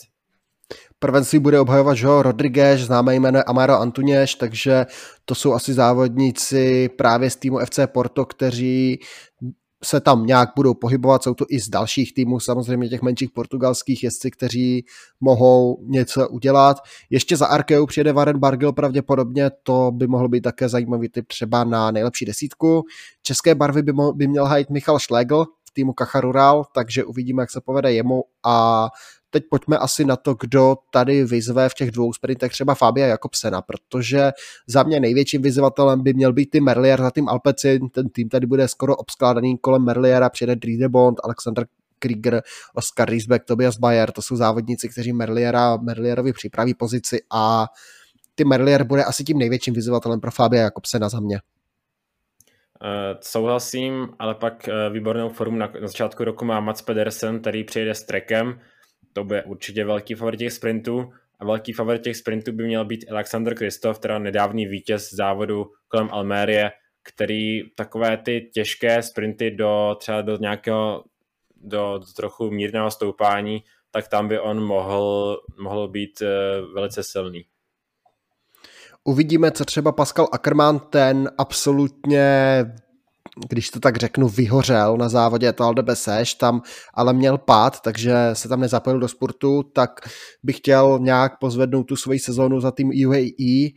Prvenství 0.99 1.39
bude 1.39 1.61
obhajovat 1.61 1.97
Joe 1.99 2.23
Rodriguez, 2.23 2.81
známé 2.81 3.15
jméno 3.15 3.41
Amaro 3.47 3.75
Antuněš, 3.75 4.35
takže 4.35 4.87
to 5.25 5.35
jsou 5.35 5.53
asi 5.53 5.75
závodníci 5.75 6.89
právě 6.89 7.31
z 7.31 7.37
týmu 7.37 7.59
FC 7.59 7.79
Porto, 7.87 8.25
kteří 8.25 9.01
se 9.85 10.01
tam 10.01 10.27
nějak 10.27 10.49
budou 10.57 10.75
pohybovat, 10.75 11.23
jsou 11.23 11.35
to 11.35 11.45
i 11.49 11.61
z 11.61 11.69
dalších 11.69 12.15
týmů, 12.15 12.41
samozřejmě 12.41 12.89
těch 12.89 13.03
menších 13.03 13.31
portugalských 13.31 14.05
jezdci, 14.05 14.31
kteří 14.31 14.85
mohou 15.21 15.79
něco 15.83 16.29
udělat. 16.29 16.77
Ještě 17.11 17.37
za 17.37 17.47
Arkeu 17.47 17.87
přijede 17.87 18.13
Varen 18.13 18.39
Bargil 18.39 18.73
pravděpodobně, 18.73 19.51
to 19.63 19.91
by 19.95 20.07
mohl 20.07 20.29
být 20.29 20.41
také 20.41 20.69
zajímavý 20.69 21.09
typ 21.09 21.27
třeba 21.29 21.65
na 21.65 21.91
nejlepší 21.91 22.25
desítku. 22.25 22.83
České 23.23 23.55
barvy 23.55 23.83
by, 23.83 23.93
mo- 23.93 24.13
by 24.17 24.27
měl 24.27 24.45
hajit 24.45 24.71
Michal 24.71 24.99
Schlegel 24.99 25.45
v 25.45 25.71
týmu 25.75 25.93
Kacharural, 25.93 26.65
takže 26.75 27.05
uvidíme, 27.05 27.43
jak 27.43 27.51
se 27.51 27.61
povede 27.61 27.93
jemu 27.93 28.25
a 28.45 28.89
teď 29.35 29.45
pojďme 29.51 29.79
asi 29.79 30.05
na 30.05 30.17
to, 30.17 30.35
kdo 30.35 30.77
tady 30.91 31.25
vyzve 31.25 31.69
v 31.69 31.75
těch 31.75 31.91
dvou 31.91 32.13
sprintech 32.13 32.53
třeba 32.53 32.75
Fabia 32.75 33.07
Jakobsena, 33.07 33.63
protože 33.63 34.33
za 34.67 34.83
mě 34.83 35.01
největším 35.01 35.43
vyzvatelem 35.43 36.03
by 36.03 36.15
měl 36.15 36.33
být 36.33 36.51
ty 36.51 36.61
Merlier 36.61 37.01
za 37.01 37.11
tým 37.11 37.29
Alpeci, 37.29 37.81
ten 37.93 38.09
tým 38.09 38.29
tady 38.29 38.47
bude 38.47 38.69
skoro 38.69 38.97
obskládaný 38.97 39.59
kolem 39.59 39.85
Merliera, 39.85 40.31
přijede 40.31 40.57
Driedebond, 40.57 41.19
Alexander 41.25 41.67
Krieger, 41.99 42.43
Oscar 42.75 43.11
Riesbeck, 43.11 43.45
Tobias 43.45 43.79
Bayer, 43.79 44.13
to 44.13 44.23
jsou 44.23 44.37
závodníci, 44.37 44.89
kteří 44.89 45.13
Merliera, 45.13 45.77
Merlierovi 45.77 46.33
připraví 46.33 46.75
pozici 46.75 47.23
a 47.33 47.67
ty 48.35 48.45
Merlier 48.45 48.85
bude 48.85 49.05
asi 49.05 49.25
tím 49.25 49.39
největším 49.39 49.75
vyzvatelem 49.75 50.21
pro 50.21 50.31
Fabia 50.31 50.63
Jakobsena 50.63 51.09
za 51.09 51.21
mě. 51.21 51.41
Uh, 52.85 53.19
souhlasím, 53.21 54.09
ale 54.19 54.35
pak 54.35 54.69
uh, 54.69 54.93
výbornou 54.93 55.29
formu 55.29 55.57
na, 55.57 55.71
na 55.81 55.89
začátku 55.89 56.25
roku 56.25 56.45
má 56.45 56.61
Mats 56.61 56.83
Pedersen, 56.83 57.41
který 57.41 57.65
přijede 57.65 57.95
s 57.95 58.05
trekem, 58.05 58.61
to 59.13 59.25
bude 59.25 59.43
určitě 59.43 59.85
velký 59.85 60.15
favorit 60.15 60.39
těch 60.39 60.53
sprintů 60.53 61.13
a 61.39 61.45
velký 61.45 61.73
favorit 61.73 62.03
těch 62.03 62.17
sprintů 62.17 62.53
by 62.53 62.65
měl 62.65 62.85
být 62.85 63.05
Alexander 63.11 63.55
Kristof, 63.55 63.99
teda 63.99 64.19
nedávný 64.19 64.67
vítěz 64.67 65.15
závodu 65.15 65.67
kolem 65.89 66.09
Almérie, 66.13 66.71
který 67.03 67.71
takové 67.75 68.17
ty 68.17 68.51
těžké 68.55 69.03
sprinty 69.03 69.51
do 69.51 69.97
třeba 70.01 70.23
do 70.23 70.37
nějakého 70.37 71.05
do, 71.57 71.99
do 71.99 72.07
trochu 72.17 72.51
mírného 72.51 72.91
stoupání, 72.91 73.65
tak 73.91 74.09
tam 74.09 74.29
by 74.29 74.41
on 74.41 74.65
mohl, 74.65 75.39
mohl 75.59 75.89
být 75.89 76.23
uh, 76.23 76.75
velice 76.75 77.03
silný. 77.03 77.45
Uvidíme, 79.05 79.51
co 79.51 79.65
třeba 79.65 79.93
Pascal 79.93 80.29
Ackermann, 80.33 80.79
ten 80.79 81.31
absolutně 81.39 82.57
když 83.49 83.71
to 83.71 83.81
tak 83.81 83.97
řeknu, 83.97 84.29
vyhořel 84.29 84.97
na 84.97 85.09
závodě 85.09 85.53
Tal 85.53 85.75
de 85.75 85.83
Beseš, 85.83 86.35
tam 86.35 86.63
ale 86.95 87.13
měl 87.13 87.39
pád, 87.39 87.81
takže 87.81 88.15
se 88.33 88.49
tam 88.49 88.61
nezapojil 88.61 89.01
do 89.01 89.09
sportu, 89.09 89.63
tak 89.63 89.91
bych 90.43 90.57
chtěl 90.57 90.99
nějak 91.03 91.39
pozvednout 91.39 91.87
tu 91.87 91.97
svoji 91.97 92.19
sezónu 92.19 92.61
za 92.61 92.71
tým 92.71 92.91
UAE. 93.07 93.69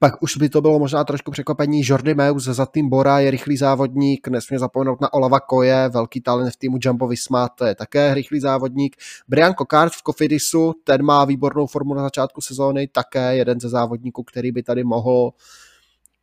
Pak 0.00 0.22
už 0.22 0.36
by 0.36 0.48
to 0.48 0.60
bylo 0.60 0.78
možná 0.78 1.04
trošku 1.04 1.30
překvapení. 1.30 1.80
Jordi 1.84 2.14
Meus 2.14 2.44
za 2.44 2.66
tým 2.66 2.88
Bora 2.88 3.18
je 3.18 3.30
rychlý 3.30 3.56
závodník, 3.56 4.28
nesmí 4.28 4.58
zapomenout 4.58 5.00
na 5.00 5.12
Olava 5.12 5.40
Koje, 5.40 5.88
velký 5.88 6.20
talent 6.20 6.52
v 6.52 6.56
týmu 6.56 6.78
Jumbo 6.80 7.08
Visma, 7.08 7.48
to 7.48 7.64
je 7.64 7.74
také 7.74 8.14
rychlý 8.14 8.40
závodník. 8.40 8.96
Brian 9.28 9.54
Kokart 9.54 9.92
v 9.92 10.02
Kofidisu, 10.02 10.72
ten 10.84 11.02
má 11.02 11.24
výbornou 11.24 11.66
formu 11.66 11.94
na 11.94 12.02
začátku 12.02 12.40
sezóny, 12.40 12.88
také 12.88 13.36
jeden 13.36 13.60
ze 13.60 13.68
závodníků, 13.68 14.22
který 14.22 14.52
by 14.52 14.62
tady 14.62 14.84
mohl 14.84 15.30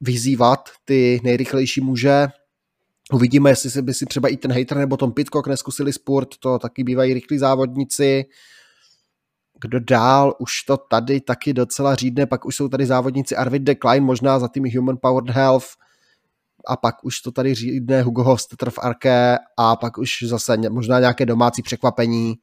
vyzývat 0.02 0.70
ty 0.86 1.22
nejrychlejší 1.24 1.82
muže. 1.82 2.28
Uvidíme, 3.14 3.50
jestli 3.50 3.82
by 3.82 3.94
si 3.94 4.06
třeba 4.06 4.30
i 4.30 4.38
ten 4.38 4.52
hater 4.52 4.78
nebo 4.78 4.98
Tom 4.98 5.12
Pitcock 5.12 5.48
neskusili 5.48 5.94
sport, 5.94 6.30
to 6.40 6.60
taky 6.60 6.84
bývají 6.84 7.14
rychlí 7.14 7.38
závodníci. 7.38 8.26
Kdo 9.62 9.80
dál, 9.80 10.36
už 10.40 10.64
to 10.64 10.78
tady 10.78 11.22
taky 11.22 11.54
docela 11.54 11.96
řídne, 11.96 12.26
pak 12.26 12.46
už 12.46 12.56
jsou 12.56 12.70
tady 12.70 12.86
závodníci 12.86 13.36
Arvid 13.36 13.62
de 13.62 13.76
Klein, 13.76 14.04
možná 14.04 14.40
za 14.40 14.48
tými 14.48 14.76
Human 14.76 14.98
Powered 15.02 15.36
Health, 15.36 15.68
a 16.68 16.78
pak 16.78 17.04
už 17.04 17.22
to 17.22 17.32
tady 17.32 17.54
řídne 17.54 18.02
Hugo 18.02 18.24
Hofstetter 18.24 18.70
v 18.70 18.80
Arke 18.80 19.38
a 19.58 19.76
pak 19.76 19.98
už 19.98 20.24
zase 20.24 20.58
možná 20.70 21.00
nějaké 21.00 21.26
domácí 21.26 21.62
překvapení. 21.62 22.36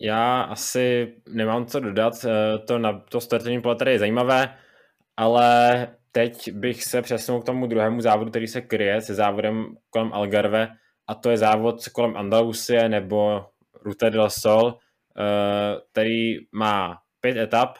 Já 0.00 0.42
asi 0.42 1.14
nemám 1.28 1.66
co 1.66 1.80
dodat, 1.80 2.24
eh, 2.24 2.58
to, 2.58 2.78
na, 2.78 3.00
to 3.08 3.20
startovní 3.20 3.60
pole 3.60 3.76
tady 3.76 3.92
je 3.92 3.98
zajímavé, 3.98 4.58
ale 5.16 5.88
teď 6.18 6.52
bych 6.52 6.84
se 6.84 7.02
přesunul 7.02 7.42
k 7.42 7.46
tomu 7.46 7.66
druhému 7.66 8.00
závodu, 8.00 8.30
který 8.30 8.46
se 8.46 8.60
kryje 8.60 9.00
se 9.00 9.14
závodem 9.14 9.66
kolem 9.90 10.12
Algarve 10.12 10.68
a 11.06 11.14
to 11.14 11.30
je 11.30 11.36
závod 11.36 11.88
kolem 11.88 12.16
Andalusie 12.16 12.88
nebo 12.88 13.46
Ruta 13.84 14.08
del 14.08 14.30
Sol, 14.30 14.78
eh, 15.18 15.80
který 15.92 16.36
má 16.52 16.98
pět 17.20 17.36
etap 17.36 17.78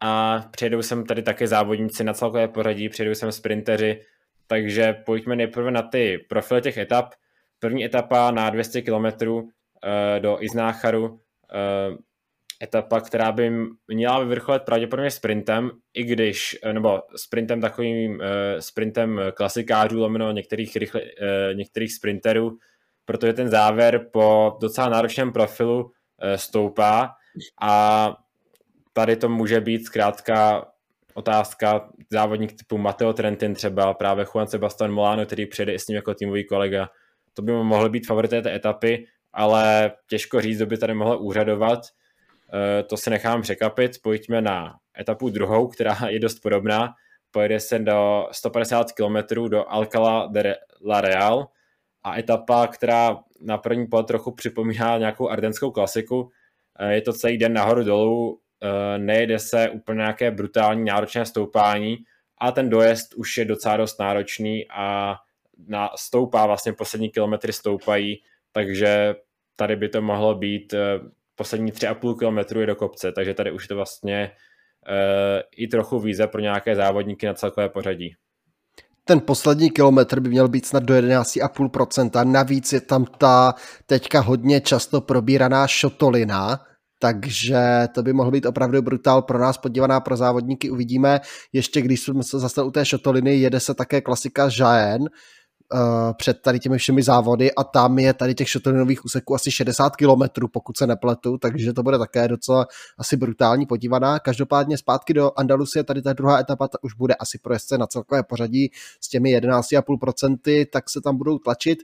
a 0.00 0.42
přijedou 0.50 0.82
sem 0.82 1.06
tady 1.06 1.22
také 1.22 1.46
závodníci 1.46 2.04
na 2.04 2.12
celkové 2.12 2.48
pořadí, 2.48 2.88
přijedou 2.88 3.14
sem 3.14 3.32
sprinteři, 3.32 4.02
takže 4.46 4.92
pojďme 4.92 5.36
nejprve 5.36 5.70
na 5.70 5.82
ty 5.82 6.18
profily 6.28 6.60
těch 6.62 6.76
etap. 6.76 7.14
První 7.58 7.84
etapa 7.84 8.30
na 8.30 8.50
200 8.50 8.82
km 8.82 9.06
do 10.18 10.42
Iznácharu, 10.42 11.20
eh, 11.54 11.96
etapa, 12.62 13.00
která 13.00 13.32
by 13.32 13.52
měla 13.88 14.18
vyvrcholet 14.18 14.62
pravděpodobně 14.62 15.10
sprintem, 15.10 15.70
i 15.94 16.04
když, 16.04 16.58
eh, 16.62 16.72
nebo 16.72 17.02
sprintem 17.16 17.60
takovým 17.60 18.22
sprintem 18.58 19.20
klasikářů, 19.34 20.00
lomeno 20.00 20.32
některých, 20.32 20.76
rychle, 20.76 21.00
některých 21.54 21.94
sprinterů, 21.94 22.58
protože 23.04 23.32
ten 23.32 23.48
závěr 23.48 24.06
po 24.12 24.56
docela 24.60 24.88
náročném 24.88 25.32
profilu 25.32 25.90
stoupá 26.36 27.10
a 27.60 28.14
tady 28.92 29.16
to 29.16 29.28
může 29.28 29.60
být 29.60 29.84
zkrátka 29.84 30.66
otázka 31.14 31.88
závodník 32.10 32.52
typu 32.52 32.78
Matteo 32.78 33.12
Trentin 33.12 33.54
třeba, 33.54 33.94
právě 33.94 34.24
Juan 34.24 34.46
Sebastian 34.46 34.92
Molano, 34.92 35.26
který 35.26 35.46
přijede 35.46 35.72
i 35.72 35.78
s 35.78 35.88
ním 35.88 35.96
jako 35.96 36.14
týmový 36.14 36.46
kolega. 36.46 36.88
To 37.34 37.42
by 37.42 37.52
mohl 37.52 37.88
být 37.88 38.06
favorité 38.06 38.42
té 38.42 38.54
etapy, 38.54 39.06
ale 39.32 39.92
těžko 40.08 40.40
říct, 40.40 40.56
kdo 40.56 40.66
by 40.66 40.78
tady 40.78 40.94
mohl 40.94 41.18
úřadovat. 41.20 41.80
E, 42.52 42.82
to 42.82 42.96
se 42.96 43.10
nechám 43.10 43.42
překapit. 43.42 44.02
Pojďme 44.02 44.40
na 44.40 44.78
etapu 45.00 45.30
druhou, 45.30 45.68
která 45.68 45.96
je 46.08 46.18
dost 46.18 46.40
podobná. 46.40 46.94
Pojede 47.30 47.60
se 47.60 47.78
do 47.78 48.28
150 48.32 48.86
km 48.92 49.48
do 49.48 49.70
Alcala 49.70 50.26
de 50.26 50.56
la 50.86 51.00
Real 51.00 51.48
a 52.02 52.18
etapa, 52.18 52.66
která 52.66 53.18
na 53.40 53.58
první 53.58 53.86
pohled 53.86 54.06
trochu 54.06 54.32
připomíná 54.32 54.98
nějakou 54.98 55.28
ardenskou 55.28 55.70
klasiku. 55.70 56.30
E, 56.78 56.94
je 56.94 57.00
to 57.00 57.12
celý 57.12 57.38
den 57.38 57.52
nahoru 57.52 57.84
dolů, 57.84 58.40
Eh, 58.62 58.98
nejde 58.98 59.38
se 59.38 59.70
úplně 59.70 59.96
nějaké 59.96 60.30
brutální 60.30 60.84
náročné 60.84 61.26
stoupání 61.26 61.96
a 62.38 62.52
ten 62.52 62.70
dojezd 62.70 63.14
už 63.14 63.38
je 63.38 63.44
docela 63.44 63.76
dost 63.76 63.98
náročný 64.00 64.66
a 64.70 65.16
na, 65.68 65.90
stoupá, 65.96 66.46
vlastně 66.46 66.72
poslední 66.72 67.10
kilometry 67.10 67.52
stoupají, 67.52 68.22
takže 68.52 69.14
tady 69.56 69.76
by 69.76 69.88
to 69.88 70.02
mohlo 70.02 70.34
být 70.34 70.74
eh, 70.74 71.00
poslední 71.36 71.72
3,5 71.72 72.18
kilometru 72.18 72.60
je 72.60 72.66
do 72.66 72.76
kopce, 72.76 73.12
takže 73.12 73.34
tady 73.34 73.52
už 73.52 73.64
je 73.64 73.68
to 73.68 73.76
vlastně 73.76 74.30
uh, 74.88 75.40
i 75.56 75.68
trochu 75.68 75.98
víze 75.98 76.26
pro 76.26 76.40
nějaké 76.40 76.76
závodníky 76.76 77.26
na 77.26 77.34
celkové 77.34 77.68
pořadí. 77.68 78.14
Ten 79.04 79.20
poslední 79.20 79.70
kilometr 79.70 80.20
by 80.20 80.28
měl 80.28 80.48
být 80.48 80.66
snad 80.66 80.82
do 80.82 80.94
11,5%. 80.94 82.32
Navíc 82.32 82.72
je 82.72 82.80
tam 82.80 83.04
ta 83.04 83.54
teďka 83.86 84.20
hodně 84.20 84.60
často 84.60 85.00
probíraná 85.00 85.66
šotolina, 85.66 86.60
takže 87.00 87.88
to 87.94 88.02
by 88.02 88.12
mohlo 88.12 88.32
být 88.32 88.46
opravdu 88.46 88.82
brutál 88.82 89.22
pro 89.22 89.38
nás, 89.38 89.58
podívaná 89.58 90.00
pro 90.00 90.16
závodníky, 90.16 90.70
uvidíme. 90.70 91.20
Ještě 91.52 91.80
když 91.80 92.00
jsme 92.00 92.22
se 92.22 92.38
zase 92.38 92.62
u 92.62 92.70
té 92.70 92.84
šotoliny, 92.84 93.36
jede 93.36 93.60
se 93.60 93.74
také 93.74 94.00
klasika 94.00 94.48
Jaén, 94.60 95.04
Uh, 95.72 95.80
před 96.12 96.40
tady 96.42 96.58
těmi 96.58 96.78
všemi 96.78 97.02
závody 97.02 97.54
a 97.54 97.64
tam 97.64 97.98
je 97.98 98.14
tady 98.14 98.34
těch 98.34 98.48
šotolinových 98.48 99.04
úseků 99.04 99.34
asi 99.34 99.50
60 99.50 99.96
km, 99.96 100.46
pokud 100.52 100.76
se 100.76 100.86
nepletu, 100.86 101.38
takže 101.38 101.72
to 101.72 101.82
bude 101.82 101.98
také 101.98 102.28
docela 102.28 102.66
asi 102.98 103.16
brutální 103.16 103.66
podívaná. 103.66 104.18
Každopádně 104.18 104.78
zpátky 104.78 105.14
do 105.14 105.32
Andalusie, 105.36 105.84
tady 105.84 106.02
ta 106.02 106.12
druhá 106.12 106.38
etapa 106.38 106.68
ta 106.68 106.78
už 106.82 106.94
bude 106.94 107.14
asi 107.14 107.38
pro 107.38 107.52
jezdce 107.52 107.78
na 107.78 107.86
celkové 107.86 108.22
pořadí 108.22 108.70
s 109.00 109.08
těmi 109.08 109.38
11,5%, 109.38 110.66
tak 110.72 110.90
se 110.90 111.00
tam 111.00 111.16
budou 111.16 111.38
tlačit. 111.38 111.78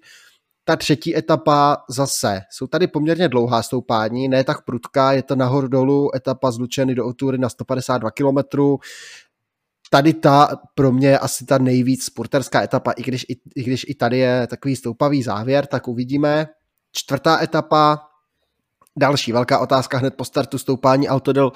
Ta 0.64 0.76
třetí 0.76 1.16
etapa 1.16 1.76
zase, 1.89 2.41
jsou 2.51 2.66
tady 2.66 2.87
poměrně 2.87 3.28
dlouhá 3.28 3.62
stoupání, 3.62 4.28
ne 4.28 4.45
tak 4.45 4.64
prudká, 4.64 5.12
je 5.12 5.22
to 5.22 5.37
nahoru 5.37 5.68
dolů, 5.68 6.16
etapa 6.16 6.51
z 6.51 6.59
Lučeny 6.59 6.95
do 6.95 7.07
Otury 7.07 7.39
na 7.39 7.49
152 7.49 8.11
km. 8.11 8.39
Tady 9.93 10.14
ta 10.14 10.49
pro 10.74 10.93
mě 10.93 11.09
je 11.09 11.18
asi 11.18 11.45
ta 11.45 11.59
nejvíc 11.59 12.05
sporterská 12.05 12.62
etapa, 12.62 12.90
i 12.93 13.03
když 13.03 13.26
i, 13.28 13.36
i 13.57 13.62
když 13.62 13.84
i 13.88 13.95
tady 13.95 14.18
je 14.18 14.47
takový 14.47 14.76
stoupavý 14.76 15.22
závěr, 15.22 15.66
tak 15.66 15.88
uvidíme. 15.88 16.47
Čtvrtá 16.93 17.43
etapa, 17.43 18.01
Další 18.99 19.32
velká 19.32 19.59
otázka 19.59 19.99
hned 19.99 20.14
po 20.14 20.24
startu 20.24 20.59
stoupání 20.59 21.09
Autodel 21.09 21.53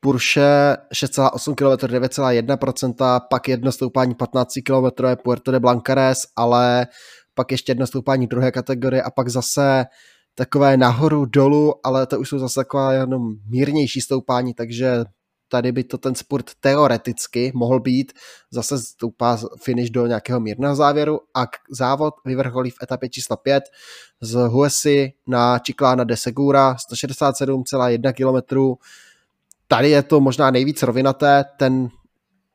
Porsche 0.00 0.76
6,8 0.94 1.54
km 1.54 1.86
9,1%, 1.86 3.20
pak 3.30 3.48
jedno 3.48 3.72
stoupání 3.72 4.14
15 4.14 4.52
km 4.66 5.04
Puerto 5.24 5.50
de 5.50 5.60
Blancares, 5.60 6.18
ale 6.36 6.86
pak 7.34 7.50
ještě 7.50 7.70
jedno 7.70 7.86
stoupání 7.86 8.26
druhé 8.26 8.52
kategorie 8.52 9.02
a 9.02 9.10
pak 9.10 9.28
zase 9.28 9.84
takové 10.34 10.76
nahoru, 10.76 11.24
dolů, 11.24 11.86
ale 11.86 12.06
to 12.06 12.18
už 12.20 12.28
jsou 12.28 12.38
zase 12.38 12.60
taková 12.60 12.92
jenom 12.92 13.22
mírnější 13.48 14.00
stoupání, 14.00 14.54
takže 14.54 15.04
tady 15.50 15.72
by 15.72 15.84
to 15.84 15.98
ten 15.98 16.14
sport 16.14 16.50
teoreticky 16.60 17.52
mohl 17.54 17.80
být. 17.80 18.12
Zase 18.50 18.78
stoupá 18.78 19.38
finish 19.62 19.90
do 19.90 20.06
nějakého 20.06 20.40
mírného 20.40 20.76
závěru 20.76 21.20
a 21.34 21.46
závod 21.70 22.14
vyvrcholí 22.24 22.70
v 22.70 22.82
etapě 22.82 23.08
číslo 23.08 23.36
5 23.36 23.64
z 24.20 24.48
Huesi 24.48 25.12
na 25.26 25.58
Čiklána 25.58 26.04
de 26.04 26.16
Segura 26.16 26.76
167,1 26.92 28.12
km. 28.12 28.80
Tady 29.68 29.90
je 29.90 30.02
to 30.02 30.20
možná 30.20 30.50
nejvíc 30.50 30.82
rovinaté, 30.82 31.44
ten 31.58 31.88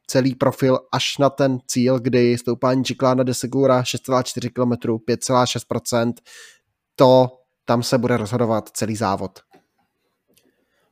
celý 0.07 0.35
profil 0.35 0.79
až 0.91 1.17
na 1.17 1.29
ten 1.29 1.57
cíl, 1.67 1.99
kdy 1.99 2.37
stoupání 2.37 2.83
Čiklána 2.83 3.23
de 3.23 3.33
Segura 3.33 3.81
6,4 3.81 4.49
km, 4.53 4.87
5,6%, 5.07 6.13
to 6.95 7.27
tam 7.65 7.83
se 7.83 7.97
bude 7.97 8.17
rozhodovat 8.17 8.69
celý 8.69 8.95
závod. 8.95 9.39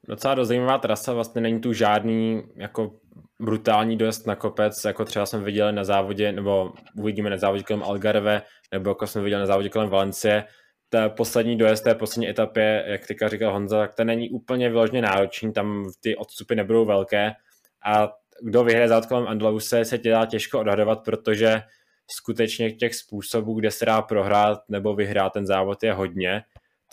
Docela 0.07 0.45
zajímavá 0.45 0.77
trasa, 0.77 1.13
vlastně 1.13 1.41
není 1.41 1.61
tu 1.61 1.73
žádný 1.73 2.43
jako 2.55 2.91
brutální 3.41 3.97
dojezd 3.97 4.27
na 4.27 4.35
kopec, 4.35 4.83
jako 4.85 5.05
třeba 5.05 5.25
jsme 5.25 5.39
viděli 5.39 5.73
na 5.73 5.83
závodě, 5.83 6.31
nebo 6.31 6.73
uvidíme 6.97 7.29
na 7.29 7.37
závodě 7.37 7.63
kolem 7.63 7.83
Algarve, 7.83 8.41
nebo 8.71 8.89
jako 8.89 9.07
jsme 9.07 9.21
viděli 9.21 9.39
na 9.39 9.45
závodě 9.45 9.69
kolem 9.69 9.89
Valencie. 9.89 10.43
Ta 10.89 11.09
poslední 11.09 11.57
dojezd 11.57 11.83
té 11.83 11.95
poslední 11.95 12.29
etapě, 12.29 12.83
jak 12.87 13.07
teďka 13.07 13.27
říkal 13.29 13.53
Honza, 13.53 13.79
tak 13.79 13.95
to 13.95 14.03
není 14.03 14.29
úplně 14.29 14.69
vyloženě 14.69 15.01
náročný, 15.01 15.53
tam 15.53 15.85
ty 16.01 16.15
odstupy 16.15 16.55
nebudou 16.55 16.85
velké 16.85 17.31
a 17.85 18.09
kdo 18.41 18.63
vyhraje 18.63 18.87
závod 18.87 19.05
kolem 19.05 19.27
Andaluse, 19.27 19.85
se 19.85 19.97
tě 19.97 20.09
dá 20.09 20.25
těžko 20.25 20.59
odhadovat, 20.59 21.03
protože 21.05 21.61
skutečně 22.11 22.71
těch 22.71 22.95
způsobů, 22.95 23.59
kde 23.59 23.71
se 23.71 23.85
dá 23.85 24.01
prohrát 24.01 24.59
nebo 24.69 24.95
vyhrát 24.95 25.33
ten 25.33 25.45
závod 25.45 25.83
je 25.83 25.93
hodně. 25.93 26.43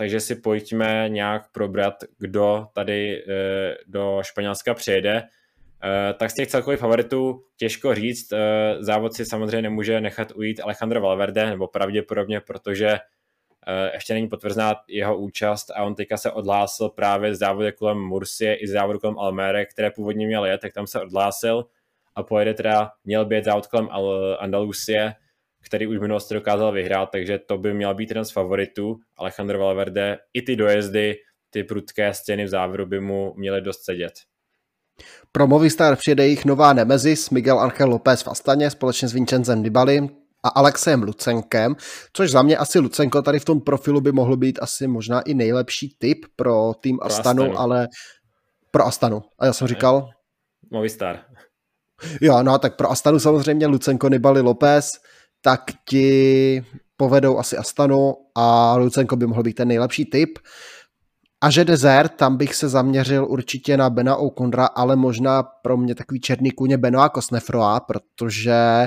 Takže 0.01 0.20
si 0.20 0.34
pojďme 0.34 1.09
nějak 1.09 1.53
probrat, 1.53 1.94
kdo 2.18 2.66
tady 2.74 3.16
e, 3.18 3.22
do 3.86 4.18
Španělska 4.22 4.74
přijede. 4.74 5.16
E, 5.16 6.14
tak 6.14 6.30
z 6.30 6.34
těch 6.34 6.48
celkových 6.48 6.80
favoritů 6.80 7.44
těžko 7.57 7.94
říct. 7.94 8.32
E, 8.32 8.38
závod 8.80 9.14
si 9.14 9.26
samozřejmě 9.26 9.62
nemůže 9.62 10.01
nechat 10.01 10.32
ujít 10.34 10.61
Alejandro 10.61 11.01
Valverde, 11.01 11.46
nebo 11.46 11.68
pravděpodobně, 11.68 12.40
protože 12.40 12.98
Eh, 13.66 13.90
ještě 13.94 14.14
není 14.14 14.28
potvrzená 14.28 14.74
jeho 14.88 15.18
účast 15.18 15.70
a 15.70 15.82
on 15.84 15.94
teďka 15.94 16.16
se 16.16 16.30
odhlásil 16.30 16.88
právě 16.88 17.34
z 17.34 17.38
závody 17.38 17.72
kolem 17.72 17.98
Mursie 17.98 18.55
i 18.55 18.68
z 18.68 18.70
závodu 18.70 18.98
kolem 18.98 19.18
Almere, 19.18 19.66
které 19.66 19.90
původně 19.90 20.26
měl 20.26 20.44
jet, 20.44 20.61
tak 20.61 20.72
tam 20.72 20.86
se 20.86 21.01
odhlásil 21.01 21.66
a 22.14 22.22
pojede 22.22 22.55
teda, 22.55 22.90
měl 23.05 23.24
být 23.24 23.44
závod 23.44 23.66
kolem 23.66 23.88
Andalusie, 24.38 25.14
který 25.70 25.86
už 25.86 25.98
v 25.98 26.00
minulosti 26.00 26.34
dokázal 26.34 26.72
vyhrát, 26.72 27.08
takže 27.12 27.38
to 27.38 27.58
by 27.58 27.74
měl 27.74 27.94
být 27.94 28.10
jeden 28.10 28.24
z 28.24 28.30
favoritů. 28.30 28.96
Alejandro 29.16 29.58
Valverde, 29.58 30.18
i 30.34 30.42
ty 30.42 30.56
dojezdy, 30.56 31.14
ty 31.50 31.64
prudké 31.64 32.14
stěny 32.14 32.44
v 32.44 32.48
závěru 32.48 32.86
by 32.86 33.00
mu 33.00 33.34
měly 33.36 33.60
dost 33.60 33.84
sedět. 33.84 34.12
Pro 35.32 35.46
Movistar 35.46 35.96
přijede 35.96 36.24
jejich 36.24 36.44
nová 36.44 36.72
nemezis 36.72 37.30
Miguel 37.30 37.60
Angel 37.60 37.88
López 37.88 38.22
v 38.22 38.28
Astaně 38.28 38.70
společně 38.70 39.08
s 39.08 39.12
Vincenzem 39.12 39.62
Dybali 39.62 40.08
a 40.42 40.48
Alexem 40.48 41.02
Lucenkem, 41.02 41.76
což 42.12 42.30
za 42.30 42.42
mě 42.42 42.56
asi 42.56 42.78
Lucenko 42.78 43.22
tady 43.22 43.38
v 43.38 43.44
tom 43.44 43.60
profilu 43.60 44.00
by 44.00 44.12
mohl 44.12 44.36
být 44.36 44.58
asi 44.62 44.86
možná 44.86 45.20
i 45.20 45.34
nejlepší 45.34 45.96
typ 45.98 46.18
pro 46.36 46.72
tým 46.80 46.98
pro 46.98 47.06
Astanu, 47.06 47.42
Astanu, 47.42 47.58
ale 47.58 47.88
pro 48.70 48.86
Astanu. 48.86 49.22
A 49.38 49.46
já 49.46 49.52
jsem 49.52 49.68
říkal? 49.68 50.08
Movistar. 50.70 51.18
Jo, 52.20 52.42
no 52.42 52.58
tak 52.58 52.76
pro 52.76 52.90
Astanu 52.90 53.18
samozřejmě 53.18 53.66
Lucenko, 53.66 54.08
Nibali, 54.08 54.40
López, 54.40 54.90
tak 55.41 55.61
ti 55.88 56.62
povedou 56.97 57.38
asi 57.38 57.57
Astanu 57.57 58.14
a 58.34 58.76
Lucenko 58.76 59.16
by 59.16 59.26
mohl 59.26 59.43
být 59.43 59.55
ten 59.55 59.68
nejlepší 59.68 60.05
typ. 60.05 60.38
A 61.41 61.51
že 61.51 61.64
Desert, 61.64 62.12
tam 62.16 62.36
bych 62.36 62.55
se 62.55 62.68
zaměřil 62.68 63.26
určitě 63.28 63.76
na 63.76 63.91
Bena 63.91 64.16
O'Connora, 64.16 64.66
ale 64.66 64.97
možná 64.97 65.43
pro 65.43 65.76
mě 65.76 65.95
takový 65.95 66.20
černý 66.20 66.51
kůně 66.51 66.78
Benoa 66.78 67.09
Kosnefroa, 67.09 67.80
protože 67.80 68.86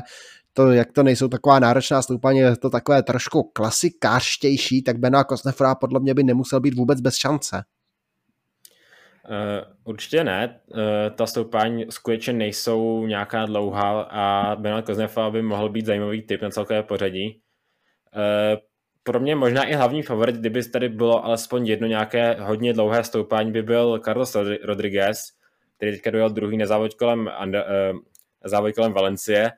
to, 0.54 0.72
jak 0.72 0.91
to 0.91 1.04
nejsou 1.04 1.28
taková 1.28 1.60
náročná 1.60 2.01
stoupání, 2.01 2.39
je 2.39 2.56
to 2.56 2.70
takové 2.70 3.04
trošku 3.04 3.43
klasikářštější, 3.54 4.84
tak 4.84 4.97
Bena 4.97 5.24
Kosnefra 5.24 5.76
podle 5.76 5.99
mě 5.99 6.14
by 6.14 6.24
nemusel 6.24 6.60
být 6.60 6.74
vůbec 6.74 7.01
bez 7.01 7.16
šance. 7.16 7.64
Určitě 9.84 10.24
ne. 10.24 10.59
Uh, 10.67 10.80
ta 11.15 11.26
stoupání 11.26 11.86
skutečně 11.89 12.34
nejsou 12.34 13.07
nějaká 13.07 13.45
dlouhá 13.45 14.01
a 14.01 14.55
Bernard 14.55 14.86
Koznefa 14.86 15.30
by 15.30 15.41
mohl 15.41 15.69
být 15.69 15.86
zajímavý 15.86 16.21
typ 16.21 16.41
na 16.41 16.49
celkové 16.49 16.84
pořadí. 16.84 17.41
Uh, 18.15 18.59
pro 19.03 19.19
mě 19.19 19.36
možná 19.36 19.63
i 19.63 19.74
hlavní 19.74 20.01
favorit, 20.01 20.36
kdyby 20.36 20.63
tady 20.63 20.89
bylo 20.89 21.26
alespoň 21.26 21.67
jedno 21.67 21.88
nějaké 21.88 22.34
hodně 22.39 22.74
dlouhé 22.74 23.03
stoupání, 23.03 23.51
by 23.51 23.63
byl 23.63 23.99
Carlos 23.99 24.36
Rodriguez, 24.63 25.17
který 25.78 25.91
teďka 25.91 26.11
dojel 26.11 26.30
druhý 26.30 26.57
na 26.57 26.65
závod 26.65 26.93
kolem, 26.93 27.30
uh, 27.47 27.99
závod 28.45 28.76
kolem 28.76 28.93
Valencie 28.93 29.51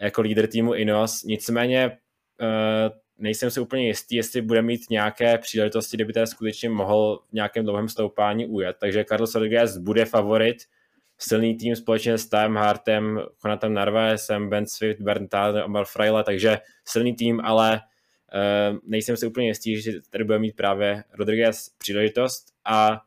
jako 0.00 0.20
lídr 0.20 0.46
týmu 0.46 0.74
Inos. 0.74 1.22
Nicméně 1.22 1.98
nejsem 3.18 3.50
si 3.50 3.60
úplně 3.60 3.86
jistý, 3.86 4.16
jestli 4.16 4.42
bude 4.42 4.62
mít 4.62 4.90
nějaké 4.90 5.38
příležitosti, 5.38 5.96
kdyby 5.96 6.12
tady 6.12 6.26
skutečně 6.26 6.68
mohl 6.68 7.22
v 7.30 7.32
nějakém 7.32 7.64
dlouhém 7.64 7.88
stoupání 7.88 8.46
ujet. 8.46 8.76
Takže 8.80 9.04
Carlos 9.04 9.34
Rodriguez 9.34 9.76
bude 9.76 10.04
favorit, 10.04 10.56
silný 11.18 11.56
tým 11.56 11.76
společně 11.76 12.18
s 12.18 12.28
Time 12.28 12.56
Hartem, 12.56 13.20
Jonatem 13.44 13.74
Narvaezem, 13.74 14.50
Ben 14.50 14.66
Swift, 14.66 15.00
Bernd 15.00 15.30
Thaler, 15.30 15.64
Omar 15.64 15.84
Freile, 15.84 16.24
takže 16.24 16.58
silný 16.84 17.14
tým, 17.14 17.40
ale 17.44 17.80
uh, 17.80 18.78
nejsem 18.86 19.16
si 19.16 19.26
úplně 19.26 19.46
jistý, 19.46 19.82
že 19.82 19.92
tady 20.10 20.24
bude 20.24 20.38
mít 20.38 20.56
právě 20.56 21.04
Rodriguez 21.14 21.70
příležitost 21.78 22.46
a 22.64 23.00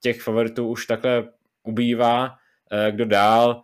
těch 0.00 0.22
favoritů 0.22 0.68
už 0.68 0.86
takhle 0.86 1.28
ubývá. 1.62 2.24
Uh, 2.24 2.94
kdo 2.94 3.04
dál? 3.04 3.62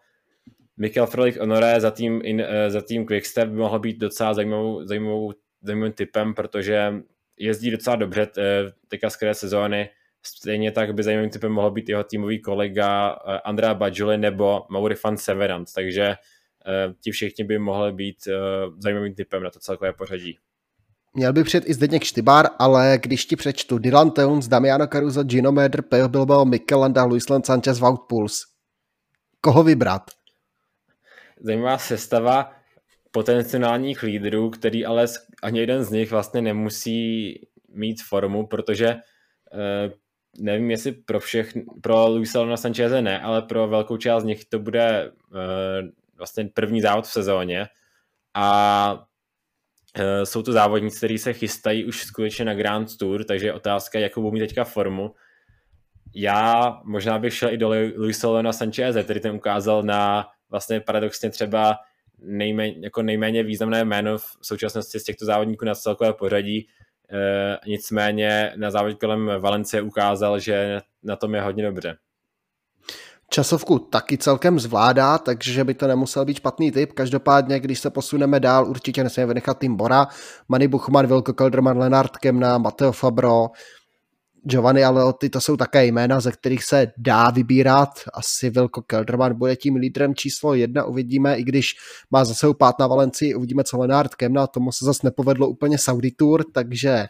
Michael 0.77 1.07
Frolik 1.07 1.41
Honoré 1.41 1.81
za 1.81 1.91
tým, 1.91 2.21
in, 2.25 2.41
uh, 2.41 2.47
za 2.69 2.81
tým 2.81 3.07
Quickstep 3.07 3.49
by 3.49 3.57
mohl 3.57 3.79
být 3.79 3.99
docela 3.99 4.35
zajímavou, 4.35 4.87
zajímavou 4.87 5.33
zajímavým 5.63 5.93
typem, 5.93 6.35
protože 6.35 6.93
jezdí 7.39 7.71
docela 7.71 7.97
dobře 7.97 8.29
eh, 8.39 8.43
teďka 8.89 9.11
z 9.11 9.19
sezóny. 9.33 9.91
Stejně 10.23 10.73
tak 10.73 10.95
by 10.95 11.03
zajímavým 11.03 11.31
typem 11.31 11.53
mohl 11.53 11.71
být 11.71 11.89
jeho 11.89 12.05
týmový 12.05 12.43
kolega 12.43 13.13
eh, 13.13 13.41
Andrea 13.45 13.75
Bajuli 13.75 14.19
nebo 14.19 14.67
Mauri 14.71 14.95
van 15.05 15.17
Severant, 15.17 15.73
takže 15.75 16.03
eh, 16.03 16.95
ti 17.01 17.11
všichni 17.11 17.45
by 17.45 17.59
mohli 17.59 17.93
být 17.93 18.29
zajímavým 18.79 19.15
typem 19.15 19.43
na 19.43 19.51
to 19.51 19.61
celkové 19.61 19.93
pořadí. 19.93 20.39
Měl 21.15 21.33
by 21.33 21.45
před 21.45 21.69
i 21.69 21.75
Zdeněk 21.75 22.05
Štybar, 22.05 22.47
ale 22.59 22.99
když 23.03 23.27
ti 23.27 23.37
přečtu 23.37 23.79
Dylan 23.79 24.11
Teuns, 24.11 24.49
Damiano 24.49 24.87
Caruso, 24.87 25.23
Gino 25.23 25.53
Meder, 25.53 25.83
Peo 25.83 26.09
Bilbao, 26.09 26.45
Mikelanda, 26.45 27.05
Luisland 27.05 27.47
Sanchez, 27.47 27.81
Wout 27.81 28.01
Puls. 28.09 28.47
Koho 29.41 29.63
vybrat? 29.63 30.03
Zajímavá 31.41 31.79
sestava 31.79 32.58
potenciálních 33.11 34.03
lídrů, 34.03 34.51
který 34.51 34.87
ale 34.87 35.07
ani 35.43 35.61
jeden 35.61 35.85
z 35.85 35.91
nich 35.91 36.11
vlastně 36.11 36.43
nemusí 36.43 37.35
mít 37.69 38.03
formu, 38.03 38.47
protože 38.47 38.95
uh, 38.95 39.93
nevím, 40.39 40.71
jestli 40.71 40.93
pro 40.93 41.21
všech, 41.21 41.53
pro 41.83 42.09
Luisa 42.09 42.41
Lona 42.41 42.57
Sancheze 42.57 43.03
ne, 43.03 43.21
ale 43.21 43.43
pro 43.43 43.69
velkou 43.69 43.97
část 43.97 44.23
z 44.23 44.27
nich 44.27 44.45
to 44.45 44.59
bude 44.59 45.11
uh, 45.11 45.89
vlastně 46.17 46.51
první 46.55 46.81
závod 46.81 47.05
v 47.05 47.13
sezóně 47.13 47.67
a 48.35 48.93
uh, 49.99 50.25
jsou 50.25 50.43
to 50.43 50.53
závodníci, 50.53 50.99
kteří 50.99 51.19
se 51.19 51.33
chystají 51.33 51.85
už 51.85 52.05
skutečně 52.05 52.45
na 52.45 52.55
Grand 52.55 52.97
Tour, 52.97 53.25
takže 53.25 53.53
otázka, 53.53 53.99
jakou 53.99 54.21
budou 54.21 54.33
mít 54.33 54.41
teďka 54.41 54.65
formu. 54.65 55.15
Já 56.15 56.81
možná 56.85 57.19
bych 57.19 57.35
šel 57.35 57.53
i 57.53 57.57
do 57.57 57.71
Luisa 57.97 58.29
Lona 58.29 58.53
Sancheze, 58.53 59.03
který 59.03 59.21
ten 59.21 59.35
ukázal 59.35 59.83
na 59.83 60.27
vlastně 60.51 60.81
paradoxně 60.81 61.31
třeba 61.31 61.77
nejméně, 62.23 62.75
jako 62.81 63.03
nejméně 63.03 63.43
významné 63.43 63.85
jméno 63.85 64.19
v 64.19 64.37
současnosti 64.43 65.01
z 65.01 65.05
těchto 65.05 65.25
závodníků 65.25 65.65
na 65.65 65.75
celkové 65.75 66.13
pořadí. 66.13 66.69
E, 67.13 67.59
nicméně 67.67 68.53
na 68.57 68.71
závodě 68.71 68.95
kolem 68.95 69.31
Valencie 69.39 69.83
ukázal, 69.83 70.39
že 70.39 70.81
na 71.03 71.17
tom 71.17 71.35
je 71.35 71.41
hodně 71.41 71.65
dobře. 71.65 71.97
Časovku 73.31 73.79
taky 73.79 74.19
celkem 74.19 74.61
zvládá, 74.61 75.19
takže 75.19 75.65
by 75.65 75.75
to 75.75 75.87
nemusel 75.87 76.25
být 76.25 76.37
špatný 76.37 76.73
typ. 76.73 76.93
Každopádně, 76.93 77.61
když 77.61 77.81
se 77.81 77.91
posuneme 77.91 78.41
dál, 78.41 78.69
určitě 78.69 79.05
nesmíme 79.05 79.27
vynechat 79.27 79.59
tým 79.59 79.77
Bora, 79.77 80.07
Manny 80.49 80.69
Buchmann, 80.69 81.07
Vilko 81.07 81.33
Kelderman, 81.33 81.79
Lenard 81.79 82.17
Kemna, 82.17 82.59
Matteo 82.59 82.93
Fabro, 82.93 83.47
Giovanni 84.45 84.85
Aleotti, 84.85 85.31
to 85.31 85.41
jsou 85.41 85.57
také 85.57 85.87
jména, 85.87 86.21
ze 86.21 86.33
kterých 86.33 86.65
se 86.65 86.93
dá 86.97 87.31
vybírat. 87.31 87.89
Asi 88.15 88.51
Vilko 88.51 88.83
Kelderman 88.83 89.39
bude 89.39 89.57
tím 89.57 89.77
lídrem 89.77 90.15
číslo 90.15 90.55
jedna, 90.55 90.85
uvidíme, 90.85 91.39
i 91.39 91.45
když 91.45 91.75
má 92.11 92.25
zase 92.25 92.47
pát 92.59 92.79
na 92.79 92.87
Valencii, 92.87 93.35
uvidíme, 93.35 93.65
co 93.65 93.79
Lenard 93.79 94.15
Kemna, 94.15 94.47
tomu 94.47 94.73
se 94.73 94.85
zase 94.85 95.01
nepovedlo 95.05 95.49
úplně 95.49 95.79
Saudi 95.79 96.11
Tour, 96.11 96.45
takže 96.53 97.07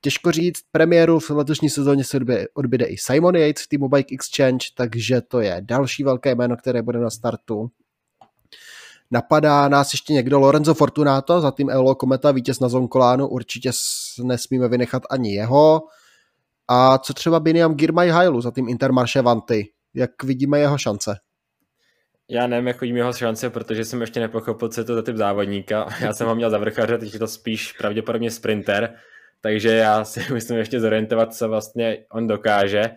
těžko 0.00 0.32
říct, 0.32 0.60
premiéru 0.72 1.18
v 1.18 1.30
letošní 1.30 1.70
sezóně 1.70 2.04
se 2.04 2.18
odbyde 2.54 2.86
i 2.86 2.96
Simon 2.98 3.36
Yates 3.36 3.62
v 3.62 3.68
týmu 3.68 3.88
Bike 3.88 4.14
Exchange, 4.14 4.66
takže 4.74 5.20
to 5.20 5.40
je 5.40 5.56
další 5.60 6.04
velké 6.04 6.34
jméno, 6.34 6.56
které 6.56 6.82
bude 6.82 6.98
na 6.98 7.10
startu. 7.10 7.70
Napadá 9.10 9.68
nás 9.68 9.92
ještě 9.92 10.12
někdo 10.12 10.38
Lorenzo 10.38 10.74
Fortunato 10.74 11.40
za 11.40 11.50
tým 11.50 11.70
Eolo 11.70 11.94
Kometa, 11.94 12.32
vítěz 12.32 12.60
na 12.60 12.68
Zonkolánu, 12.68 13.28
určitě 13.28 13.70
nesmíme 14.22 14.68
vynechat 14.68 15.02
ani 15.10 15.34
jeho. 15.34 15.82
A 16.72 16.98
co 16.98 17.14
třeba 17.14 17.40
Biniam 17.40 17.74
Girmay 17.74 18.08
Hailu 18.08 18.40
za 18.40 18.50
tým 18.50 18.68
Intermarše 18.68 19.22
Vanty? 19.22 19.68
Jak 19.94 20.22
vidíme 20.24 20.58
jeho 20.58 20.78
šance? 20.78 21.16
Já 22.28 22.46
nevím, 22.46 22.66
jak 22.66 22.80
vidím 22.80 22.96
jeho 22.96 23.12
šance, 23.12 23.50
protože 23.50 23.84
jsem 23.84 24.00
ještě 24.00 24.20
nepochopil, 24.20 24.68
co 24.68 24.80
je 24.80 24.84
to 24.84 24.94
za 24.94 25.02
typ 25.02 25.16
závodníka. 25.16 25.88
Já 26.00 26.12
jsem 26.12 26.26
ho 26.26 26.34
měl 26.34 26.50
za 26.50 26.58
vrchaře, 26.58 26.98
teď 26.98 27.12
je 27.12 27.18
to 27.18 27.26
spíš 27.26 27.72
pravděpodobně 27.72 28.30
sprinter, 28.30 28.94
takže 29.40 29.68
já 29.68 30.04
si 30.04 30.32
musím 30.32 30.56
ještě 30.56 30.80
zorientovat, 30.80 31.34
co 31.34 31.48
vlastně 31.48 31.98
on 32.12 32.26
dokáže. 32.26 32.90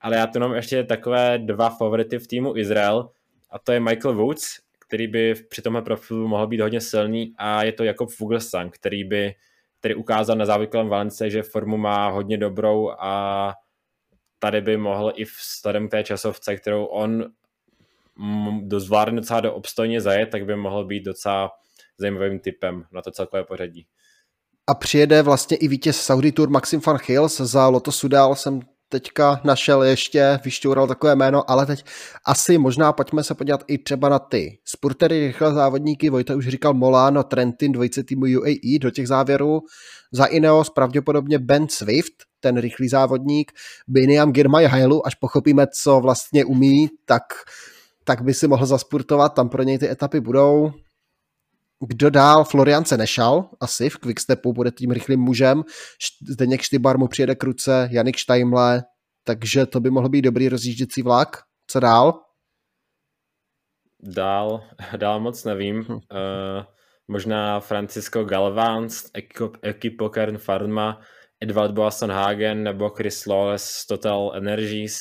Ale 0.00 0.16
já 0.16 0.26
tu 0.26 0.40
mám 0.40 0.54
ještě 0.54 0.84
takové 0.84 1.38
dva 1.38 1.70
favority 1.70 2.18
v 2.18 2.26
týmu 2.26 2.56
Izrael, 2.56 3.10
a 3.50 3.58
to 3.58 3.72
je 3.72 3.80
Michael 3.80 4.14
Woods, 4.14 4.58
který 4.86 5.06
by 5.06 5.34
při 5.34 5.62
tomhle 5.62 5.82
profilu 5.82 6.28
mohl 6.28 6.46
být 6.46 6.60
hodně 6.60 6.80
silný, 6.80 7.34
a 7.38 7.62
je 7.62 7.72
to 7.72 7.84
Jakob 7.84 8.10
Fuglsang, 8.10 8.74
který 8.74 9.04
by 9.04 9.34
který 9.78 9.94
ukázal 9.94 10.36
na 10.36 10.66
kolem 10.66 10.88
Valence, 10.88 11.30
že 11.30 11.42
formu 11.42 11.76
má 11.76 12.08
hodně 12.08 12.38
dobrou 12.38 12.90
a 12.90 13.52
tady 14.38 14.60
by 14.60 14.76
mohl 14.76 15.12
i 15.14 15.24
vzhledem 15.24 15.88
k 15.88 15.90
té 15.90 16.04
časovce, 16.04 16.56
kterou 16.56 16.84
on 16.84 17.24
zvládne 18.76 19.20
docela 19.20 19.40
do 19.40 19.54
obstojně 19.54 20.00
zajet, 20.00 20.30
tak 20.30 20.44
by 20.44 20.56
mohl 20.56 20.84
být 20.84 21.04
docela 21.04 21.50
zajímavým 21.98 22.38
typem 22.38 22.84
na 22.92 23.02
to 23.02 23.10
celkové 23.10 23.44
pořadí. 23.44 23.86
A 24.66 24.74
přijede 24.74 25.22
vlastně 25.22 25.56
i 25.56 25.68
vítěz 25.68 26.00
Saudi 26.00 26.32
Tour 26.32 26.50
Maxim 26.50 26.80
van 26.86 26.98
Hills 27.06 27.36
za 27.36 27.68
Lotto 27.68 27.92
Sudal 27.92 28.34
jsem 28.34 28.60
teďka 28.88 29.40
našel 29.44 29.82
ještě, 29.82 30.38
vyšťoural 30.44 30.86
takové 30.86 31.16
jméno, 31.16 31.50
ale 31.50 31.66
teď 31.66 31.84
asi 32.26 32.58
možná 32.58 32.92
pojďme 32.92 33.24
se 33.24 33.34
podívat 33.34 33.64
i 33.66 33.78
třeba 33.78 34.08
na 34.08 34.18
ty. 34.18 34.58
Spurtery, 34.64 35.26
rychlé 35.26 35.54
závodníky, 35.54 36.10
Vojta 36.10 36.34
už 36.34 36.48
říkal 36.48 36.74
Molano, 36.74 37.22
Trentin, 37.24 37.72
dvojice 37.72 38.04
týmu 38.04 38.24
UAE 38.40 38.78
do 38.80 38.90
těch 38.90 39.08
závěrů, 39.08 39.60
za 40.12 40.24
Ineos 40.24 40.70
pravděpodobně 40.70 41.38
Ben 41.38 41.68
Swift, 41.68 42.12
ten 42.40 42.60
rychlý 42.60 42.88
závodník, 42.88 43.52
Biniam 43.88 44.32
Girmay 44.32 44.64
Hailu, 44.64 45.06
až 45.06 45.14
pochopíme, 45.14 45.66
co 45.82 46.00
vlastně 46.00 46.44
umí, 46.44 46.88
tak, 47.04 47.22
tak 48.04 48.22
by 48.22 48.34
si 48.34 48.48
mohl 48.48 48.66
zaspurtovat, 48.66 49.34
tam 49.34 49.48
pro 49.48 49.62
něj 49.62 49.78
ty 49.78 49.90
etapy 49.90 50.20
budou. 50.20 50.72
Kdo 51.86 52.10
dál? 52.10 52.44
Florian 52.44 52.84
Senešal, 52.84 53.50
asi 53.60 53.90
v 53.90 53.98
Quickstepu 53.98 54.52
bude 54.52 54.70
tím 54.70 54.90
rychlým 54.90 55.20
mužem. 55.20 55.64
Zdeněk 56.30 56.62
Štybar 56.62 56.98
mu 56.98 57.08
přijede 57.08 57.34
k 57.34 57.42
ruce, 57.42 57.88
Janik 57.92 58.16
Štajmle, 58.16 58.82
takže 59.24 59.66
to 59.66 59.80
by 59.80 59.90
mohl 59.90 60.08
být 60.08 60.22
dobrý 60.22 60.48
rozjížděcí 60.48 61.02
vlak. 61.02 61.36
Co 61.66 61.80
dál? 61.80 62.20
Dál, 64.02 64.64
dál 64.96 65.20
moc 65.20 65.44
nevím. 65.44 65.84
Hm. 65.88 65.92
Uh, 65.92 66.00
možná 67.08 67.60
Francisco 67.60 68.24
Galvans, 68.24 69.10
Ekipo 69.62 70.08
Kern 70.08 70.38
Farma, 70.38 71.00
Edvald 71.40 71.70
Boasson 71.70 72.10
Hagen 72.10 72.62
nebo 72.62 72.88
Chris 72.88 73.26
Lawless 73.26 73.64
z 73.64 73.86
Total 73.86 74.32
Energies. 74.34 75.00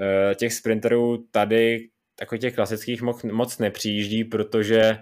Uh, 0.00 0.34
těch 0.34 0.54
sprinterů 0.54 1.24
tady 1.30 1.78
takových 2.18 2.40
těch 2.40 2.54
klasických 2.54 3.02
moc 3.32 3.58
nepřijíždí, 3.58 4.24
protože 4.24 4.98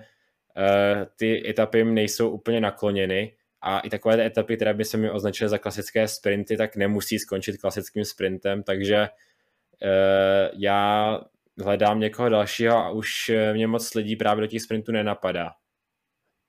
ty 1.16 1.48
etapy 1.50 1.84
nejsou 1.84 2.30
úplně 2.30 2.60
nakloněny 2.60 3.32
a 3.62 3.80
i 3.80 3.90
takové 3.90 4.26
etapy, 4.26 4.56
které 4.56 4.74
by 4.74 4.84
se 4.84 4.96
mi 4.96 5.10
označily 5.10 5.50
za 5.50 5.58
klasické 5.58 6.08
sprinty, 6.08 6.56
tak 6.56 6.76
nemusí 6.76 7.18
skončit 7.18 7.56
klasickým 7.56 8.04
sprintem, 8.04 8.62
takže 8.62 8.96
eh, 9.82 10.50
já 10.56 11.20
hledám 11.62 12.00
někoho 12.00 12.28
dalšího 12.28 12.76
a 12.76 12.90
už 12.90 13.30
mě 13.52 13.66
moc 13.66 13.94
lidí 13.94 14.16
právě 14.16 14.40
do 14.40 14.46
těch 14.46 14.62
sprintů 14.62 14.92
nenapadá. 14.92 15.50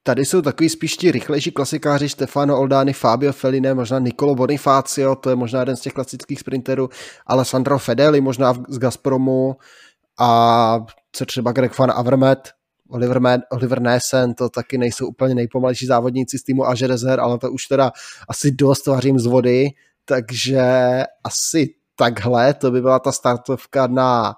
Tady 0.08 0.26
jsou 0.26 0.42
takový 0.42 0.70
spíš 0.70 0.98
ti 0.98 1.12
rychlejší 1.12 1.52
klasikáři 1.52 2.10
Stefano 2.10 2.60
Oldány, 2.60 2.94
Fabio 2.94 3.34
Feline, 3.34 3.74
možná 3.74 4.00
Nicolo 4.00 4.36
Bonifacio, 4.36 5.16
to 5.16 5.30
je 5.30 5.36
možná 5.36 5.60
jeden 5.60 5.76
z 5.76 5.82
těch 5.82 5.94
klasických 5.94 6.40
sprinterů, 6.40 6.90
Alessandro 7.26 7.80
Fedeli 7.80 8.22
možná 8.22 8.54
z 8.70 8.78
Gazpromu 8.78 9.56
a 10.20 10.80
co 11.12 11.26
třeba 11.26 11.52
Greg 11.52 11.78
van 11.78 11.92
Avermaet, 11.92 12.50
Oliver, 12.90 13.20
Man, 13.20 13.42
Oliver 13.52 13.82
Nesen, 13.82 14.34
to 14.34 14.50
taky 14.50 14.78
nejsou 14.78 15.08
úplně 15.08 15.36
nejpomalejší 15.36 15.86
závodníci 15.86 16.38
z 16.38 16.44
týmu 16.44 16.68
Aže 16.68 16.88
Rezer, 16.88 17.20
ale 17.20 17.38
to 17.38 17.52
už 17.52 17.66
teda 17.66 17.92
asi 18.30 18.52
dost 18.52 18.88
vařím 18.88 19.20
z 19.20 19.26
vody, 19.26 19.70
takže 20.06 20.64
asi 21.24 21.74
takhle, 21.96 22.54
to 22.54 22.72
by 22.72 22.82
byla 22.82 23.00
ta 23.00 23.12
startovka 23.12 23.88
na 23.88 24.34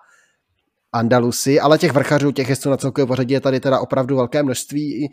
Andalusi, 0.91 1.59
ale 1.59 1.77
těch 1.77 1.91
vrchařů, 1.91 2.31
těch 2.31 2.49
jezdců 2.49 2.69
na 2.69 2.77
celkové 2.77 3.07
pořadí 3.07 3.33
je 3.33 3.41
tady 3.41 3.59
teda 3.59 3.79
opravdu 3.79 4.15
velké 4.15 4.43
množství. 4.43 5.07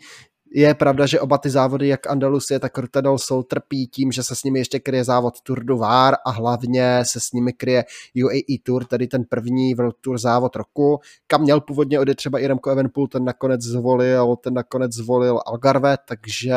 Je 0.57 0.73
pravda, 0.73 1.05
že 1.05 1.19
oba 1.19 1.37
ty 1.37 1.49
závody, 1.49 1.87
jak 1.87 2.07
Andalusie, 2.07 2.59
tak 2.59 2.77
Rutadol 2.77 3.17
jsou 3.17 3.43
trpí 3.43 3.87
tím, 3.87 4.11
že 4.11 4.23
se 4.23 4.35
s 4.35 4.43
nimi 4.43 4.59
ještě 4.59 4.79
kryje 4.79 5.03
závod 5.03 5.41
Tour 5.41 5.63
du 5.63 5.77
Var 5.77 6.15
a 6.25 6.31
hlavně 6.31 6.99
se 7.03 7.19
s 7.19 7.31
nimi 7.31 7.53
kryje 7.53 7.85
UAE 8.23 8.57
Tour, 8.63 8.85
tedy 8.85 9.07
ten 9.07 9.23
první 9.23 9.73
World 9.73 9.95
Tour 10.01 10.17
závod 10.17 10.55
roku, 10.55 10.99
kam 11.27 11.41
měl 11.41 11.61
původně 11.61 11.99
odjet 11.99 12.15
třeba 12.15 12.39
i 12.39 12.47
Remco 12.47 12.69
Evenpool, 12.69 13.07
ten 13.07 13.23
nakonec 13.23 13.61
zvolil, 13.61 14.35
ten 14.35 14.53
nakonec 14.53 14.91
zvolil 14.91 15.39
Algarve, 15.45 15.97
takže 16.07 16.55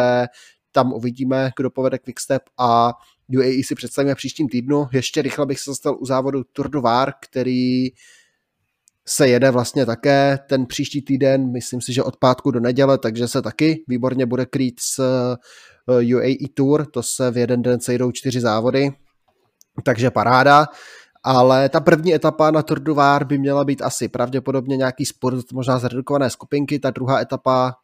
tam 0.72 0.92
uvidíme, 0.92 1.50
kdo 1.56 1.70
povede 1.70 1.98
Quickstep 1.98 2.42
a 2.58 2.92
UAE 3.36 3.62
si 3.64 3.74
představíme 3.74 4.14
příštím 4.14 4.48
týdnu. 4.48 4.86
Ještě 4.92 5.22
rychle 5.22 5.46
bych 5.46 5.60
se 5.60 5.70
zastal 5.70 5.96
u 6.00 6.06
závodu 6.06 6.44
Tour 6.52 6.68
du 6.68 6.80
Var, 6.80 7.12
který 7.20 7.88
se 9.08 9.28
jede 9.28 9.50
vlastně 9.50 9.86
také 9.86 10.38
ten 10.48 10.66
příští 10.66 11.02
týden, 11.02 11.52
myslím 11.52 11.80
si, 11.80 11.92
že 11.92 12.02
od 12.02 12.16
pátku 12.16 12.50
do 12.50 12.60
neděle, 12.60 12.98
takže 12.98 13.28
se 13.28 13.42
taky 13.42 13.84
výborně 13.88 14.26
bude 14.26 14.46
krýt 14.46 14.80
s 14.80 14.98
eh, 15.88 16.14
UAE 16.14 16.48
Tour, 16.54 16.86
to 16.86 17.02
se 17.02 17.30
v 17.30 17.36
jeden 17.36 17.62
den 17.62 17.80
sejdou 17.80 18.12
čtyři 18.12 18.40
závody, 18.40 18.90
takže 19.84 20.10
paráda, 20.10 20.66
ale 21.24 21.68
ta 21.68 21.80
první 21.80 22.14
etapa 22.14 22.50
na 22.50 22.62
Tour 22.62 22.80
du 22.80 22.94
Var 22.94 23.24
by 23.24 23.38
měla 23.38 23.64
být 23.64 23.82
asi 23.82 24.08
pravděpodobně 24.08 24.76
nějaký 24.76 25.06
sport, 25.06 25.52
možná 25.52 25.78
zredukované 25.78 26.30
skupinky, 26.30 26.78
ta 26.78 26.90
druhá 26.90 27.20
etapa 27.20 27.74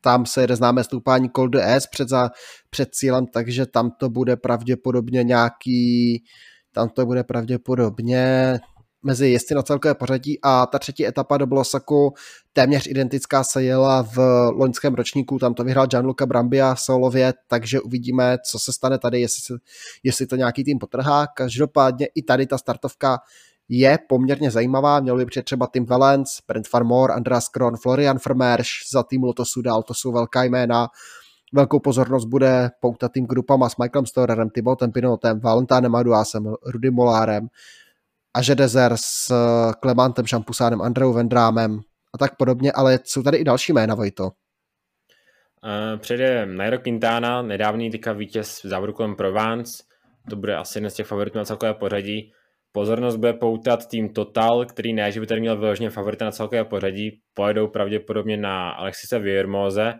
tam 0.00 0.26
se 0.26 0.40
jede 0.40 0.56
známé 0.56 0.84
stoupání 0.84 1.30
Col 1.36 1.48
de 1.48 1.62
S 1.64 1.86
před, 1.86 2.08
za, 2.08 2.30
před 2.70 2.88
cílem, 2.92 3.26
takže 3.26 3.66
tam 3.66 3.90
to 3.90 4.08
bude 4.08 4.36
pravděpodobně 4.36 5.24
nějaký, 5.24 6.22
tam 6.72 6.88
to 6.88 7.06
bude 7.06 7.24
pravděpodobně 7.24 8.58
mezi 9.02 9.28
jezdci 9.28 9.54
na 9.54 9.62
celkové 9.62 9.94
pořadí 9.94 10.38
a 10.42 10.66
ta 10.66 10.78
třetí 10.78 11.06
etapa 11.06 11.36
do 11.36 11.46
Blosaku 11.46 12.14
téměř 12.52 12.86
identická 12.86 13.44
se 13.44 13.62
jela 13.62 14.02
v 14.02 14.18
loňském 14.52 14.94
ročníku, 14.94 15.38
tam 15.38 15.54
to 15.54 15.64
vyhrál 15.64 15.86
Gianluca 15.86 16.26
Brambia 16.26 16.76
solově, 16.76 17.34
takže 17.46 17.80
uvidíme, 17.80 18.38
co 18.50 18.58
se 18.58 18.72
stane 18.72 18.98
tady, 18.98 19.20
jestli, 19.20 19.42
se, 19.42 19.54
jestli 20.02 20.26
to 20.26 20.36
nějaký 20.36 20.64
tým 20.64 20.78
potrhá. 20.78 21.26
Každopádně 21.26 22.08
i 22.14 22.22
tady 22.22 22.46
ta 22.46 22.58
startovka 22.58 23.18
je 23.68 23.98
poměrně 24.08 24.50
zajímavá, 24.50 25.00
měl 25.00 25.16
by 25.16 25.26
přijít 25.26 25.44
třeba 25.44 25.68
Tim 25.72 25.86
Valens, 25.86 26.28
Brent 26.48 26.68
Farmore, 26.68 27.14
Andreas 27.14 27.48
Kron, 27.48 27.76
Florian 27.76 28.18
Vermeersch, 28.26 28.70
za 28.92 29.02
tým 29.02 29.22
Lotosu 29.22 29.62
dál, 29.62 29.82
to 29.82 29.94
jsou 29.94 30.12
velká 30.12 30.44
jména, 30.44 30.88
velkou 31.52 31.78
pozornost 31.78 32.24
bude 32.24 32.70
poutat 32.80 33.12
tým 33.12 33.26
grupama 33.26 33.68
s 33.68 33.76
Michaelem 33.76 34.06
Storerem, 34.06 34.50
Thibaut 34.50 34.82
Pinotem, 34.92 35.40
Valentánem 35.40 35.94
Aduásem, 35.94 36.54
Rudy 36.66 36.90
Molárem, 36.90 37.48
a 38.34 38.42
že 38.42 38.54
Dezer 38.54 38.92
s 38.96 39.30
eh, 39.30 39.72
Clemantem 39.82 40.26
Šampusánem, 40.26 40.82
Andreou 40.82 41.12
Vendrámem 41.12 41.80
a 42.14 42.18
tak 42.18 42.36
podobně, 42.36 42.72
ale 42.72 42.98
jsou 43.04 43.22
tady 43.22 43.36
i 43.36 43.44
další 43.44 43.72
jména, 43.72 43.94
Vojto. 43.94 44.24
Uh, 44.24 45.98
přijde 45.98 46.46
Nairo 46.46 46.78
Quintana, 46.78 47.42
nedávný 47.42 47.90
teďka 47.90 48.12
vítěz 48.12 48.64
v 48.64 48.68
závodu 48.68 48.92
kolem 48.92 49.16
Provence, 49.16 49.82
to 50.30 50.36
bude 50.36 50.56
asi 50.56 50.78
jeden 50.78 50.90
z 50.90 50.94
těch 50.94 51.06
favoritů 51.06 51.38
na 51.38 51.44
celkové 51.44 51.74
pořadí. 51.74 52.32
Pozornost 52.72 53.16
bude 53.16 53.32
poutat 53.32 53.88
tým 53.88 54.08
Total, 54.08 54.64
který 54.66 54.92
ne, 54.92 55.12
že 55.12 55.20
by 55.20 55.26
tady 55.26 55.40
měl 55.40 55.58
vyloženě 55.58 55.90
favorita 55.90 56.24
na 56.24 56.30
celkové 56.30 56.64
pořadí, 56.64 57.20
pojedou 57.34 57.68
pravděpodobně 57.68 58.36
na 58.36 58.70
Alexise 58.70 59.18
Viermoze, 59.18 59.92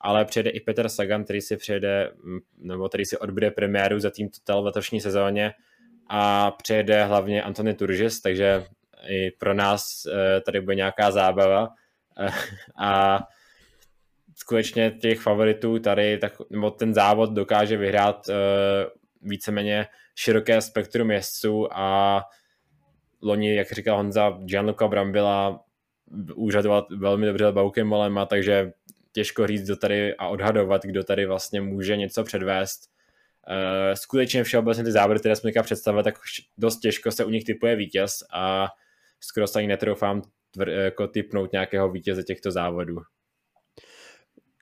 ale 0.00 0.24
přijede 0.24 0.50
i 0.50 0.60
Peter 0.60 0.88
Sagan, 0.88 1.24
který 1.24 1.40
si 1.40 1.56
přijede, 1.56 2.10
nebo 2.58 2.88
který 2.88 3.04
si 3.04 3.18
odbude 3.18 3.50
premiéru 3.50 4.00
za 4.00 4.10
tým 4.10 4.28
Total 4.28 4.62
v 4.62 4.66
letošní 4.66 5.00
sezóně 5.00 5.52
a 6.08 6.50
přijede 6.50 7.04
hlavně 7.04 7.42
Antony 7.42 7.74
Turžis, 7.74 8.20
takže 8.20 8.64
i 9.08 9.30
pro 9.30 9.54
nás 9.54 10.06
eh, 10.06 10.40
tady 10.40 10.60
bude 10.60 10.76
nějaká 10.76 11.10
zábava 11.10 11.68
eh, 12.20 12.30
a 12.78 13.18
skutečně 14.38 14.90
těch 14.90 15.20
favoritů 15.20 15.78
tady, 15.78 16.18
tak, 16.18 16.32
nebo 16.50 16.70
ten 16.70 16.94
závod 16.94 17.30
dokáže 17.30 17.76
vyhrát 17.76 18.28
uh, 18.28 18.34
víceméně 19.22 19.86
široké 20.14 20.60
spektrum 20.60 21.10
jezdců 21.10 21.68
a 21.72 22.22
loni, 23.22 23.54
jak 23.54 23.72
říkal 23.72 23.96
Honza, 23.96 24.30
Gianluca 24.30 24.88
Brambila 24.88 25.60
úřadovat 26.34 26.84
velmi 26.90 27.26
dobře 27.26 27.52
Baukem 27.52 27.86
Molema, 27.86 28.26
takže 28.26 28.72
těžko 29.12 29.46
říct, 29.46 29.64
kdo 29.64 29.76
tady 29.76 30.14
a 30.16 30.28
odhadovat, 30.28 30.84
kdo 30.84 31.04
tady 31.04 31.26
vlastně 31.26 31.60
může 31.60 31.96
něco 31.96 32.24
předvést. 32.24 32.80
Uh, 33.50 33.94
skutečně 33.94 34.44
všeobecně 34.44 34.84
ty 34.84 34.92
závěry, 34.92 35.20
které 35.20 35.36
jsme 35.36 35.50
představili, 35.62 36.04
tak 36.04 36.14
dost 36.58 36.78
těžko 36.78 37.10
se 37.10 37.24
u 37.24 37.30
nich 37.30 37.44
typuje 37.44 37.76
vítěz 37.76 38.12
a 38.34 38.68
skoro 39.20 39.46
se 39.46 39.58
ani 39.58 39.68
netroufám 39.68 40.22
tvr, 40.50 40.68
jako 40.68 41.06
typnout 41.06 41.52
nějakého 41.52 41.90
vítěze 41.90 42.22
těchto 42.22 42.50
závodů. 42.50 42.96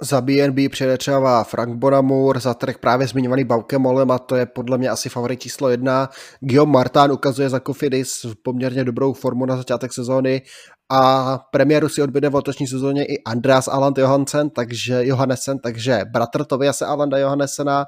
Za 0.03 0.21
BNB 0.21 0.71
přijede 0.71 0.99
třeba 0.99 1.45
Frank 1.45 1.77
Bonamur, 1.77 2.41
za 2.41 2.55
trh 2.55 2.79
právě 2.79 3.07
zmiňovaný 3.07 3.45
Bauke 3.45 3.79
Molem 3.79 4.11
a 4.11 4.19
to 4.19 4.37
je 4.37 4.47
podle 4.47 4.79
mě 4.79 4.89
asi 4.89 5.09
favorit 5.09 5.41
číslo 5.41 5.69
jedna. 5.69 6.09
Guillaume 6.41 6.73
Martin 6.73 7.13
ukazuje 7.13 7.49
za 7.49 7.61
Kofidis 7.61 8.27
poměrně 8.43 8.85
dobrou 8.85 9.13
formu 9.13 9.47
na 9.47 9.57
začátek 9.57 9.93
sezóny 9.93 10.43
a 10.89 11.39
premiéru 11.51 11.89
si 11.89 12.03
odbyde 12.03 12.29
v 12.29 12.35
letošní 12.35 12.67
sezóně 12.67 13.05
i 13.05 13.23
Andreas 13.23 13.69
Aland 13.69 13.99
Johansen, 13.99 14.51
takže 14.51 15.07
Johannesen, 15.07 15.59
takže 15.59 16.01
bratr 16.13 16.45
Tobiase 16.45 16.87
Alanda 16.87 17.19
Johannessena, 17.19 17.87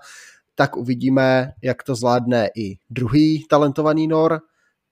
tak 0.59 0.77
uvidíme, 0.77 1.53
jak 1.63 1.83
to 1.83 1.95
zvládne 1.95 2.51
i 2.57 2.77
druhý 2.91 3.47
talentovaný 3.49 4.09
Nor. 4.09 4.41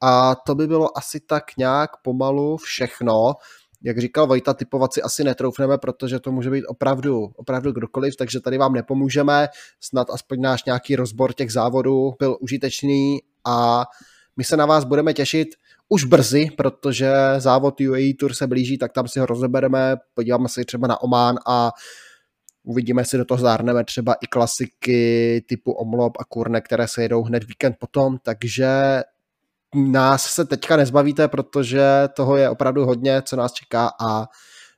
A 0.03 0.35
to 0.35 0.55
by 0.55 0.67
bylo 0.67 0.99
asi 0.99 1.21
tak 1.21 1.45
nějak 1.59 1.91
pomalu 2.03 2.57
všechno. 2.57 3.35
Jak 3.83 3.99
říkal 3.99 4.27
Vojta, 4.27 4.55
typovat 4.55 4.93
si 4.93 5.03
asi 5.03 5.25
netroufneme, 5.25 5.79
protože 5.79 6.21
to 6.21 6.33
může 6.33 6.51
být 6.51 6.67
opravdu, 6.67 7.33
opravdu 7.37 7.73
kdokoliv, 7.73 8.17
takže 8.17 8.41
tady 8.41 8.59
vám 8.59 8.73
nepomůžeme. 8.73 9.49
Snad 9.81 10.11
aspoň 10.11 10.41
náš 10.41 10.65
nějaký 10.65 10.97
rozbor 10.97 11.33
těch 11.33 11.53
závodů 11.53 12.15
byl 12.19 12.37
užitečný. 12.41 13.19
A 13.45 13.85
my 14.37 14.45
se 14.45 14.57
na 14.57 14.67
vás 14.67 14.85
budeme 14.85 15.15
těšit 15.15 15.49
už 15.89 16.05
brzy, 16.05 16.49
protože 16.57 17.13
závod 17.39 17.81
UAE 17.81 18.15
Tour 18.21 18.35
se 18.35 18.47
blíží, 18.47 18.79
tak 18.79 18.93
tam 18.93 19.09
si 19.09 19.21
ho 19.21 19.27
rozebereme, 19.27 19.97
podíváme 20.15 20.49
se 20.49 20.65
třeba 20.65 20.89
na 20.89 21.03
Oman 21.03 21.37
a 21.47 21.73
uvidíme, 22.67 23.05
si 23.05 23.17
do 23.17 23.25
toho 23.25 23.39
zárneme 23.39 23.85
třeba 23.85 24.15
i 24.15 24.27
klasiky 24.27 25.45
typu 25.49 25.73
Omlop 25.73 26.13
a 26.21 26.25
Kurne, 26.25 26.61
které 26.61 26.89
se 26.89 27.03
jedou 27.03 27.23
hned 27.23 27.45
víkend 27.45 27.77
potom, 27.79 28.19
takže 28.23 28.69
nás 29.75 30.25
se 30.25 30.45
teďka 30.45 30.77
nezbavíte, 30.77 31.29
protože 31.29 31.83
toho 32.17 32.37
je 32.37 32.51
opravdu 32.51 32.87
hodně, 32.87 33.23
co 33.23 33.37
nás 33.37 33.53
čeká 33.53 33.91
a 34.01 34.27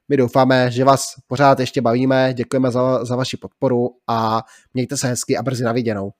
my 0.08 0.16
doufáme, 0.16 0.70
že 0.70 0.84
vás 0.84 1.04
pořád 1.26 1.60
ještě 1.60 1.80
bavíme, 1.80 2.34
děkujeme 2.34 2.70
za, 2.70 3.04
za 3.04 3.16
vaši 3.16 3.36
podporu 3.36 3.88
a 4.06 4.42
mějte 4.74 4.96
se 4.96 5.08
hezky 5.08 5.36
a 5.36 5.42
brzy 5.42 5.64
na 5.64 5.72
viděnou. 5.72 6.10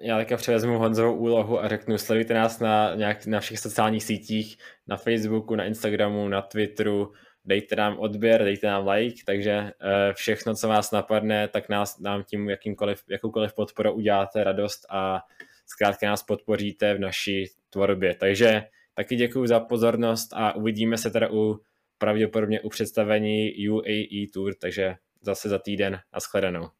Já 0.00 0.18
teďka 0.18 0.36
převezmu 0.36 0.78
Honzovou 0.78 1.14
úlohu 1.14 1.60
a 1.60 1.68
řeknu, 1.68 1.98
sledujte 1.98 2.34
nás 2.34 2.60
na, 2.60 2.94
nějak, 2.94 3.26
na 3.26 3.40
všech 3.40 3.58
sociálních 3.58 4.04
sítích, 4.04 4.56
na 4.86 4.96
Facebooku, 4.96 5.54
na 5.54 5.64
Instagramu, 5.64 6.28
na 6.28 6.42
Twitteru, 6.42 7.12
dejte 7.48 7.76
nám 7.76 7.98
odběr, 7.98 8.44
dejte 8.44 8.66
nám 8.66 8.88
like, 8.88 9.22
takže 9.26 9.52
eh, 9.52 9.72
všechno, 10.12 10.54
co 10.54 10.68
vás 10.68 10.90
napadne, 10.90 11.48
tak 11.48 11.68
nás, 11.68 11.98
nám 11.98 12.24
tím 12.24 12.48
jakýmkoliv, 12.48 13.04
jakoukoliv 13.08 13.54
podporu 13.54 13.92
uděláte 13.92 14.44
radost 14.44 14.86
a 14.90 15.20
zkrátka 15.66 16.06
nás 16.06 16.22
podpoříte 16.22 16.94
v 16.94 17.00
naší 17.00 17.46
tvorbě. 17.70 18.14
Takže 18.14 18.62
taky 18.94 19.16
děkuji 19.16 19.46
za 19.46 19.60
pozornost 19.60 20.32
a 20.32 20.54
uvidíme 20.54 20.98
se 20.98 21.10
teda 21.10 21.28
u 21.32 21.60
pravděpodobně 21.98 22.60
u 22.60 22.68
představení 22.68 23.68
UAE 23.68 24.26
Tour, 24.34 24.54
takže 24.54 24.94
zase 25.22 25.48
za 25.48 25.58
týden. 25.58 25.98
Naschledanou. 26.14 26.77